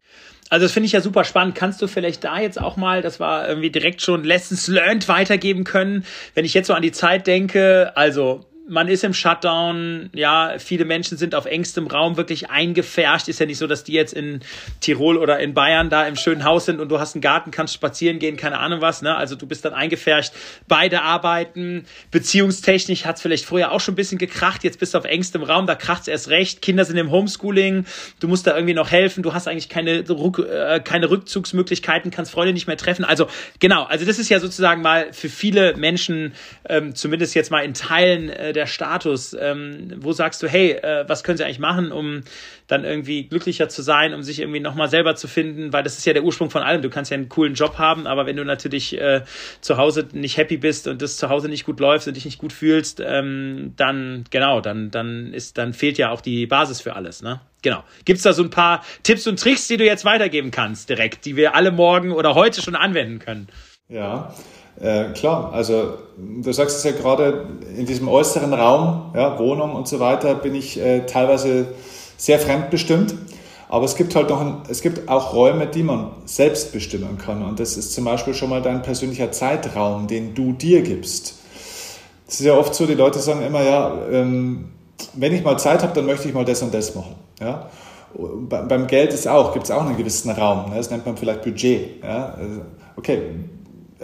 Also 0.49 0.65
das 0.65 0.71
finde 0.71 0.85
ich 0.85 0.91
ja 0.91 1.01
super 1.01 1.23
spannend. 1.23 1.55
Kannst 1.55 1.81
du 1.81 1.87
vielleicht 1.87 2.23
da 2.23 2.39
jetzt 2.39 2.59
auch 2.59 2.77
mal, 2.77 3.01
das 3.01 3.19
war 3.19 3.47
irgendwie 3.47 3.71
direkt 3.71 4.01
schon 4.01 4.23
Lessons 4.23 4.67
learned 4.67 5.07
weitergeben 5.07 5.63
können? 5.63 6.05
Wenn 6.33 6.45
ich 6.45 6.53
jetzt 6.53 6.67
so 6.67 6.73
an 6.73 6.81
die 6.81 6.91
Zeit 6.91 7.27
denke, 7.27 7.91
also 7.95 8.45
man 8.67 8.87
ist 8.87 9.03
im 9.03 9.13
Shutdown, 9.13 10.09
ja, 10.13 10.55
viele 10.57 10.85
Menschen 10.85 11.17
sind 11.17 11.35
auf 11.35 11.45
engstem 11.45 11.85
Raum 11.87 12.17
wirklich 12.17 12.49
eingefärscht. 12.49 13.27
Ist 13.27 13.39
ja 13.39 13.45
nicht 13.45 13.59
so, 13.59 13.67
dass 13.67 13.83
die 13.83 13.93
jetzt 13.93 14.13
in 14.13 14.39
Tirol 14.81 15.17
oder 15.17 15.39
in 15.39 15.53
Bayern 15.53 15.89
da 15.89 16.07
im 16.07 16.15
schönen 16.15 16.43
Haus 16.43 16.65
sind 16.65 16.79
und 16.79 16.89
du 16.89 16.99
hast 16.99 17.15
einen 17.15 17.21
Garten, 17.21 17.51
kannst 17.51 17.75
spazieren 17.75 18.17
gehen, 18.17 18.37
keine 18.37 18.57
Ahnung 18.57 18.81
was, 18.81 19.03
ne? 19.03 19.15
Also 19.15 19.35
du 19.35 19.45
bist 19.45 19.65
dann 19.65 19.73
eingefärscht. 19.73 20.33
Beide 20.67 21.03
arbeiten. 21.03 21.85
Beziehungstechnisch 22.09 23.05
hat's 23.05 23.21
vielleicht 23.21 23.45
vorher 23.45 23.71
auch 23.71 23.79
schon 23.79 23.93
ein 23.93 23.97
bisschen 23.97 24.17
gekracht. 24.17 24.63
Jetzt 24.63 24.79
bist 24.79 24.95
du 24.95 24.97
auf 24.97 25.05
engstem 25.05 25.43
Raum, 25.43 25.67
da 25.67 25.75
kracht's 25.75 26.07
erst 26.07 26.29
recht. 26.29 26.63
Kinder 26.63 26.85
sind 26.85 26.97
im 26.97 27.11
Homeschooling. 27.11 27.85
Du 28.19 28.27
musst 28.27 28.47
da 28.47 28.55
irgendwie 28.55 28.73
noch 28.73 28.89
helfen. 28.89 29.21
Du 29.21 29.33
hast 29.33 29.47
eigentlich 29.47 29.69
keine, 29.69 29.99
äh, 29.99 30.79
keine 30.79 31.09
Rückzugsmöglichkeiten, 31.11 32.09
kannst 32.09 32.31
Freunde 32.31 32.53
nicht 32.53 32.65
mehr 32.65 32.77
treffen. 32.77 33.05
Also 33.05 33.27
genau, 33.59 33.83
also 33.83 34.05
das 34.05 34.17
ist 34.17 34.29
ja 34.29 34.39
sozusagen 34.39 34.81
mal 34.81 35.13
für 35.13 35.29
viele 35.29 35.75
Menschen, 35.77 36.33
ähm, 36.67 36.95
zumindest 36.95 37.35
jetzt 37.35 37.51
mal 37.51 37.63
in 37.63 37.75
Teilen, 37.75 38.29
äh, 38.29 38.54
der 38.55 38.65
Status? 38.65 39.35
Ähm, 39.39 39.93
wo 39.97 40.11
sagst 40.13 40.41
du, 40.41 40.47
hey, 40.47 40.71
äh, 40.71 41.05
was 41.07 41.23
können 41.23 41.37
sie 41.37 41.43
eigentlich 41.43 41.59
machen, 41.59 41.91
um 41.91 42.21
dann 42.67 42.83
irgendwie 42.83 43.27
glücklicher 43.27 43.69
zu 43.69 43.81
sein, 43.81 44.13
um 44.13 44.23
sich 44.23 44.39
irgendwie 44.39 44.59
nochmal 44.59 44.89
selber 44.89 45.15
zu 45.15 45.27
finden? 45.27 45.73
Weil 45.73 45.83
das 45.83 45.97
ist 45.97 46.05
ja 46.05 46.13
der 46.13 46.23
Ursprung 46.23 46.49
von 46.49 46.63
allem. 46.63 46.81
Du 46.81 46.89
kannst 46.89 47.11
ja 47.11 47.15
einen 47.15 47.29
coolen 47.29 47.53
Job 47.53 47.77
haben, 47.77 48.07
aber 48.07 48.25
wenn 48.25 48.37
du 48.37 48.43
natürlich 48.43 48.99
äh, 48.99 49.21
zu 49.61 49.77
Hause 49.77 50.07
nicht 50.13 50.37
happy 50.37 50.57
bist 50.57 50.87
und 50.87 51.01
das 51.01 51.17
zu 51.17 51.29
Hause 51.29 51.49
nicht 51.49 51.65
gut 51.65 51.79
läuft 51.79 52.07
und 52.07 52.15
dich 52.15 52.25
nicht 52.25 52.39
gut 52.39 52.53
fühlst, 52.53 53.01
ähm, 53.05 53.73
dann 53.75 54.23
genau, 54.31 54.61
dann, 54.61 54.89
dann 54.89 55.33
ist, 55.33 55.57
dann 55.57 55.73
fehlt 55.73 55.97
ja 55.97 56.11
auch 56.11 56.21
die 56.21 56.47
Basis 56.47 56.81
für 56.81 56.95
alles, 56.95 57.21
ne? 57.21 57.41
Genau. 57.61 57.83
Gibt 58.05 58.17
es 58.17 58.23
da 58.23 58.31
so 58.31 58.43
ein 58.43 58.51
paar 58.51 58.83
Tipps 59.01 59.25
und 59.25 59.39
Tricks, 59.39 59.67
die 59.67 59.77
du 59.77 59.85
jetzt 59.85 60.05
weitergeben 60.05 60.51
kannst, 60.51 60.87
direkt, 60.87 61.25
die 61.25 61.35
wir 61.35 61.55
alle 61.55 61.71
morgen 61.71 62.11
oder 62.11 62.35
heute 62.35 62.61
schon 62.61 62.75
anwenden 62.75 63.17
können? 63.17 63.47
Ja, 63.89 64.35
äh, 64.79 65.05
klar, 65.13 65.53
also 65.53 65.93
du 66.17 66.51
sagst 66.51 66.77
es 66.77 66.83
ja 66.83 66.91
gerade, 66.91 67.45
in 67.77 67.85
diesem 67.85 68.07
äußeren 68.07 68.53
Raum, 68.53 69.11
ja, 69.15 69.37
Wohnung 69.39 69.75
und 69.75 69.87
so 69.87 69.99
weiter, 69.99 70.35
bin 70.35 70.55
ich 70.55 70.79
äh, 70.79 71.05
teilweise 71.05 71.67
sehr 72.17 72.39
fremdbestimmt. 72.39 73.15
Aber 73.67 73.85
es 73.85 73.95
gibt 73.95 74.15
halt 74.15 74.29
noch, 74.29 74.41
ein, 74.41 74.57
es 74.69 74.81
gibt 74.81 75.09
auch 75.09 75.33
Räume, 75.33 75.67
die 75.67 75.83
man 75.83 76.11
selbst 76.25 76.71
bestimmen 76.71 77.17
kann. 77.17 77.43
Und 77.43 77.59
das 77.59 77.77
ist 77.77 77.93
zum 77.93 78.05
Beispiel 78.05 78.33
schon 78.33 78.49
mal 78.49 78.61
dein 78.61 78.81
persönlicher 78.81 79.31
Zeitraum, 79.31 80.07
den 80.07 80.35
du 80.35 80.53
dir 80.53 80.81
gibst. 80.81 81.39
Es 82.27 82.39
ist 82.39 82.45
ja 82.45 82.53
oft 82.53 82.75
so, 82.75 82.85
die 82.85 82.93
Leute 82.93 83.19
sagen 83.19 83.41
immer, 83.41 83.63
ja, 83.63 83.93
ähm, 84.11 84.71
wenn 85.13 85.33
ich 85.33 85.43
mal 85.43 85.57
Zeit 85.57 85.83
habe, 85.83 85.93
dann 85.93 86.05
möchte 86.05 86.27
ich 86.27 86.33
mal 86.33 86.45
das 86.45 86.61
und 86.61 86.73
das 86.73 86.95
machen. 86.95 87.15
Ja? 87.39 87.69
Beim 88.13 88.87
Geld 88.87 89.13
ist 89.13 89.27
auch, 89.27 89.51
gibt 89.51 89.65
es 89.65 89.71
auch 89.71 89.85
einen 89.85 89.97
gewissen 89.97 90.31
Raum. 90.31 90.69
Ne? 90.69 90.77
Das 90.77 90.89
nennt 90.89 91.05
man 91.05 91.17
vielleicht 91.17 91.41
Budget. 91.41 92.03
Ja? 92.03 92.35
Also, 92.37 92.61
okay, 92.95 93.21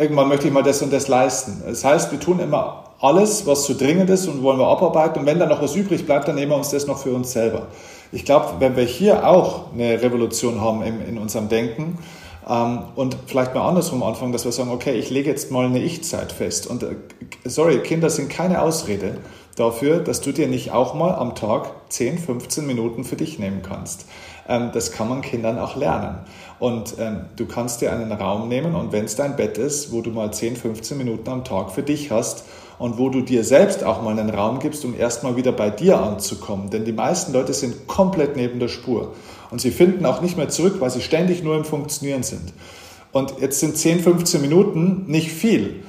irgendwann 0.02 0.28
möchte 0.28 0.48
ich 0.48 0.54
mal 0.54 0.64
das 0.64 0.82
und 0.82 0.92
das 0.92 1.08
leisten. 1.08 1.62
Das 1.66 1.86
heißt, 1.86 2.12
wir 2.12 2.20
tun 2.20 2.40
immer 2.40 2.84
alles, 3.00 3.46
was 3.46 3.64
zu 3.64 3.74
dringend 3.74 4.10
ist 4.10 4.28
und 4.28 4.44
wollen 4.44 4.60
wir 4.60 4.68
abarbeiten. 4.68 5.20
Und 5.20 5.26
wenn 5.26 5.40
dann 5.40 5.50
noch 5.50 5.62
was 5.62 5.76
übrig 5.76 6.06
bleibt, 6.06 6.28
dann 6.28 6.36
nehmen 6.36 6.52
wir 6.52 6.58
uns 6.58 6.70
das 6.70 6.88
noch 6.88 7.00
für 7.00 7.14
uns 7.14 7.32
selber. 7.32 7.68
Ich 8.12 8.26
glaube, 8.26 8.56
wenn 8.60 8.76
wir 8.76 8.84
hier 8.84 9.28
auch 9.28 9.72
eine 9.74 10.02
Revolution 10.02 10.60
haben 10.60 10.82
in, 10.84 11.02
in 11.02 11.18
unserem 11.18 11.50
Denken 11.50 12.00
ähm, 12.48 12.80
und 12.96 13.16
vielleicht 13.28 13.56
mal 13.56 13.68
andersrum 13.68 14.04
anfangen, 14.04 14.34
dass 14.34 14.46
wir 14.46 14.52
sagen, 14.52 14.72
okay, 14.72 14.94
ich 14.94 15.10
lege 15.10 15.30
jetzt 15.30 15.52
mal 15.52 15.66
eine 15.66 15.80
Ich-Zeit 15.80 16.32
fest. 16.32 16.68
Und 16.68 16.84
äh, 16.84 16.96
sorry, 17.46 17.80
Kinder 17.80 18.10
sind 18.10 18.30
keine 18.30 18.62
Ausrede 18.62 19.18
dafür, 19.56 20.00
dass 20.00 20.22
du 20.22 20.32
dir 20.32 20.48
nicht 20.48 20.72
auch 20.72 20.94
mal 20.94 21.16
am 21.16 21.36
Tag 21.36 21.72
10, 21.90 22.18
15 22.18 22.66
Minuten 22.66 23.04
für 23.04 23.16
dich 23.16 23.40
nehmen 23.40 23.62
kannst. 23.62 24.06
Ähm, 24.48 24.72
das 24.74 24.92
kann 24.92 25.10
man 25.10 25.22
Kindern 25.22 25.58
auch 25.60 25.76
lernen. 25.76 26.20
Und 26.62 26.94
ähm, 27.00 27.22
du 27.38 27.48
kannst 27.48 27.82
dir 27.82 27.92
einen 27.92 28.12
Raum 28.12 28.48
nehmen 28.48 28.76
und 28.76 28.92
wenn 28.92 29.06
es 29.06 29.16
dein 29.16 29.36
Bett 29.36 29.58
ist, 29.58 29.92
wo 29.92 30.02
du 30.02 30.12
mal 30.12 30.32
10, 30.32 30.56
15 30.56 30.96
Minuten 30.96 31.28
am 31.28 31.44
Tag 31.44 31.72
für 31.72 31.82
dich 31.82 32.12
hast 32.12 32.46
und 32.78 33.00
wo 33.00 33.10
du 33.10 33.22
dir 33.22 33.44
selbst 33.44 33.84
auch 33.84 34.04
mal 34.04 34.12
einen 34.12 34.30
Raum 34.30 34.60
gibst, 34.60 34.86
um 34.86 34.96
erstmal 34.96 35.36
wieder 35.36 35.54
bei 35.54 35.72
dir 35.72 36.00
anzukommen. 36.00 36.70
Denn 36.70 36.86
die 36.86 36.92
meisten 36.92 37.34
Leute 37.34 37.54
sind 37.54 37.88
komplett 37.88 38.36
neben 38.36 38.60
der 38.60 38.68
Spur 38.68 39.14
und 39.50 39.60
sie 39.60 39.72
finden 39.72 40.06
auch 40.06 40.22
nicht 40.22 40.38
mehr 40.38 40.50
zurück, 40.50 40.76
weil 40.78 40.92
sie 40.92 41.02
ständig 41.02 41.44
nur 41.44 41.56
im 41.58 41.66
Funktionieren 41.66 42.22
sind. 42.22 42.54
Und 43.12 43.40
jetzt 43.40 43.60
sind 43.60 43.76
10, 43.76 44.02
15 44.02 44.40
Minuten 44.40 45.06
nicht 45.08 45.32
viel 45.32 45.82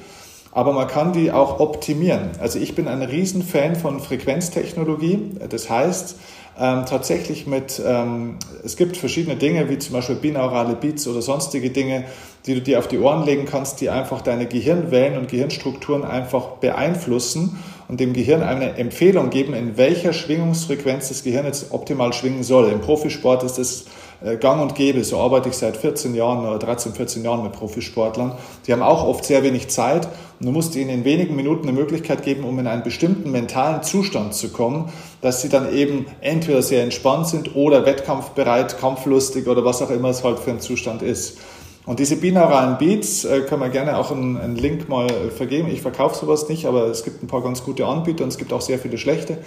aber 0.55 0.71
man 0.71 0.87
kann 0.87 1.13
die 1.13 1.31
auch 1.31 1.59
optimieren. 1.59 2.29
Also 2.39 2.59
ich 2.59 2.75
bin 2.75 2.87
ein 2.87 3.01
Riesenfan 3.01 3.75
von 3.75 3.99
Frequenztechnologie. 3.99 5.31
Das 5.49 5.67
heißt, 5.67 6.15
ähm, 6.59 6.85
tatsächlich 6.85 7.47
mit, 7.47 7.81
ähm, 7.85 8.37
es 8.63 8.77
gibt 8.77 8.97
verschiedene 8.97 9.35
Dinge, 9.35 9.69
wie 9.69 9.77
zum 9.79 9.93
Beispiel 9.93 10.15
binaurale 10.15 10.75
Beats 10.75 11.07
oder 11.07 11.21
sonstige 11.21 11.71
Dinge, 11.71 12.05
die 12.45 12.55
du 12.55 12.61
dir 12.61 12.79
auf 12.79 12.87
die 12.87 12.99
Ohren 12.99 13.25
legen 13.25 13.45
kannst, 13.45 13.81
die 13.81 13.89
einfach 13.89 14.21
deine 14.21 14.45
Gehirnwellen 14.45 15.17
und 15.17 15.29
Gehirnstrukturen 15.29 16.03
einfach 16.03 16.57
beeinflussen 16.59 17.57
und 17.87 17.99
dem 17.99 18.13
Gehirn 18.13 18.43
eine 18.43 18.77
Empfehlung 18.77 19.29
geben, 19.29 19.53
in 19.53 19.77
welcher 19.77 20.13
Schwingungsfrequenz 20.13 21.09
das 21.09 21.23
Gehirn 21.23 21.45
jetzt 21.45 21.71
optimal 21.71 22.13
schwingen 22.13 22.43
soll. 22.43 22.69
Im 22.69 22.81
Profisport 22.81 23.43
ist 23.43 23.57
das 23.57 23.85
äh, 24.23 24.37
gang 24.37 24.61
und 24.61 24.75
gäbe. 24.75 25.03
So 25.03 25.17
arbeite 25.17 25.49
ich 25.49 25.55
seit 25.55 25.77
14 25.77 26.15
Jahren 26.15 26.45
oder 26.45 26.59
13, 26.59 26.93
14 26.93 27.23
Jahren 27.23 27.43
mit 27.43 27.53
Profisportlern. 27.53 28.33
Die 28.65 28.73
haben 28.73 28.81
auch 28.81 29.05
oft 29.05 29.25
sehr 29.25 29.43
wenig 29.43 29.69
Zeit 29.69 30.07
und 30.39 30.45
du 30.45 30.51
musst 30.51 30.75
ihnen 30.75 30.89
in 30.89 31.05
wenigen 31.05 31.35
Minuten 31.35 31.67
eine 31.67 31.77
Möglichkeit 31.77 32.23
geben, 32.23 32.43
um 32.43 32.57
in 32.59 32.67
einen 32.67 32.83
bestimmten 32.83 33.31
mentalen 33.31 33.83
Zustand 33.83 34.33
zu 34.33 34.49
kommen, 34.49 34.91
dass 35.23 35.41
sie 35.41 35.47
dann 35.47 35.73
eben 35.73 36.05
entweder 36.19 36.61
sehr 36.61 36.83
entspannt 36.83 37.27
sind 37.27 37.55
oder 37.55 37.85
wettkampfbereit, 37.85 38.77
kampflustig 38.77 39.47
oder 39.47 39.63
was 39.63 39.81
auch 39.81 39.89
immer 39.89 40.09
es 40.09 40.23
halt 40.23 40.37
für 40.37 40.51
ein 40.51 40.59
Zustand 40.59 41.01
ist. 41.01 41.39
Und 41.85 41.99
diese 41.99 42.17
binauralen 42.17 42.77
Beats 42.77 43.23
äh, 43.23 43.41
können 43.41 43.61
wir 43.61 43.69
gerne 43.69 43.97
auch 43.97 44.11
einen, 44.11 44.37
einen 44.37 44.57
Link 44.57 44.89
mal 44.89 45.07
vergeben. 45.35 45.69
Ich 45.69 45.81
verkaufe 45.81 46.17
sowas 46.17 46.49
nicht, 46.49 46.65
aber 46.65 46.87
es 46.87 47.05
gibt 47.05 47.23
ein 47.23 47.27
paar 47.27 47.41
ganz 47.41 47.63
gute 47.63 47.85
Anbieter 47.85 48.23
und 48.25 48.29
es 48.29 48.37
gibt 48.37 48.51
auch 48.51 48.61
sehr 48.61 48.79
viele 48.79 48.97
schlechte. 48.97 49.37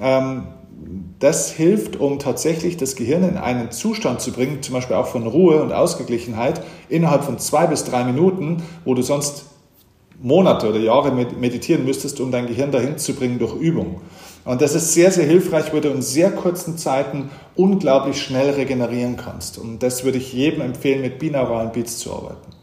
Ähm, 0.00 0.48
das 1.18 1.50
hilft, 1.50 1.96
um 1.96 2.18
tatsächlich 2.18 2.76
das 2.76 2.94
Gehirn 2.94 3.26
in 3.26 3.38
einen 3.38 3.70
Zustand 3.70 4.20
zu 4.20 4.32
bringen, 4.32 4.62
zum 4.62 4.74
Beispiel 4.74 4.96
auch 4.96 5.06
von 5.06 5.26
Ruhe 5.26 5.62
und 5.62 5.72
Ausgeglichenheit, 5.72 6.62
innerhalb 6.90 7.24
von 7.24 7.38
zwei 7.38 7.66
bis 7.66 7.84
drei 7.84 8.04
Minuten, 8.04 8.62
wo 8.84 8.92
du 8.92 9.00
sonst 9.00 9.46
Monate 10.20 10.68
oder 10.68 10.78
Jahre 10.78 11.12
meditieren 11.12 11.86
müsstest, 11.86 12.20
um 12.20 12.30
dein 12.30 12.46
Gehirn 12.46 12.70
dahin 12.70 12.98
zu 12.98 13.14
bringen 13.14 13.38
durch 13.38 13.54
Übung. 13.54 14.00
Und 14.46 14.62
das 14.62 14.76
ist 14.76 14.94
sehr, 14.94 15.10
sehr 15.10 15.26
hilfreich, 15.26 15.72
wo 15.72 15.80
du 15.80 15.88
in 15.90 16.02
sehr 16.02 16.30
kurzen 16.30 16.78
Zeiten 16.78 17.30
unglaublich 17.56 18.22
schnell 18.22 18.50
regenerieren 18.50 19.16
kannst. 19.16 19.58
Und 19.58 19.82
das 19.82 20.04
würde 20.04 20.18
ich 20.18 20.32
jedem 20.32 20.62
empfehlen, 20.62 21.02
mit 21.02 21.18
binauralen 21.18 21.72
Beats 21.72 21.98
zu 21.98 22.14
arbeiten. 22.14 22.55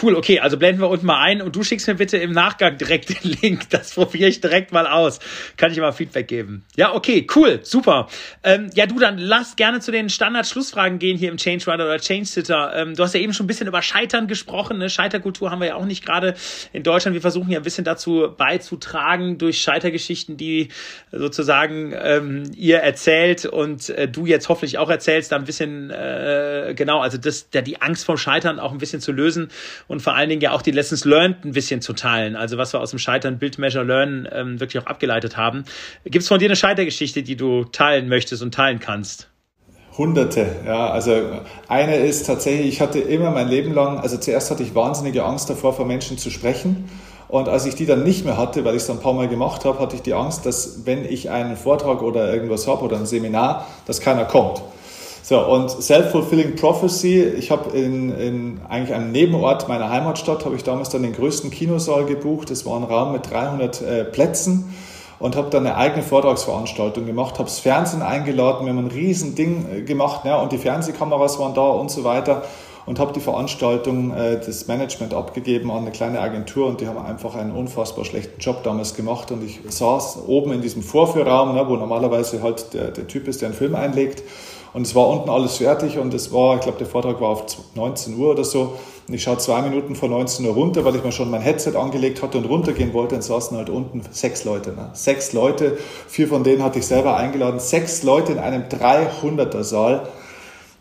Cool, 0.00 0.14
okay, 0.14 0.38
also 0.38 0.56
blenden 0.56 0.80
wir 0.80 0.88
unten 0.88 1.04
mal 1.04 1.20
ein 1.20 1.42
und 1.42 1.56
du 1.56 1.62
schickst 1.62 1.86
mir 1.88 1.96
bitte 1.96 2.16
im 2.16 2.32
Nachgang 2.32 2.78
direkt 2.78 3.08
den 3.08 3.36
Link. 3.42 3.68
Das 3.70 3.94
probiere 3.94 4.28
ich 4.28 4.40
direkt 4.40 4.72
mal 4.72 4.86
aus. 4.86 5.18
Kann 5.56 5.72
ich 5.72 5.78
mal 5.78 5.92
Feedback 5.92 6.28
geben. 6.28 6.64
Ja, 6.76 6.94
okay, 6.94 7.26
cool, 7.34 7.60
super. 7.62 8.08
Ähm, 8.44 8.70
ja, 8.74 8.86
du, 8.86 8.98
dann 8.98 9.18
lass 9.18 9.56
gerne 9.56 9.80
zu 9.80 9.90
den 9.90 10.08
Standard-Schlussfragen 10.08 10.98
gehen 10.98 11.18
hier 11.18 11.30
im 11.30 11.36
Change 11.36 11.66
Rider 11.66 11.84
oder 11.84 11.98
Change 11.98 12.24
Sitter. 12.24 12.72
Ähm, 12.74 12.94
du 12.94 13.02
hast 13.02 13.14
ja 13.14 13.20
eben 13.20 13.34
schon 13.34 13.44
ein 13.44 13.46
bisschen 13.48 13.66
über 13.66 13.82
Scheitern 13.82 14.26
gesprochen. 14.28 14.78
Ne? 14.78 14.88
Scheiterkultur 14.88 15.50
haben 15.50 15.60
wir 15.60 15.68
ja 15.68 15.74
auch 15.74 15.84
nicht 15.84 16.06
gerade 16.06 16.34
in 16.72 16.82
Deutschland. 16.82 17.14
Wir 17.14 17.20
versuchen 17.20 17.50
ja 17.50 17.58
ein 17.58 17.64
bisschen 17.64 17.84
dazu 17.84 18.32
beizutragen 18.36 19.38
durch 19.38 19.60
Scheitergeschichten, 19.60 20.36
die 20.36 20.68
sozusagen 21.10 21.92
ähm, 22.00 22.44
ihr 22.56 22.78
erzählt 22.78 23.44
und 23.44 23.90
äh, 23.90 24.08
du 24.08 24.24
jetzt 24.24 24.48
hoffentlich 24.48 24.78
auch 24.78 24.88
erzählst, 24.88 25.32
da 25.32 25.36
ein 25.36 25.44
bisschen, 25.44 25.90
äh, 25.90 26.74
genau, 26.76 27.00
also 27.00 27.18
das, 27.18 27.50
da 27.50 27.60
die 27.60 27.82
Angst 27.82 28.04
vom 28.04 28.16
Scheitern 28.16 28.60
auch 28.60 28.72
ein 28.72 28.78
bisschen 28.78 29.00
zu 29.00 29.12
lösen 29.12 29.50
und 29.90 30.00
vor 30.00 30.14
allen 30.14 30.28
Dingen 30.28 30.40
ja 30.40 30.52
auch 30.52 30.62
die 30.62 30.70
Lessons 30.70 31.04
learned 31.04 31.44
ein 31.44 31.50
bisschen 31.50 31.80
zu 31.80 31.94
teilen. 31.94 32.36
Also 32.36 32.56
was 32.56 32.72
wir 32.72 32.80
aus 32.80 32.90
dem 32.90 33.00
Scheitern 33.00 33.40
Build, 33.40 33.58
Measure, 33.58 33.84
Learn 33.84 34.28
ähm, 34.30 34.60
wirklich 34.60 34.80
auch 34.80 34.86
abgeleitet 34.86 35.36
haben. 35.36 35.64
Gibt 36.04 36.22
es 36.22 36.28
von 36.28 36.38
dir 36.38 36.44
eine 36.44 36.54
Scheitergeschichte, 36.54 37.24
die 37.24 37.34
du 37.34 37.64
teilen 37.64 38.08
möchtest 38.08 38.40
und 38.40 38.54
teilen 38.54 38.78
kannst? 38.78 39.28
Hunderte, 39.98 40.46
ja. 40.64 40.90
Also 40.90 41.40
eine 41.66 41.96
ist 41.96 42.24
tatsächlich, 42.24 42.68
ich 42.68 42.80
hatte 42.80 43.00
immer 43.00 43.32
mein 43.32 43.48
Leben 43.48 43.74
lang, 43.74 43.98
also 43.98 44.16
zuerst 44.16 44.52
hatte 44.52 44.62
ich 44.62 44.76
wahnsinnige 44.76 45.24
Angst 45.24 45.50
davor, 45.50 45.72
vor 45.72 45.86
Menschen 45.86 46.18
zu 46.18 46.30
sprechen. 46.30 46.88
Und 47.26 47.48
als 47.48 47.66
ich 47.66 47.74
die 47.74 47.86
dann 47.86 48.04
nicht 48.04 48.24
mehr 48.24 48.36
hatte, 48.36 48.64
weil 48.64 48.76
ich 48.76 48.82
es 48.82 48.86
dann 48.86 48.98
ein 48.98 49.02
paar 49.02 49.14
Mal 49.14 49.26
gemacht 49.26 49.64
habe, 49.64 49.80
hatte 49.80 49.96
ich 49.96 50.02
die 50.02 50.14
Angst, 50.14 50.46
dass 50.46 50.86
wenn 50.86 51.04
ich 51.04 51.30
einen 51.30 51.56
Vortrag 51.56 52.00
oder 52.02 52.32
irgendwas 52.32 52.68
habe 52.68 52.84
oder 52.84 52.96
ein 52.96 53.06
Seminar, 53.06 53.66
dass 53.86 54.00
keiner 54.00 54.24
kommt. 54.24 54.62
So, 55.22 55.38
und 55.38 55.70
Self-Fulfilling 55.70 56.56
Prophecy, 56.56 57.22
ich 57.22 57.50
habe 57.50 57.76
in, 57.76 58.10
in 58.18 58.60
eigentlich 58.68 58.94
einem 58.94 59.12
Nebenort 59.12 59.68
meiner 59.68 59.90
Heimatstadt, 59.90 60.44
habe 60.44 60.56
ich 60.56 60.64
damals 60.64 60.88
dann 60.88 61.02
den 61.02 61.12
größten 61.12 61.50
Kinosaal 61.50 62.04
gebucht. 62.06 62.50
Das 62.50 62.64
war 62.66 62.76
ein 62.76 62.84
Raum 62.84 63.12
mit 63.12 63.30
300 63.30 63.82
äh, 63.82 64.04
Plätzen. 64.04 64.74
Und 65.18 65.36
habe 65.36 65.50
dann 65.50 65.66
eine 65.66 65.76
eigene 65.76 66.02
Vortragsveranstaltung 66.02 67.04
gemacht, 67.04 67.34
habe 67.34 67.44
das 67.44 67.58
Fernsehen 67.58 68.00
eingeladen, 68.00 68.64
wir 68.64 68.72
haben 68.72 68.86
ein 68.86 68.90
riesen 68.90 69.34
Ding 69.34 69.66
äh, 69.70 69.82
gemacht 69.82 70.22
ja, 70.24 70.40
und 70.40 70.50
die 70.50 70.56
Fernsehkameras 70.56 71.38
waren 71.38 71.52
da 71.52 71.68
und 71.68 71.90
so 71.90 72.04
weiter. 72.04 72.42
Und 72.86 72.98
habe 72.98 73.12
die 73.12 73.20
Veranstaltung, 73.20 74.14
äh, 74.14 74.40
das 74.44 74.66
Management 74.66 75.12
abgegeben 75.12 75.70
an 75.70 75.82
eine 75.82 75.90
kleine 75.90 76.20
Agentur. 76.20 76.66
Und 76.66 76.80
die 76.80 76.88
haben 76.88 76.96
einfach 76.96 77.34
einen 77.34 77.52
unfassbar 77.52 78.06
schlechten 78.06 78.40
Job 78.40 78.64
damals 78.64 78.94
gemacht. 78.94 79.30
Und 79.30 79.44
ich 79.44 79.60
saß 79.68 80.20
oben 80.26 80.54
in 80.54 80.62
diesem 80.62 80.82
Vorführraum, 80.82 81.54
ne, 81.54 81.68
wo 81.68 81.76
normalerweise 81.76 82.42
halt 82.42 82.72
der, 82.72 82.90
der 82.90 83.06
Typ 83.06 83.28
ist, 83.28 83.42
der 83.42 83.50
einen 83.50 83.56
Film 83.56 83.74
einlegt 83.74 84.22
und 84.72 84.82
es 84.82 84.94
war 84.94 85.08
unten 85.08 85.28
alles 85.30 85.56
fertig 85.56 85.98
und 85.98 86.14
es 86.14 86.32
war, 86.32 86.56
ich 86.56 86.60
glaube, 86.60 86.78
der 86.78 86.86
Vortrag 86.86 87.20
war 87.20 87.30
auf 87.30 87.44
19 87.74 88.16
Uhr 88.16 88.30
oder 88.30 88.44
so. 88.44 88.74
Und 89.08 89.14
ich 89.14 89.24
schaue 89.24 89.38
zwei 89.38 89.62
Minuten 89.62 89.96
vor 89.96 90.08
19 90.08 90.46
Uhr 90.46 90.54
runter, 90.54 90.84
weil 90.84 90.94
ich 90.94 91.02
mir 91.02 91.10
schon 91.10 91.28
mein 91.28 91.40
Headset 91.40 91.76
angelegt 91.76 92.22
hatte 92.22 92.38
und 92.38 92.44
runtergehen 92.44 92.92
wollte. 92.92 93.16
Und 93.16 93.22
saßen 93.22 93.56
halt 93.56 93.68
unten 93.68 94.02
sechs 94.12 94.44
Leute. 94.44 94.70
Ne? 94.70 94.90
Sechs 94.92 95.32
Leute, 95.32 95.76
vier 96.06 96.28
von 96.28 96.44
denen 96.44 96.62
hatte 96.62 96.78
ich 96.78 96.86
selber 96.86 97.16
eingeladen. 97.16 97.58
Sechs 97.58 98.04
Leute 98.04 98.32
in 98.32 98.38
einem 98.38 98.62
300er 98.68 99.64
Saal. 99.64 100.08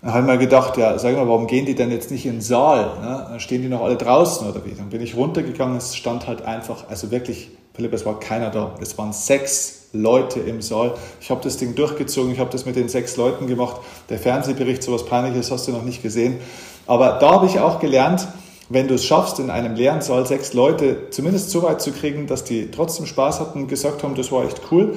Da 0.03 0.13
habe 0.13 0.19
ich 0.19 0.25
mir 0.27 0.37
gedacht, 0.37 0.77
ja, 0.77 0.97
sag 0.99 1.15
mal, 1.15 1.27
warum 1.27 1.47
gehen 1.47 1.65
die 1.65 1.73
denn 1.73 1.91
jetzt 1.91 2.11
nicht 2.11 2.27
in 2.27 2.33
den 2.33 2.41
Saal? 2.41 2.99
Ne? 3.01 3.39
Stehen 3.39 3.63
die 3.63 3.69
noch 3.69 3.81
alle 3.81 3.97
draußen 3.97 4.47
oder 4.47 4.63
wie? 4.63 4.75
Dann 4.75 4.89
bin 4.89 5.01
ich 5.01 5.15
runtergegangen, 5.15 5.77
es 5.77 5.95
stand 5.95 6.27
halt 6.27 6.43
einfach, 6.43 6.87
also 6.89 7.09
wirklich, 7.09 7.49
Philipp, 7.73 7.93
es 7.93 8.05
war 8.05 8.19
keiner 8.19 8.51
da. 8.51 8.75
Es 8.79 8.97
waren 8.99 9.11
sechs 9.11 9.78
Leute 9.93 10.39
im 10.39 10.61
Saal. 10.61 10.93
Ich 11.19 11.31
habe 11.31 11.41
das 11.43 11.57
Ding 11.57 11.75
durchgezogen, 11.75 12.31
ich 12.31 12.39
habe 12.39 12.51
das 12.51 12.65
mit 12.65 12.75
den 12.75 12.89
sechs 12.89 13.17
Leuten 13.17 13.47
gemacht. 13.47 13.77
Der 14.09 14.19
Fernsehbericht, 14.19 14.83
sowas 14.83 15.05
Peinliches 15.05 15.51
hast 15.51 15.67
du 15.67 15.71
noch 15.71 15.83
nicht 15.83 16.03
gesehen. 16.03 16.39
Aber 16.85 17.17
da 17.19 17.31
habe 17.31 17.45
ich 17.45 17.59
auch 17.59 17.79
gelernt, 17.79 18.27
wenn 18.69 18.87
du 18.87 18.95
es 18.95 19.05
schaffst, 19.05 19.39
in 19.39 19.49
einem 19.49 19.75
leeren 19.75 20.01
Saal 20.01 20.25
sechs 20.27 20.53
Leute 20.53 21.09
zumindest 21.09 21.49
so 21.49 21.63
weit 21.63 21.81
zu 21.81 21.91
kriegen, 21.91 22.27
dass 22.27 22.43
die 22.43 22.69
trotzdem 22.69 23.07
Spaß 23.07 23.39
hatten 23.39 23.63
und 23.63 23.67
gesagt 23.67 24.03
haben, 24.03 24.15
das 24.15 24.31
war 24.31 24.45
echt 24.45 24.61
cool, 24.71 24.95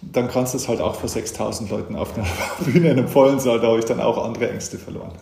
dann 0.00 0.28
kannst 0.28 0.54
du 0.54 0.58
es 0.58 0.68
halt 0.68 0.80
auch 0.80 0.94
vor 0.94 1.08
6000 1.08 1.70
Leuten 1.70 1.96
auf 1.96 2.16
einer 2.16 2.26
Bühne 2.64 2.90
in 2.90 2.98
einem 2.98 3.08
vollen 3.08 3.38
Saal. 3.38 3.60
Da 3.60 3.68
habe 3.68 3.78
ich 3.78 3.84
dann 3.84 4.00
auch 4.00 4.16
andere 4.24 4.50
Ängste 4.50 4.78
verloren. 4.78 5.12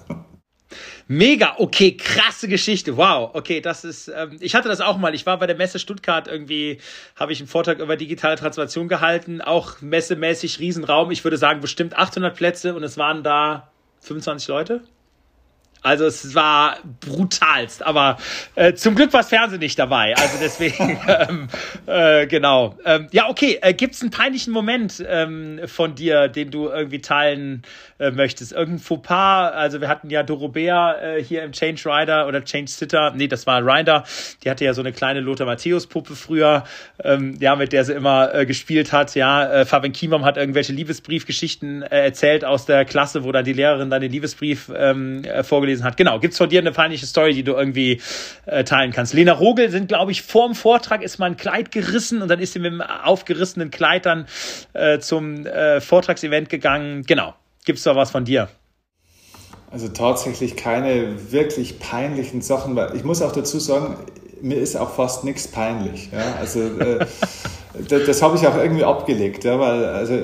Mega, 1.10 1.54
okay, 1.56 1.96
krasse 1.96 2.48
Geschichte. 2.48 2.98
Wow, 2.98 3.30
okay, 3.32 3.62
das 3.62 3.82
ist, 3.82 4.08
ähm, 4.08 4.36
ich 4.40 4.54
hatte 4.54 4.68
das 4.68 4.82
auch 4.82 4.98
mal. 4.98 5.14
Ich 5.14 5.24
war 5.24 5.38
bei 5.38 5.46
der 5.46 5.56
Messe 5.56 5.78
Stuttgart 5.78 6.28
irgendwie, 6.28 6.80
habe 7.16 7.32
ich 7.32 7.40
einen 7.40 7.48
Vortrag 7.48 7.78
über 7.78 7.96
digitale 7.96 8.36
Transformation 8.36 8.88
gehalten, 8.88 9.40
auch 9.40 9.80
messemäßig 9.80 10.58
Riesenraum. 10.58 11.10
Ich 11.10 11.24
würde 11.24 11.38
sagen 11.38 11.60
bestimmt 11.60 11.96
800 11.96 12.36
Plätze 12.36 12.74
und 12.74 12.82
es 12.82 12.98
waren 12.98 13.22
da 13.22 13.70
25 14.00 14.48
Leute. 14.48 14.82
Also 15.82 16.06
es 16.06 16.34
war 16.34 16.78
brutalst, 17.00 17.84
aber 17.84 18.18
äh, 18.54 18.74
zum 18.74 18.94
Glück 18.94 19.12
war 19.12 19.20
das 19.20 19.28
Fernsehen 19.28 19.60
nicht 19.60 19.78
dabei. 19.78 20.14
Also 20.16 20.38
deswegen, 20.40 20.98
ähm, 21.08 21.48
äh, 21.86 22.26
genau. 22.26 22.76
Ähm, 22.84 23.08
ja, 23.12 23.28
okay, 23.28 23.58
äh, 23.62 23.72
gibt 23.74 23.94
es 23.94 24.02
einen 24.02 24.10
peinlichen 24.10 24.52
Moment 24.52 25.04
ähm, 25.06 25.60
von 25.66 25.94
dir, 25.94 26.28
den 26.28 26.50
du 26.50 26.68
irgendwie 26.68 27.00
teilen 27.00 27.62
äh, 27.98 28.10
möchtest? 28.10 28.52
Irgendein 28.52 28.80
Fauxpas? 28.80 29.52
Also 29.52 29.80
wir 29.80 29.88
hatten 29.88 30.10
ja 30.10 30.22
Dorobea 30.22 31.16
äh, 31.16 31.22
hier 31.22 31.42
im 31.42 31.52
Change 31.52 31.82
Rider 31.86 32.26
oder 32.26 32.44
Change 32.44 32.70
Sitter. 32.70 33.12
Nee, 33.14 33.28
das 33.28 33.46
war 33.46 33.64
Rider. 33.64 34.04
Die 34.44 34.50
hatte 34.50 34.64
ja 34.64 34.74
so 34.74 34.82
eine 34.82 34.92
kleine 34.92 35.20
Lothar 35.20 35.46
Matthäus 35.46 35.86
Puppe 35.86 36.14
früher, 36.14 36.64
ähm, 37.02 37.36
ja, 37.40 37.56
mit 37.56 37.72
der 37.72 37.84
sie 37.84 37.92
immer 37.92 38.34
äh, 38.34 38.46
gespielt 38.46 38.92
hat. 38.92 39.14
Ja, 39.14 39.50
äh, 39.50 39.64
Fabian 39.64 39.92
Kiemam 39.92 40.24
hat 40.24 40.36
irgendwelche 40.36 40.72
Liebesbriefgeschichten 40.72 41.82
äh, 41.82 42.04
erzählt 42.04 42.44
aus 42.44 42.66
der 42.66 42.84
Klasse, 42.84 43.24
wo 43.24 43.32
dann 43.32 43.44
die 43.44 43.52
Lehrerin 43.52 43.90
dann 43.90 44.00
den 44.00 44.12
Liebesbrief 44.12 44.70
ähm, 44.74 45.24
äh, 45.24 45.42
vorgelesen 45.68 45.84
hat. 45.84 45.96
Genau, 45.96 46.18
gibt's 46.18 46.38
von 46.38 46.48
dir 46.48 46.60
eine 46.60 46.72
peinliche 46.72 47.06
Story, 47.06 47.34
die 47.34 47.42
du 47.42 47.52
irgendwie 47.52 48.00
äh, 48.46 48.64
teilen 48.64 48.92
kannst? 48.92 49.14
Lena 49.14 49.32
Rogel 49.32 49.70
sind, 49.70 49.88
glaube 49.88 50.12
ich, 50.12 50.22
vorm 50.22 50.54
Vortrag 50.54 51.02
ist 51.02 51.18
mal 51.18 51.26
ein 51.26 51.36
Kleid 51.36 51.70
gerissen 51.70 52.22
und 52.22 52.28
dann 52.28 52.40
ist 52.40 52.54
sie 52.54 52.58
mit 52.58 52.72
dem 52.72 52.80
aufgerissenen 52.80 53.70
Kleid 53.70 54.06
dann 54.06 54.26
äh, 54.72 54.98
zum 54.98 55.46
äh, 55.46 55.80
Vortragsevent 55.80 56.48
gegangen. 56.48 57.02
Genau. 57.06 57.34
Gibt's 57.64 57.82
da 57.82 57.94
was 57.94 58.10
von 58.10 58.24
dir? 58.24 58.48
Also 59.70 59.88
tatsächlich 59.88 60.56
keine 60.56 61.30
wirklich 61.30 61.78
peinlichen 61.78 62.40
Sachen, 62.40 62.74
weil 62.74 62.96
ich 62.96 63.04
muss 63.04 63.20
auch 63.20 63.32
dazu 63.32 63.58
sagen, 63.58 63.98
mir 64.40 64.56
ist 64.56 64.76
auch 64.76 64.94
fast 64.94 65.24
nichts 65.24 65.48
peinlich. 65.48 66.08
Ja? 66.10 66.36
Also 66.40 66.60
äh, 66.60 67.04
das, 67.88 68.06
das 68.06 68.22
habe 68.22 68.36
ich 68.36 68.46
auch 68.46 68.56
irgendwie 68.56 68.84
abgelegt, 68.84 69.44
ja, 69.44 69.58
weil 69.58 69.84
also 69.84 70.14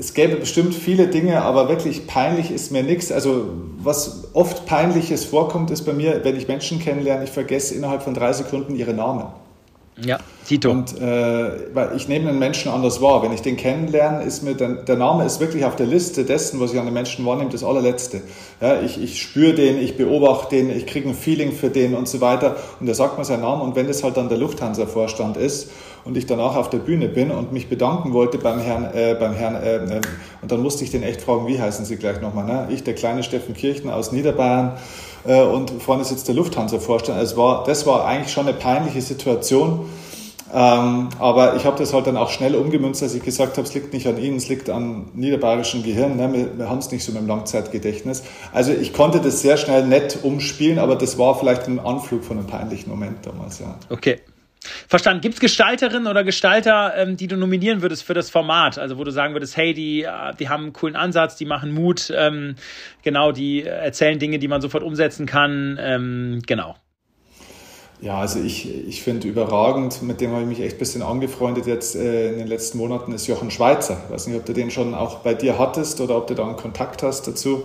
es 0.00 0.14
gäbe 0.14 0.36
bestimmt 0.36 0.74
viele 0.74 1.08
Dinge, 1.08 1.42
aber 1.42 1.68
wirklich 1.68 2.06
peinlich 2.06 2.50
ist 2.50 2.72
mir 2.72 2.82
nichts. 2.82 3.12
Also 3.12 3.50
was 3.78 4.24
oft 4.32 4.64
peinliches 4.66 5.26
vorkommt, 5.26 5.70
ist 5.70 5.82
bei 5.82 5.92
mir, 5.92 6.24
wenn 6.24 6.36
ich 6.36 6.48
Menschen 6.48 6.80
kennenlerne, 6.80 7.24
ich 7.24 7.30
vergesse 7.30 7.74
innerhalb 7.74 8.02
von 8.02 8.14
drei 8.14 8.32
Sekunden 8.32 8.74
ihre 8.74 8.94
Namen. 8.94 9.26
Ja, 10.02 10.18
Tito. 10.46 10.70
Und 10.70 10.98
äh, 10.98 11.04
weil 11.74 11.94
ich 11.94 12.08
nehme 12.08 12.30
einen 12.30 12.38
Menschen 12.38 12.72
anders 12.72 13.02
wahr. 13.02 13.22
Wenn 13.22 13.32
ich 13.32 13.42
den 13.42 13.58
kennenlerne, 13.58 14.24
ist 14.24 14.42
mir 14.42 14.54
der, 14.54 14.82
der 14.84 14.96
Name 14.96 15.26
ist 15.26 15.40
wirklich 15.40 15.66
auf 15.66 15.76
der 15.76 15.86
Liste 15.86 16.24
dessen, 16.24 16.58
was 16.58 16.72
ich 16.72 16.78
an 16.78 16.86
den 16.86 16.94
Menschen 16.94 17.26
wahrnehme, 17.26 17.50
das 17.50 17.62
allerletzte. 17.62 18.22
Ja, 18.62 18.80
ich, 18.80 19.02
ich 19.02 19.20
spüre 19.20 19.52
den, 19.52 19.78
ich 19.78 19.98
beobachte 19.98 20.56
den, 20.56 20.70
ich 20.70 20.86
kriege 20.86 21.06
ein 21.06 21.14
Feeling 21.14 21.52
für 21.52 21.68
den 21.68 21.94
und 21.94 22.08
so 22.08 22.22
weiter. 22.22 22.56
Und 22.80 22.88
da 22.88 22.94
sagt 22.94 23.16
man 23.16 23.26
seinen 23.26 23.42
Namen. 23.42 23.60
Und 23.60 23.76
wenn 23.76 23.88
das 23.88 24.02
halt 24.02 24.16
dann 24.16 24.30
der 24.30 24.38
Lufthansa-Vorstand 24.38 25.36
ist 25.36 25.70
und 26.04 26.16
ich 26.16 26.26
danach 26.26 26.56
auf 26.56 26.70
der 26.70 26.78
Bühne 26.78 27.08
bin 27.08 27.30
und 27.30 27.52
mich 27.52 27.68
bedanken 27.68 28.12
wollte 28.12 28.38
beim 28.38 28.60
Herrn, 28.60 28.84
äh, 28.94 29.16
beim 29.18 29.34
Herrn 29.34 29.54
äh, 29.56 29.76
äh, 29.76 30.00
und 30.42 30.50
dann 30.50 30.62
musste 30.62 30.84
ich 30.84 30.90
den 30.90 31.02
echt 31.02 31.22
fragen, 31.22 31.46
wie 31.46 31.60
heißen 31.60 31.84
Sie 31.84 31.96
gleich 31.96 32.20
nochmal? 32.20 32.44
Ne? 32.46 32.68
Ich, 32.70 32.84
der 32.84 32.94
kleine 32.94 33.22
Steffen 33.22 33.54
Kirchen 33.54 33.90
aus 33.90 34.12
Niederbayern 34.12 34.78
äh, 35.26 35.42
und 35.42 35.70
vorne 35.82 36.04
sitzt 36.04 36.28
der 36.28 36.34
Lufthansa-Vorstand. 36.34 37.18
Also 37.18 37.36
war, 37.36 37.64
das 37.64 37.86
war 37.86 38.04
eigentlich 38.06 38.32
schon 38.32 38.46
eine 38.46 38.56
peinliche 38.56 39.02
Situation. 39.02 39.86
Ähm, 40.52 41.10
aber 41.20 41.54
ich 41.54 41.64
habe 41.64 41.78
das 41.78 41.92
halt 41.92 42.08
dann 42.08 42.16
auch 42.16 42.30
schnell 42.30 42.56
umgemünzt, 42.56 43.02
als 43.04 43.14
ich 43.14 43.22
gesagt 43.22 43.56
habe, 43.56 43.66
es 43.66 43.72
liegt 43.72 43.92
nicht 43.92 44.08
an 44.08 44.18
Ihnen, 44.18 44.36
es 44.36 44.48
liegt 44.48 44.68
am 44.68 45.10
niederbayerischen 45.14 45.84
Gehirn. 45.84 46.16
Ne? 46.16 46.32
Wir, 46.32 46.58
wir 46.58 46.68
haben 46.68 46.78
es 46.78 46.90
nicht 46.90 47.04
so 47.04 47.12
mit 47.12 47.20
dem 47.20 47.28
Langzeitgedächtnis. 47.28 48.24
Also 48.52 48.72
ich 48.72 48.92
konnte 48.92 49.20
das 49.20 49.42
sehr 49.42 49.56
schnell 49.56 49.86
nett 49.86 50.18
umspielen, 50.22 50.80
aber 50.80 50.96
das 50.96 51.18
war 51.18 51.38
vielleicht 51.38 51.68
ein 51.68 51.78
Anflug 51.78 52.24
von 52.24 52.38
einem 52.38 52.48
peinlichen 52.48 52.90
Moment 52.90 53.24
damals, 53.24 53.60
ja. 53.60 53.76
Okay. 53.90 54.18
Verstanden. 54.88 55.22
Gibt 55.22 55.34
es 55.34 55.40
Gestalterinnen 55.40 56.06
oder 56.06 56.22
Gestalter, 56.22 56.92
ähm, 56.96 57.16
die 57.16 57.26
du 57.26 57.36
nominieren 57.36 57.80
würdest 57.80 58.02
für 58.02 58.14
das 58.14 58.28
Format? 58.28 58.78
Also 58.78 58.98
wo 58.98 59.04
du 59.04 59.10
sagen 59.10 59.34
würdest, 59.34 59.56
hey, 59.56 59.72
die, 59.72 60.02
äh, 60.02 60.34
die 60.38 60.48
haben 60.48 60.64
einen 60.64 60.72
coolen 60.72 60.96
Ansatz, 60.96 61.36
die 61.36 61.46
machen 61.46 61.72
Mut, 61.72 62.12
ähm, 62.14 62.56
genau, 63.02 63.32
die 63.32 63.64
erzählen 63.64 64.18
Dinge, 64.18 64.38
die 64.38 64.48
man 64.48 64.60
sofort 64.60 64.82
umsetzen 64.82 65.26
kann. 65.26 65.78
Ähm, 65.80 66.42
genau. 66.46 66.76
Ja, 68.02 68.18
also 68.18 68.40
ich, 68.40 68.88
ich 68.88 69.02
finde 69.02 69.28
überragend, 69.28 70.00
mit 70.02 70.22
dem 70.22 70.30
habe 70.30 70.42
ich 70.42 70.48
mich 70.48 70.60
echt 70.60 70.76
ein 70.76 70.78
bisschen 70.78 71.02
angefreundet 71.02 71.66
jetzt 71.66 71.96
äh, 71.96 72.32
in 72.32 72.38
den 72.38 72.46
letzten 72.46 72.78
Monaten, 72.78 73.12
ist 73.12 73.26
Jochen 73.26 73.50
Schweizer. 73.50 74.00
Ich 74.06 74.14
weiß 74.14 74.26
nicht, 74.26 74.36
ob 74.36 74.46
du 74.46 74.54
den 74.54 74.70
schon 74.70 74.94
auch 74.94 75.18
bei 75.18 75.34
dir 75.34 75.58
hattest 75.58 76.00
oder 76.00 76.16
ob 76.16 76.26
du 76.26 76.34
da 76.34 76.46
einen 76.46 76.56
Kontakt 76.56 77.02
hast 77.02 77.26
dazu. 77.26 77.64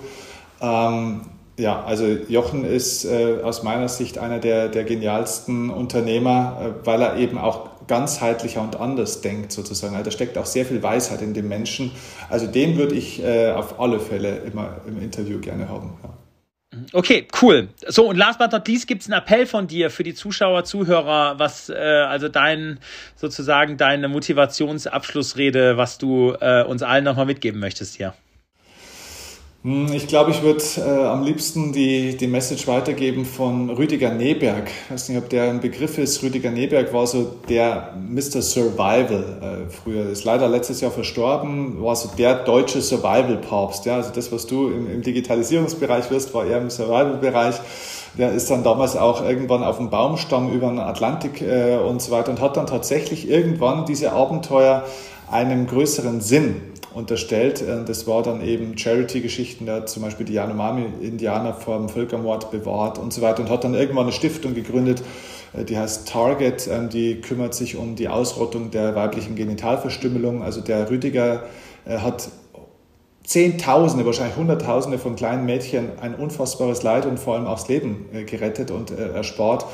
Ähm, 0.61 1.21
ja, 1.57 1.83
also 1.83 2.05
Jochen 2.27 2.65
ist 2.65 3.05
äh, 3.05 3.41
aus 3.41 3.63
meiner 3.63 3.87
Sicht 3.87 4.17
einer 4.17 4.39
der, 4.39 4.67
der 4.67 4.83
genialsten 4.83 5.69
Unternehmer, 5.69 6.75
äh, 6.83 6.85
weil 6.85 7.01
er 7.01 7.17
eben 7.17 7.37
auch 7.37 7.69
ganzheitlicher 7.87 8.61
und 8.61 8.75
anders 8.79 9.21
denkt 9.21 9.51
sozusagen. 9.51 9.95
Also 9.95 10.05
da 10.05 10.11
steckt 10.11 10.37
auch 10.37 10.45
sehr 10.45 10.65
viel 10.65 10.83
Weisheit 10.83 11.21
in 11.21 11.33
dem 11.33 11.47
Menschen. 11.47 11.91
Also 12.29 12.47
den 12.47 12.77
würde 12.77 12.95
ich 12.95 13.23
äh, 13.23 13.51
auf 13.51 13.79
alle 13.79 13.99
Fälle 13.99 14.37
immer 14.37 14.81
im 14.87 15.01
Interview 15.01 15.39
gerne 15.39 15.69
haben. 15.69 15.93
Ja. 16.03 16.09
Okay, 16.91 17.27
cool. 17.41 17.69
So, 17.87 18.09
und 18.09 18.17
last 18.17 18.39
but 18.39 18.51
not 18.51 18.67
least 18.67 18.87
gibt 18.87 19.01
es 19.01 19.09
einen 19.09 19.21
Appell 19.21 19.45
von 19.45 19.67
dir 19.67 19.89
für 19.89 20.03
die 20.03 20.13
Zuschauer, 20.13 20.65
Zuhörer, 20.65 21.39
was 21.39 21.69
äh, 21.69 21.73
also 21.73 22.27
dein 22.27 22.79
sozusagen 23.15 23.77
deine 23.77 24.09
Motivationsabschlussrede, 24.09 25.77
was 25.77 25.97
du 25.99 26.33
äh, 26.39 26.63
uns 26.63 26.83
allen 26.83 27.05
nochmal 27.05 27.25
mitgeben 27.25 27.61
möchtest 27.61 27.95
hier. 27.95 28.13
Hm, 29.65 29.91
ich 29.93 30.05
glaube, 30.05 30.29
ich 30.29 30.43
würde 30.43 30.63
äh, 30.77 31.07
am 31.07 31.23
liebsten 31.23 31.71
die, 31.71 32.15
die 32.15 32.27
Message 32.27 32.67
weitergeben 32.67 33.25
von 33.25 33.71
Rüdiger 33.71 34.13
Neberg. 34.13 34.67
Ich 34.67 34.91
weiß 34.91 35.09
nicht, 35.09 35.17
ob 35.17 35.27
der 35.27 35.49
ein 35.49 35.59
Begriff 35.59 35.97
ist. 35.97 36.21
Rüdiger 36.21 36.51
Neberg 36.51 36.93
war 36.93 37.07
so 37.07 37.35
der 37.49 37.95
Mr. 38.07 38.43
Survival 38.43 39.65
äh, 39.67 39.71
früher. 39.71 40.07
Ist 40.11 40.23
leider 40.23 40.47
letztes 40.47 40.81
Jahr 40.81 40.91
verstorben, 40.91 41.81
war 41.81 41.95
so 41.95 42.11
der 42.15 42.43
deutsche 42.43 42.79
Survival-Papst. 42.79 43.87
Ja? 43.87 43.95
Also 43.95 44.11
das, 44.13 44.31
was 44.31 44.45
du 44.45 44.67
im, 44.67 44.87
im 44.87 45.01
Digitalisierungsbereich 45.01 46.11
wirst, 46.11 46.35
war 46.35 46.45
er 46.45 46.59
im 46.59 46.69
Survival-Bereich. 46.69 47.55
Der 48.19 48.33
ist 48.33 48.51
dann 48.51 48.63
damals 48.63 48.95
auch 48.95 49.27
irgendwann 49.27 49.63
auf 49.63 49.77
dem 49.77 49.89
Baumstamm 49.89 50.53
über 50.53 50.67
den 50.67 50.77
Atlantik 50.77 51.41
äh, 51.41 51.77
und 51.77 52.03
so 52.03 52.11
weiter 52.11 52.29
und 52.29 52.39
hat 52.39 52.55
dann 52.55 52.67
tatsächlich 52.67 53.27
irgendwann 53.27 53.87
diese 53.87 54.11
Abenteuer 54.11 54.85
einem 55.31 55.65
größeren 55.65 56.21
Sinn 56.21 56.61
unterstellt. 56.95 57.61
Äh, 57.61 57.83
das 57.85 58.07
war 58.07 58.23
dann 58.23 58.41
eben 58.41 58.77
Charity-Geschichten, 58.77 59.65
der 59.65 59.75
hat 59.75 59.89
zum 59.89 60.01
Beispiel 60.01 60.25
die 60.25 60.33
Yanomami-Indianer 60.33 61.53
vor 61.53 61.77
dem 61.77 61.89
Völkermord 61.89 62.49
bewahrt 62.51 62.97
und 62.97 63.13
so 63.13 63.21
weiter 63.21 63.41
und 63.41 63.49
hat 63.49 63.63
dann 63.63 63.75
irgendwann 63.75 64.03
eine 64.03 64.13
Stiftung 64.13 64.55
gegründet, 64.55 65.03
äh, 65.53 65.65
die 65.65 65.77
heißt 65.77 66.07
Target, 66.07 66.67
ähm, 66.67 66.89
die 66.89 67.21
kümmert 67.21 67.53
sich 67.53 67.75
um 67.75 67.95
die 67.95 68.07
Ausrottung 68.07 68.71
der 68.71 68.95
weiblichen 68.95 69.35
Genitalverstümmelung. 69.35 70.41
Also 70.41 70.61
der 70.61 70.89
Rüdiger 70.89 71.43
äh, 71.85 71.97
hat 71.97 72.29
Zehntausende, 73.23 74.05
wahrscheinlich 74.05 74.37
Hunderttausende 74.37 74.99
von 74.99 75.15
kleinen 75.15 75.47
Mädchen 75.47 75.97
ein 75.99 76.13
unfassbares 76.13 76.83
Leid 76.83 77.07
und 77.07 77.19
vor 77.19 77.33
allem 77.33 77.47
auch 77.47 77.57
das 77.57 77.67
Leben 77.67 78.05
gerettet 78.27 78.69
und 78.69 78.91
erspart. 78.91 79.65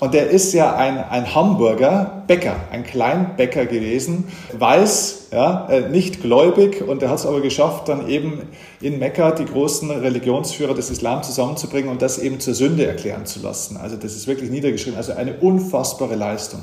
Und 0.00 0.14
der 0.14 0.30
ist 0.30 0.52
ja 0.52 0.76
ein, 0.76 0.96
ein 0.98 1.34
Hamburger 1.34 2.22
Bäcker, 2.28 2.56
ein 2.70 2.84
Kleinbäcker 2.84 3.66
gewesen, 3.66 4.28
weiß, 4.52 5.28
ja, 5.32 5.66
äh, 5.68 5.88
nicht 5.88 6.22
gläubig 6.22 6.86
und 6.86 7.02
er 7.02 7.10
hat 7.10 7.18
es 7.18 7.26
aber 7.26 7.40
geschafft, 7.40 7.88
dann 7.88 8.08
eben 8.08 8.42
in 8.80 9.00
Mekka 9.00 9.32
die 9.32 9.44
großen 9.44 9.90
Religionsführer 9.90 10.74
des 10.74 10.90
Islam 10.90 11.24
zusammenzubringen 11.24 11.90
und 11.90 12.00
das 12.00 12.18
eben 12.18 12.38
zur 12.38 12.54
Sünde 12.54 12.86
erklären 12.86 13.26
zu 13.26 13.40
lassen. 13.40 13.76
Also 13.76 13.96
das 13.96 14.14
ist 14.14 14.28
wirklich 14.28 14.50
niedergeschrieben, 14.50 14.96
also 14.96 15.14
eine 15.14 15.34
unfassbare 15.34 16.14
Leistung. 16.14 16.60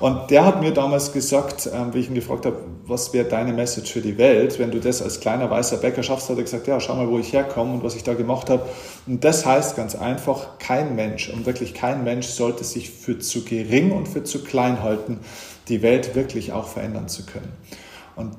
Und 0.00 0.30
der 0.30 0.44
hat 0.44 0.60
mir 0.60 0.72
damals 0.72 1.12
gesagt, 1.12 1.68
ähm, 1.72 1.92
wie 1.92 1.98
ich 1.98 2.08
ihn 2.08 2.14
gefragt 2.14 2.46
habe, 2.46 2.56
was 2.86 3.12
wäre 3.12 3.28
deine 3.28 3.52
Message 3.52 3.92
für 3.92 4.00
die 4.00 4.16
Welt, 4.16 4.58
wenn 4.58 4.70
du 4.70 4.78
das 4.78 5.02
als 5.02 5.20
kleiner 5.20 5.50
weißer 5.50 5.78
Bäcker 5.78 6.02
schaffst, 6.02 6.30
hat 6.30 6.36
er 6.36 6.44
gesagt, 6.44 6.66
ja, 6.66 6.78
schau 6.78 6.94
mal, 6.94 7.08
wo 7.08 7.18
ich 7.18 7.32
herkomme 7.32 7.74
und 7.74 7.82
was 7.82 7.96
ich 7.96 8.04
da 8.04 8.14
gemacht 8.14 8.48
habe. 8.48 8.62
Und 9.06 9.24
das 9.24 9.44
heißt 9.44 9.76
ganz 9.76 9.96
einfach, 9.96 10.58
kein 10.58 10.94
Mensch, 10.94 11.28
und 11.28 11.46
wirklich 11.46 11.74
kein 11.74 12.04
Mensch 12.04 12.26
sollte 12.26 12.64
sich 12.64 12.90
für 12.90 13.18
zu 13.18 13.44
gering 13.44 13.90
und 13.90 14.06
für 14.06 14.22
zu 14.22 14.44
klein 14.44 14.82
halten, 14.82 15.18
die 15.68 15.82
Welt 15.82 16.14
wirklich 16.14 16.52
auch 16.52 16.68
verändern 16.68 17.08
zu 17.08 17.26
können. 17.26 17.52
Und 18.14 18.36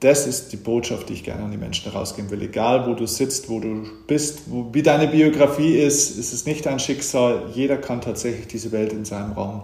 das 0.00 0.26
ist 0.26 0.52
die 0.52 0.56
Botschaft, 0.56 1.10
die 1.10 1.12
ich 1.12 1.22
gerne 1.22 1.44
an 1.44 1.52
die 1.52 1.58
Menschen 1.58 1.92
herausgeben 1.92 2.30
will. 2.30 2.42
Egal, 2.42 2.88
wo 2.88 2.94
du 2.94 3.06
sitzt, 3.06 3.48
wo 3.48 3.60
du 3.60 3.84
bist, 4.08 4.50
wo, 4.50 4.68
wie 4.72 4.82
deine 4.82 5.06
Biografie 5.06 5.76
ist, 5.76 6.18
ist 6.18 6.32
es 6.32 6.44
nicht 6.44 6.66
dein 6.66 6.80
Schicksal. 6.80 7.50
Jeder 7.54 7.76
kann 7.76 8.00
tatsächlich 8.00 8.48
diese 8.48 8.72
Welt 8.72 8.92
in 8.92 9.04
seinem 9.04 9.32
Raum 9.32 9.62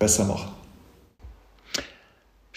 besser 0.00 0.24
machen. 0.24 0.55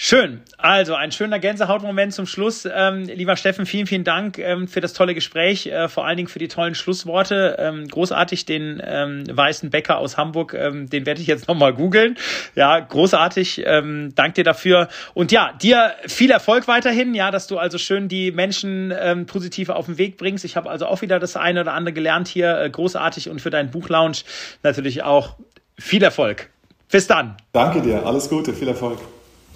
Schön. 0.01 0.39
Also 0.57 0.95
ein 0.95 1.11
schöner 1.11 1.39
Gänsehautmoment 1.39 2.13
zum 2.13 2.25
Schluss. 2.25 2.65
Ähm, 2.73 3.03
lieber 3.03 3.35
Steffen, 3.35 3.65
vielen, 3.65 3.85
vielen 3.85 4.05
Dank 4.05 4.37
ähm, 4.39 4.69
für 4.69 4.79
das 4.79 4.93
tolle 4.93 5.13
Gespräch, 5.13 5.67
äh, 5.67 5.89
vor 5.89 6.05
allen 6.05 6.15
Dingen 6.15 6.29
für 6.29 6.39
die 6.39 6.47
tollen 6.47 6.73
Schlussworte. 6.73 7.57
Ähm, 7.59 7.85
großartig, 7.85 8.45
den 8.45 8.81
ähm, 8.81 9.25
weißen 9.29 9.69
Bäcker 9.71 9.97
aus 9.97 10.15
Hamburg, 10.15 10.53
ähm, 10.53 10.89
den 10.89 11.05
werde 11.05 11.19
ich 11.19 11.27
jetzt 11.27 11.49
nochmal 11.49 11.73
googeln. 11.73 12.17
Ja, 12.55 12.79
großartig. 12.79 13.63
Ähm, 13.65 14.13
dank 14.15 14.35
dir 14.35 14.45
dafür. 14.45 14.87
Und 15.15 15.33
ja, 15.33 15.51
dir 15.61 15.93
viel 16.07 16.31
Erfolg 16.31 16.69
weiterhin, 16.69 17.13
ja, 17.13 17.29
dass 17.29 17.47
du 17.47 17.57
also 17.57 17.77
schön 17.77 18.07
die 18.07 18.31
Menschen 18.31 18.93
positiv 19.27 19.67
auf 19.67 19.87
den 19.87 19.97
Weg 19.97 20.15
bringst. 20.17 20.45
Ich 20.45 20.55
habe 20.55 20.69
also 20.69 20.85
auch 20.85 21.01
wieder 21.01 21.19
das 21.19 21.35
eine 21.35 21.59
oder 21.59 21.73
andere 21.73 21.91
gelernt 21.91 22.29
hier. 22.29 22.57
Äh, 22.57 22.69
großartig 22.69 23.27
und 23.27 23.41
für 23.41 23.49
deinen 23.49 23.69
Buchlaunch 23.69 24.23
natürlich 24.63 25.03
auch 25.03 25.35
viel 25.77 26.01
Erfolg. 26.01 26.49
Bis 26.89 27.05
dann. 27.05 27.35
Danke 27.51 27.81
dir. 27.81 28.05
Alles 28.05 28.29
Gute. 28.29 28.53
Viel 28.53 28.69
Erfolg. 28.69 28.99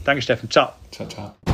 Danke, 0.03 0.21
Steffen. 0.21 0.49
Ciao. 0.49 0.73
Ciao, 0.91 1.07
ciao. 1.07 1.52